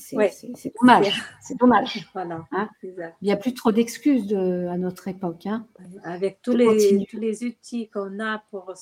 dommage. 0.79 1.23
C'est 1.41 1.57
dommage. 1.57 2.07
Voilà, 2.13 2.45
hein. 2.51 2.69
Il 2.83 3.13
n'y 3.23 3.31
a 3.31 3.37
plus 3.37 3.53
trop 3.53 3.71
d'excuses 3.71 4.31
à 4.33 4.77
notre 4.77 5.07
époque. 5.07 5.47
Hein. 5.47 5.65
Avec 6.03 6.41
tous 6.41 6.55
les, 6.55 7.05
tous 7.09 7.17
les 7.17 7.43
outils 7.43 7.89
qu'on 7.89 8.19
a 8.19 8.43
pour 8.51 8.73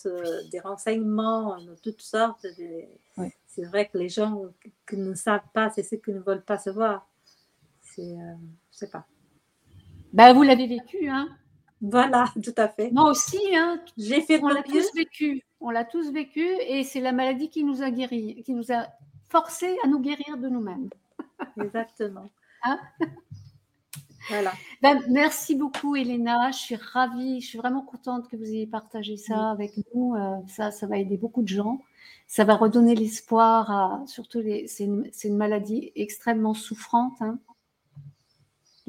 des 0.52 0.60
renseignements 0.60 1.58
de 1.62 1.76
toutes 1.82 2.02
sortes, 2.02 2.46
c'est 3.48 3.66
vrai 3.66 3.88
que 3.88 3.98
les 3.98 4.10
gens 4.10 4.44
qui 4.88 4.98
ne 4.98 5.14
savent 5.14 5.48
pas, 5.54 5.70
c'est 5.70 5.84
ceux 5.84 5.98
qui 5.98 6.12
ne 6.12 6.20
veulent 6.20 6.44
pas 6.44 6.58
savoir. 6.58 7.08
C'est, 7.82 8.02
euh, 8.02 8.36
je 8.72 8.78
sais 8.78 8.90
pas. 8.90 9.06
Ben, 10.14 10.34
vous 10.34 10.44
l'avez 10.44 10.68
vécu, 10.68 11.08
hein 11.10 11.30
voilà, 11.82 12.26
tout 12.44 12.54
à 12.58 12.68
fait. 12.68 12.92
Moi 12.92 13.10
aussi, 13.10 13.40
hein. 13.56 13.80
J'ai 13.98 14.22
fait. 14.22 14.42
On 14.44 14.48
l'a 14.48 14.64
tous 14.64 14.94
vécu. 14.96 15.44
On 15.62 15.70
l'a 15.70 15.84
tous 15.84 16.12
vécu, 16.12 16.46
et 16.68 16.84
c'est 16.84 17.02
la 17.02 17.12
maladie 17.12 17.50
qui 17.50 17.64
nous 17.64 17.84
a 17.84 17.92
guéris, 17.92 18.44
qui 18.44 18.54
nous 18.54 18.72
a 18.72 18.88
forcé 19.30 19.78
à 19.84 19.88
nous 19.88 20.00
guérir 20.00 20.38
de 20.38 20.48
nous-mêmes. 20.48 20.90
Exactement. 21.62 22.30
Hein? 22.64 22.80
Voilà. 24.30 24.54
Ben, 24.82 25.02
merci 25.10 25.56
beaucoup, 25.56 25.96
Elena. 25.96 26.52
Je 26.52 26.58
suis 26.58 26.76
ravie, 26.76 27.42
je 27.42 27.48
suis 27.48 27.58
vraiment 27.58 27.82
contente 27.82 28.30
que 28.30 28.38
vous 28.38 28.46
ayez 28.46 28.68
partagé 28.68 29.18
ça 29.18 29.52
avec 29.52 29.74
nous. 29.94 30.16
Euh, 30.16 30.38
ça, 30.48 30.72
ça 30.72 30.88
va 30.88 30.98
aider 30.98 31.18
beaucoup 31.18 31.42
de 31.42 31.48
gens. 31.48 31.82
Ça 32.28 32.44
va 32.44 32.56
redonner 32.56 32.96
l'espoir 32.96 33.72
à 33.72 34.04
surtout 34.06 34.40
les. 34.40 34.68
C'est 34.68 34.86
une, 34.86 35.10
une, 35.24 35.38
maladie 35.38 35.92
extrêmement 35.96 36.54
souffrante. 36.54 37.22
Hein 37.22 37.40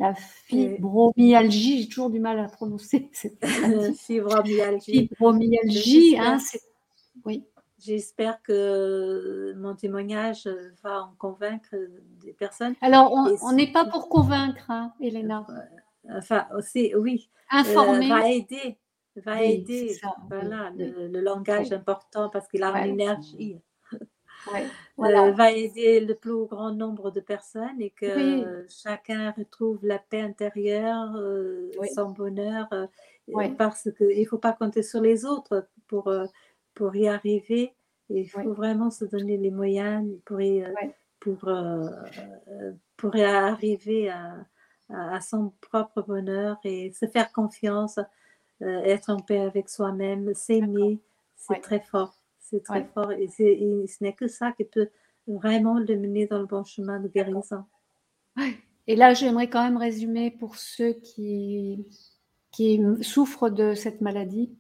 la 0.01 0.15
fibromyalgie, 0.15 1.83
j'ai 1.83 1.89
toujours 1.89 2.11
du 2.11 2.21
mal 2.21 2.39
à 2.41 2.49
prononcer 2.49 3.11
cette 3.13 3.45
fibromyalgie. 3.99 5.09
Fibromyalgie, 5.09 6.17
hein, 6.19 6.39
oui. 7.27 7.45
j'espère 7.79 8.43
que 8.43 9.53
mon 9.59 9.77
témoignage 9.77 10.49
va 10.83 11.03
en 11.03 11.15
convaincre 11.19 11.77
des 12.25 12.33
personnes. 12.33 12.75
Alors, 12.81 13.13
on 13.13 13.53
n'est 13.53 13.71
pas 13.71 13.85
pour 13.85 14.09
convaincre, 14.09 14.71
hein, 14.71 14.93
Elena. 15.01 15.47
Enfin, 16.11 16.47
aussi, 16.57 16.95
oui. 16.97 17.29
Informer. 17.51 18.09
va 18.09 18.29
aider. 18.31 18.79
Va 19.17 19.43
aider. 19.43 19.99
voilà, 20.29 20.73
Le, 20.77 21.21
langage 21.21 21.73
important 21.73 22.31
parce 22.31 22.49
qu'il 22.49 22.63
a 22.63 22.87
une 22.87 22.95
énergie. 22.95 23.61
Euh, 24.99 25.31
va 25.33 25.53
aider 25.53 26.01
le 26.01 26.15
plus 26.15 26.47
grand 26.47 26.73
nombre 26.73 27.11
de 27.11 27.21
personnes 27.21 27.81
et 27.81 27.91
que 27.91 28.67
chacun 28.69 29.33
retrouve 29.33 29.79
la 29.83 29.99
paix 29.99 30.21
intérieure, 30.21 31.15
euh, 31.17 31.71
son 31.95 32.11
bonheur, 32.11 32.69
euh, 32.73 32.87
parce 33.57 33.89
qu'il 33.97 34.21
ne 34.21 34.25
faut 34.27 34.39
pas 34.39 34.53
compter 34.53 34.83
sur 34.83 35.01
les 35.01 35.25
autres 35.25 35.67
pour, 35.89 36.13
pour 36.75 36.97
y 36.97 37.09
arriver. 37.09 37.75
Il 38.11 38.29
faut 38.29 38.53
vraiment 38.53 38.91
se 38.91 39.05
donner 39.05 39.37
les 39.37 39.51
moyens 39.51 40.07
pour 40.25 40.41
y, 40.41 40.65
pour, 41.21 41.49
pour 42.97 43.17
y 43.17 43.23
arriver 43.23 44.11
à, 44.11 44.35
à, 44.89 45.21
son 45.21 45.53
propre 45.61 46.03
bonheur 46.03 46.59
et 46.65 46.93
se 46.93 47.07
faire 47.07 47.33
confiance, 47.33 48.01
être 48.61 49.11
en 49.11 49.21
paix 49.21 49.41
avec 49.41 49.69
soi-même, 49.69 50.35
s'aimer, 50.35 50.99
c'est 51.37 51.61
très 51.61 51.81
fort. 51.81 52.20
C'est 52.51 52.63
très 52.63 52.85
fort 52.95 53.13
et, 53.13 53.29
ce 53.29 54.03
n'est 54.03 54.15
que 54.15 54.27
ça 54.27 54.53
qui 54.53 54.65
peut 54.65 54.89
vraiment 55.27 55.79
le 55.79 55.97
mener 55.97 56.27
dans 56.27 56.39
le 56.39 56.47
bon 56.47 56.65
chemin 56.65 56.99
de 56.99 57.09
guérison. 57.09 57.65
Et 58.87 58.97
là, 58.97 59.15
j'aimerais 59.15 59.49
quand 59.49 59.63
même 59.63 59.77
résumer 59.77 60.31
pour 60.33 60.57
ceux 60.57 60.95
qui, 60.95 61.87
qui 62.51 62.81
souffrent 63.03 63.51
de 63.51 63.75
cette 63.75 64.01
maladie 64.01 64.57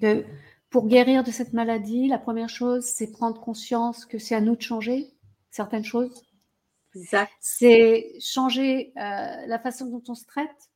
que 0.00 0.24
pour 0.70 0.86
guérir 0.86 1.24
de 1.24 1.30
cette 1.30 1.52
maladie, 1.52 2.08
la 2.08 2.18
première 2.18 2.48
chose, 2.48 2.84
c'est 2.84 3.10
prendre 3.10 3.40
conscience 3.40 4.06
que 4.06 4.18
c'est 4.18 4.36
à 4.36 4.40
nous 4.40 4.56
de 4.56 4.62
changer 4.62 5.08
certaines 5.50 5.84
choses. 5.84 6.24
C'est 7.40 8.12
changer 8.20 8.92
euh, 8.96 9.46
la 9.46 9.58
façon 9.58 9.86
dont 9.86 10.02
on 10.08 10.14
se 10.14 10.24
traite 10.24 10.70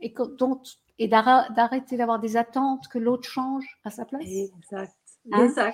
et, 0.00 0.14
et 0.98 1.08
d'arrêter 1.08 1.96
d'avoir 1.96 2.20
des 2.20 2.36
attentes 2.36 2.88
que 2.88 2.98
l'autre 2.98 3.28
change 3.28 3.66
à 3.84 3.90
sa 3.90 4.04
place. 4.04 4.22
Exact. 4.24 4.94
Hein? 5.32 5.72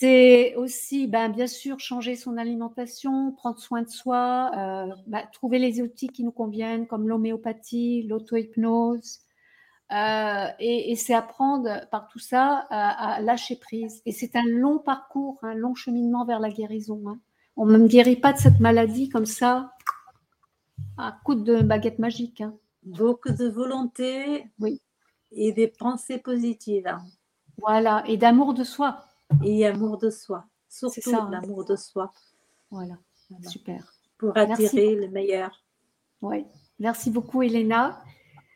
C'est 0.00 0.54
aussi, 0.54 1.08
ben, 1.08 1.28
bien 1.28 1.48
sûr, 1.48 1.80
changer 1.80 2.14
son 2.14 2.36
alimentation, 2.36 3.32
prendre 3.32 3.58
soin 3.58 3.82
de 3.82 3.88
soi, 3.88 4.52
euh, 4.56 4.94
ben, 5.08 5.26
trouver 5.32 5.58
les 5.58 5.82
outils 5.82 6.06
qui 6.06 6.22
nous 6.22 6.30
conviennent, 6.30 6.86
comme 6.86 7.08
l'homéopathie, 7.08 8.04
l'auto-hypnose. 8.04 9.20
Euh, 9.90 10.46
et, 10.60 10.94
c'est 10.96 11.14
apprendre 11.14 11.88
par 11.90 12.08
tout 12.08 12.18
ça 12.18 12.66
à, 12.70 13.20
lâcher 13.22 13.56
prise. 13.56 14.02
Et 14.06 14.12
c'est 14.12 14.36
un 14.36 14.44
long 14.44 14.78
parcours, 14.78 15.38
un 15.42 15.54
long 15.54 15.74
cheminement 15.74 16.24
vers 16.24 16.40
la 16.40 16.50
guérison. 16.50 17.02
Hein. 17.08 17.18
On 17.56 17.66
ne 17.66 17.78
me 17.78 17.88
guérit 17.88 18.16
pas 18.16 18.32
de 18.32 18.38
cette 18.38 18.60
maladie 18.60 19.08
comme 19.08 19.26
ça, 19.26 19.72
à 20.96 21.18
coup 21.24 21.34
de 21.34 21.60
baguette 21.60 21.98
magique. 21.98 22.40
Hein. 22.40 22.54
Beaucoup 22.84 23.32
de 23.32 23.48
volonté 23.48 24.44
oui. 24.60 24.80
et 25.32 25.52
des 25.52 25.68
pensées 25.68 26.18
positives. 26.18 26.94
Voilà, 27.58 28.04
et 28.06 28.16
d'amour 28.16 28.54
de 28.54 28.64
soi. 28.64 29.04
Et 29.44 29.66
amour 29.66 29.98
de 29.98 30.10
soi, 30.10 30.44
surtout 30.68 31.10
l'amour 31.30 31.64
de 31.64 31.76
soi. 31.76 32.12
Voilà. 32.70 32.94
super. 33.46 33.92
Pour 34.16 34.36
attirer 34.36 34.94
le 34.94 35.08
meilleur. 35.08 35.62
Oui, 36.22 36.44
merci 36.78 37.10
beaucoup 37.10 37.42
Elena. 37.42 38.02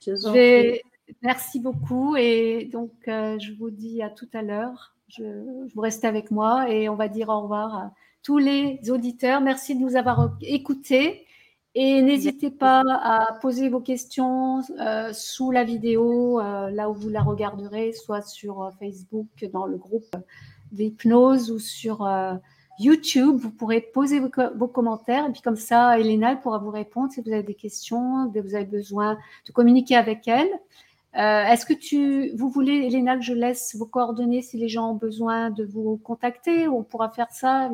Je, 0.04 0.80
Merci 1.20 1.60
beaucoup 1.60 2.16
et 2.16 2.68
donc 2.72 2.92
euh, 3.06 3.38
je 3.38 3.52
vous 3.52 3.70
dis 3.70 4.02
à 4.02 4.10
tout 4.10 4.28
à 4.32 4.42
l'heure. 4.42 4.94
Je, 5.08 5.68
vous 5.74 5.80
restez 5.80 6.06
avec 6.06 6.30
moi 6.30 6.70
et 6.70 6.88
on 6.88 6.94
va 6.94 7.08
dire 7.08 7.28
au 7.28 7.42
revoir 7.42 7.74
à 7.76 7.94
tous 8.22 8.38
les 8.38 8.80
auditeurs. 8.90 9.40
Merci 9.40 9.74
de 9.74 9.80
nous 9.80 9.96
avoir 9.96 10.36
écoutés. 10.40 11.26
Et 11.74 12.02
n'hésitez 12.02 12.50
pas 12.50 12.82
à 12.86 13.32
poser 13.40 13.70
vos 13.70 13.80
questions 13.80 14.60
euh, 14.78 15.10
sous 15.14 15.50
la 15.50 15.64
vidéo, 15.64 16.38
euh, 16.38 16.70
là 16.70 16.90
où 16.90 16.94
vous 16.94 17.08
la 17.08 17.22
regarderez, 17.22 17.94
soit 17.94 18.20
sur 18.20 18.62
euh, 18.62 18.70
Facebook 18.78 19.26
dans 19.54 19.64
le 19.64 19.78
groupe 19.78 20.14
d'hypnose 20.70 21.50
ou 21.50 21.58
sur 21.58 22.06
YouTube. 22.78 23.36
Vous 23.36 23.50
pourrez 23.50 23.80
poser 23.80 24.20
vos, 24.20 24.68
commentaires 24.68 25.26
et 25.26 25.32
puis 25.32 25.40
comme 25.42 25.56
ça, 25.56 25.98
Elena 25.98 26.36
pourra 26.36 26.58
vous 26.58 26.70
répondre 26.70 27.10
si 27.12 27.20
vous 27.22 27.30
avez 27.30 27.42
des 27.42 27.54
questions, 27.54 28.30
si 28.32 28.40
vous 28.40 28.54
avez 28.54 28.64
besoin 28.64 29.18
de 29.46 29.52
communiquer 29.52 29.96
avec 29.96 30.28
elle. 30.28 30.48
Est-ce 31.14 31.66
que 31.66 31.74
tu, 31.74 32.34
vous 32.36 32.48
voulez, 32.48 32.86
Elena, 32.86 33.16
que 33.16 33.22
je 33.22 33.34
laisse 33.34 33.76
vos 33.76 33.84
coordonnées 33.84 34.40
si 34.40 34.56
les 34.56 34.68
gens 34.68 34.92
ont 34.92 34.94
besoin 34.94 35.50
de 35.50 35.62
vous 35.62 35.98
contacter 35.98 36.68
On 36.68 36.82
pourra 36.82 37.10
faire 37.10 37.30
ça? 37.30 37.70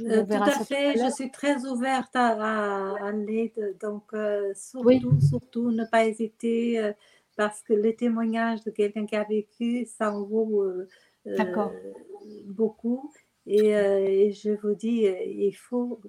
Euh, 0.00 0.24
tout 0.24 0.32
à 0.34 0.50
fait, 0.64 0.98
je 0.98 1.10
suis 1.12 1.30
très 1.30 1.64
ouverte 1.64 2.14
à, 2.14 3.10
l'aide. 3.12 3.76
Donc, 3.80 4.04
euh, 4.12 4.52
surtout, 4.54 5.20
surtout, 5.20 5.70
ne 5.70 5.84
pas 5.84 6.06
hésiter 6.06 6.78
euh, 6.78 6.92
parce 7.36 7.62
que 7.62 7.72
le 7.72 7.94
témoignage 7.94 8.62
de 8.64 8.70
quelqu'un 8.70 9.06
qui 9.06 9.16
a 9.16 9.24
vécu, 9.24 9.86
ça 9.86 10.12
en 10.12 10.24
vaut 10.24 10.64
beaucoup. 12.46 13.12
Et, 13.46 14.32
je 14.32 14.50
vous 14.60 14.74
dis, 14.74 15.06
il 15.26 15.54
faut, 15.54 16.00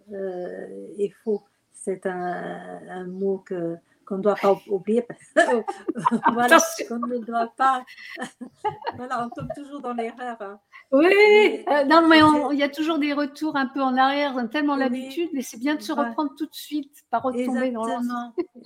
il 0.98 1.14
faut. 1.24 1.44
C'est 1.72 2.06
un, 2.06 2.82
un, 2.90 3.06
mot 3.08 3.38
que 3.38 3.78
qu'on 4.10 4.18
ne 4.18 4.24
doit 4.24 4.36
pas 4.36 4.60
oublier. 4.68 5.06
voilà, 6.34 6.58
qu'on 6.88 6.98
ne 6.98 7.20
doit 7.20 7.54
pas. 7.56 7.86
voilà, 8.98 9.26
on 9.26 9.30
tombe 9.30 9.50
toujours 9.56 9.82
dans 9.82 9.94
l'erreur. 9.94 10.38
Hein. 10.42 10.60
Oui, 10.92 11.64
euh, 11.68 11.86
non, 11.86 12.08
mais 12.08 12.20
il 12.52 12.58
y 12.58 12.64
a 12.64 12.70
toujours 12.70 12.98
des 12.98 13.14
retours 13.14 13.56
un 13.56 13.68
peu 13.68 13.82
en 13.82 13.96
arrière, 13.96 14.34
on 14.36 14.40
a 14.40 14.48
tellement 14.48 14.76
l'habitude, 14.76 15.30
mais 15.34 15.44
c'est 15.44 15.60
bien 15.60 15.76
de 15.76 15.82
se 15.82 15.92
reprendre 15.92 16.34
tout 16.36 16.48
de 16.48 16.56
suite, 16.56 17.06
pas 17.12 17.20
retomber 17.20 17.72
dans 17.72 17.86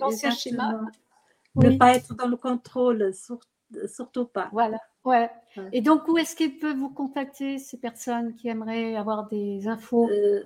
l'ancien 0.00 0.30
schéma. 0.30 0.80
Ne 1.56 1.76
pas 1.76 1.94
être 1.94 2.14
dans 2.14 2.26
le 2.26 2.36
contrôle, 2.36 3.12
surtout 3.86 4.24
pas. 4.24 4.48
Voilà, 4.52 4.78
ouais. 5.04 5.30
Et 5.72 5.82
donc, 5.82 6.08
où 6.08 6.16
est-ce 6.16 6.34
qu'ils 6.34 6.58
peuvent 6.58 6.78
vous 6.78 6.90
contacter, 6.90 7.58
ces 7.58 7.76
personnes 7.76 8.34
qui 8.34 8.48
aimeraient 8.48 8.96
avoir 8.96 9.28
des 9.28 9.68
infos? 9.68 10.08
Euh, 10.08 10.42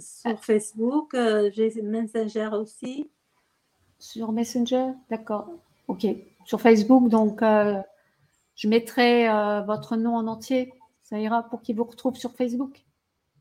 Sur 0.00 0.44
Facebook, 0.44 1.14
euh, 1.14 1.50
j'ai 1.54 1.70
Messenger 1.82 2.50
aussi. 2.52 3.08
Sur 4.00 4.32
Messenger, 4.32 4.88
d'accord. 5.08 5.48
Ok. 5.86 6.06
Sur 6.44 6.60
Facebook, 6.60 7.08
donc, 7.08 7.40
je 7.42 8.68
mettrai 8.68 9.28
votre 9.64 9.96
nom 9.96 10.16
en 10.16 10.26
entier. 10.26 10.72
Ça 11.04 11.18
ira 11.18 11.44
pour 11.44 11.62
qu'ils 11.62 11.76
vous 11.76 11.84
retrouvent 11.84 12.16
sur 12.16 12.32
Facebook 12.34 12.82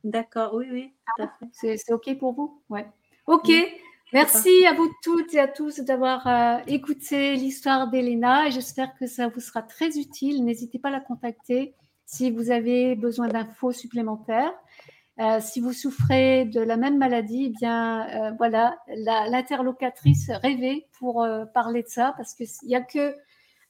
D'accord, 0.03 0.53
oui, 0.53 0.67
oui. 0.71 0.93
Ah, 1.19 1.29
c'est 1.51 1.91
OK 1.91 2.17
pour 2.17 2.33
vous? 2.33 2.61
Ouais. 2.69 2.87
OK. 3.27 3.51
Merci 4.11 4.65
à 4.65 4.73
vous 4.73 4.89
toutes 5.03 5.35
et 5.35 5.39
à 5.39 5.47
tous 5.47 5.81
d'avoir 5.81 6.25
euh, 6.25 6.57
écouté 6.65 7.35
l'histoire 7.35 7.89
d'Elena 7.89 8.47
et 8.47 8.51
j'espère 8.51 8.95
que 8.95 9.05
ça 9.05 9.27
vous 9.27 9.39
sera 9.39 9.61
très 9.61 9.99
utile. 9.99 10.43
N'hésitez 10.43 10.79
pas 10.79 10.87
à 10.87 10.91
la 10.91 10.99
contacter 10.99 11.75
si 12.05 12.31
vous 12.31 12.49
avez 12.49 12.95
besoin 12.95 13.27
d'infos 13.27 13.71
supplémentaires. 13.71 14.53
Euh, 15.19 15.39
si 15.41 15.59
vous 15.59 15.73
souffrez 15.73 16.45
de 16.45 16.61
la 16.61 16.77
même 16.77 16.97
maladie, 16.97 17.47
eh 17.47 17.49
bien 17.49 18.07
euh, 18.07 18.31
voilà, 18.37 18.77
l'interlocatrice 18.87 20.31
rêvée 20.31 20.87
pour 20.97 21.27
parler 21.53 21.83
de 21.83 21.89
ça 21.89 22.13
parce 22.17 22.33
qu'il 22.33 22.47
n'y 22.63 22.75
a 22.75 22.81
que 22.81 23.15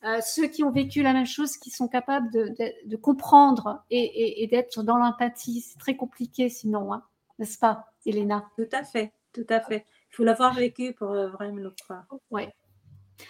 euh, 0.06 0.22
ceux 0.22 0.48
qui 0.48 0.64
ont 0.64 0.72
vécu 0.72 1.02
la 1.04 1.12
même 1.12 1.26
chose, 1.26 1.58
qui 1.58 1.72
sont 1.72 1.90
capables 1.90 2.32
de, 2.32 2.96
comprendre 2.96 3.84
et, 3.90 4.48
d'être 4.50 4.82
dans 4.82 4.98
l'empathie. 4.98 5.62
C'est 5.62 5.78
très 5.78 5.96
compliqué 5.96 6.48
sinon, 6.50 6.94
hein, 6.94 7.04
n'est-ce 7.38 7.60
pas, 7.60 7.92
Elena? 8.06 8.46
Tout 8.56 8.70
à 8.72 8.84
fait, 8.84 9.12
tout 9.34 9.46
à 9.50 9.60
fait. 9.60 9.86
Il 10.12 10.16
faut 10.16 10.24
l'avoir 10.24 10.54
vécu 10.54 10.94
pour 10.94 11.12
euh, 11.12 11.30
vraiment 11.30 11.58
le 11.58 11.72
croire. 11.72 12.06
Oui. 12.32 12.44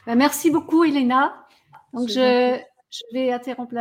Ben, 0.06 0.16
merci 0.16 0.52
beaucoup, 0.52 0.84
Elena. 0.84 1.44
Donc, 1.94 2.08
je, 2.08 2.60
je, 2.92 3.04
vais 3.14 3.32
interrompre 3.32 3.74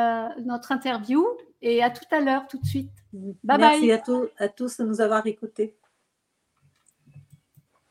notre 0.42 0.72
interview 0.72 1.26
et 1.62 1.82
à 1.82 1.90
tout 1.90 2.04
à 2.10 2.20
l'heure, 2.20 2.46
tout 2.46 2.58
de 2.58 2.66
suite. 2.66 2.92
Bye 3.12 3.58
merci 3.58 3.80
bye. 3.80 3.86
Merci 3.88 4.30
à, 4.38 4.44
à 4.44 4.48
tous 4.48 4.78
de 4.78 4.84
nous 4.84 5.00
avoir 5.00 5.26
écoutés. 5.26 5.74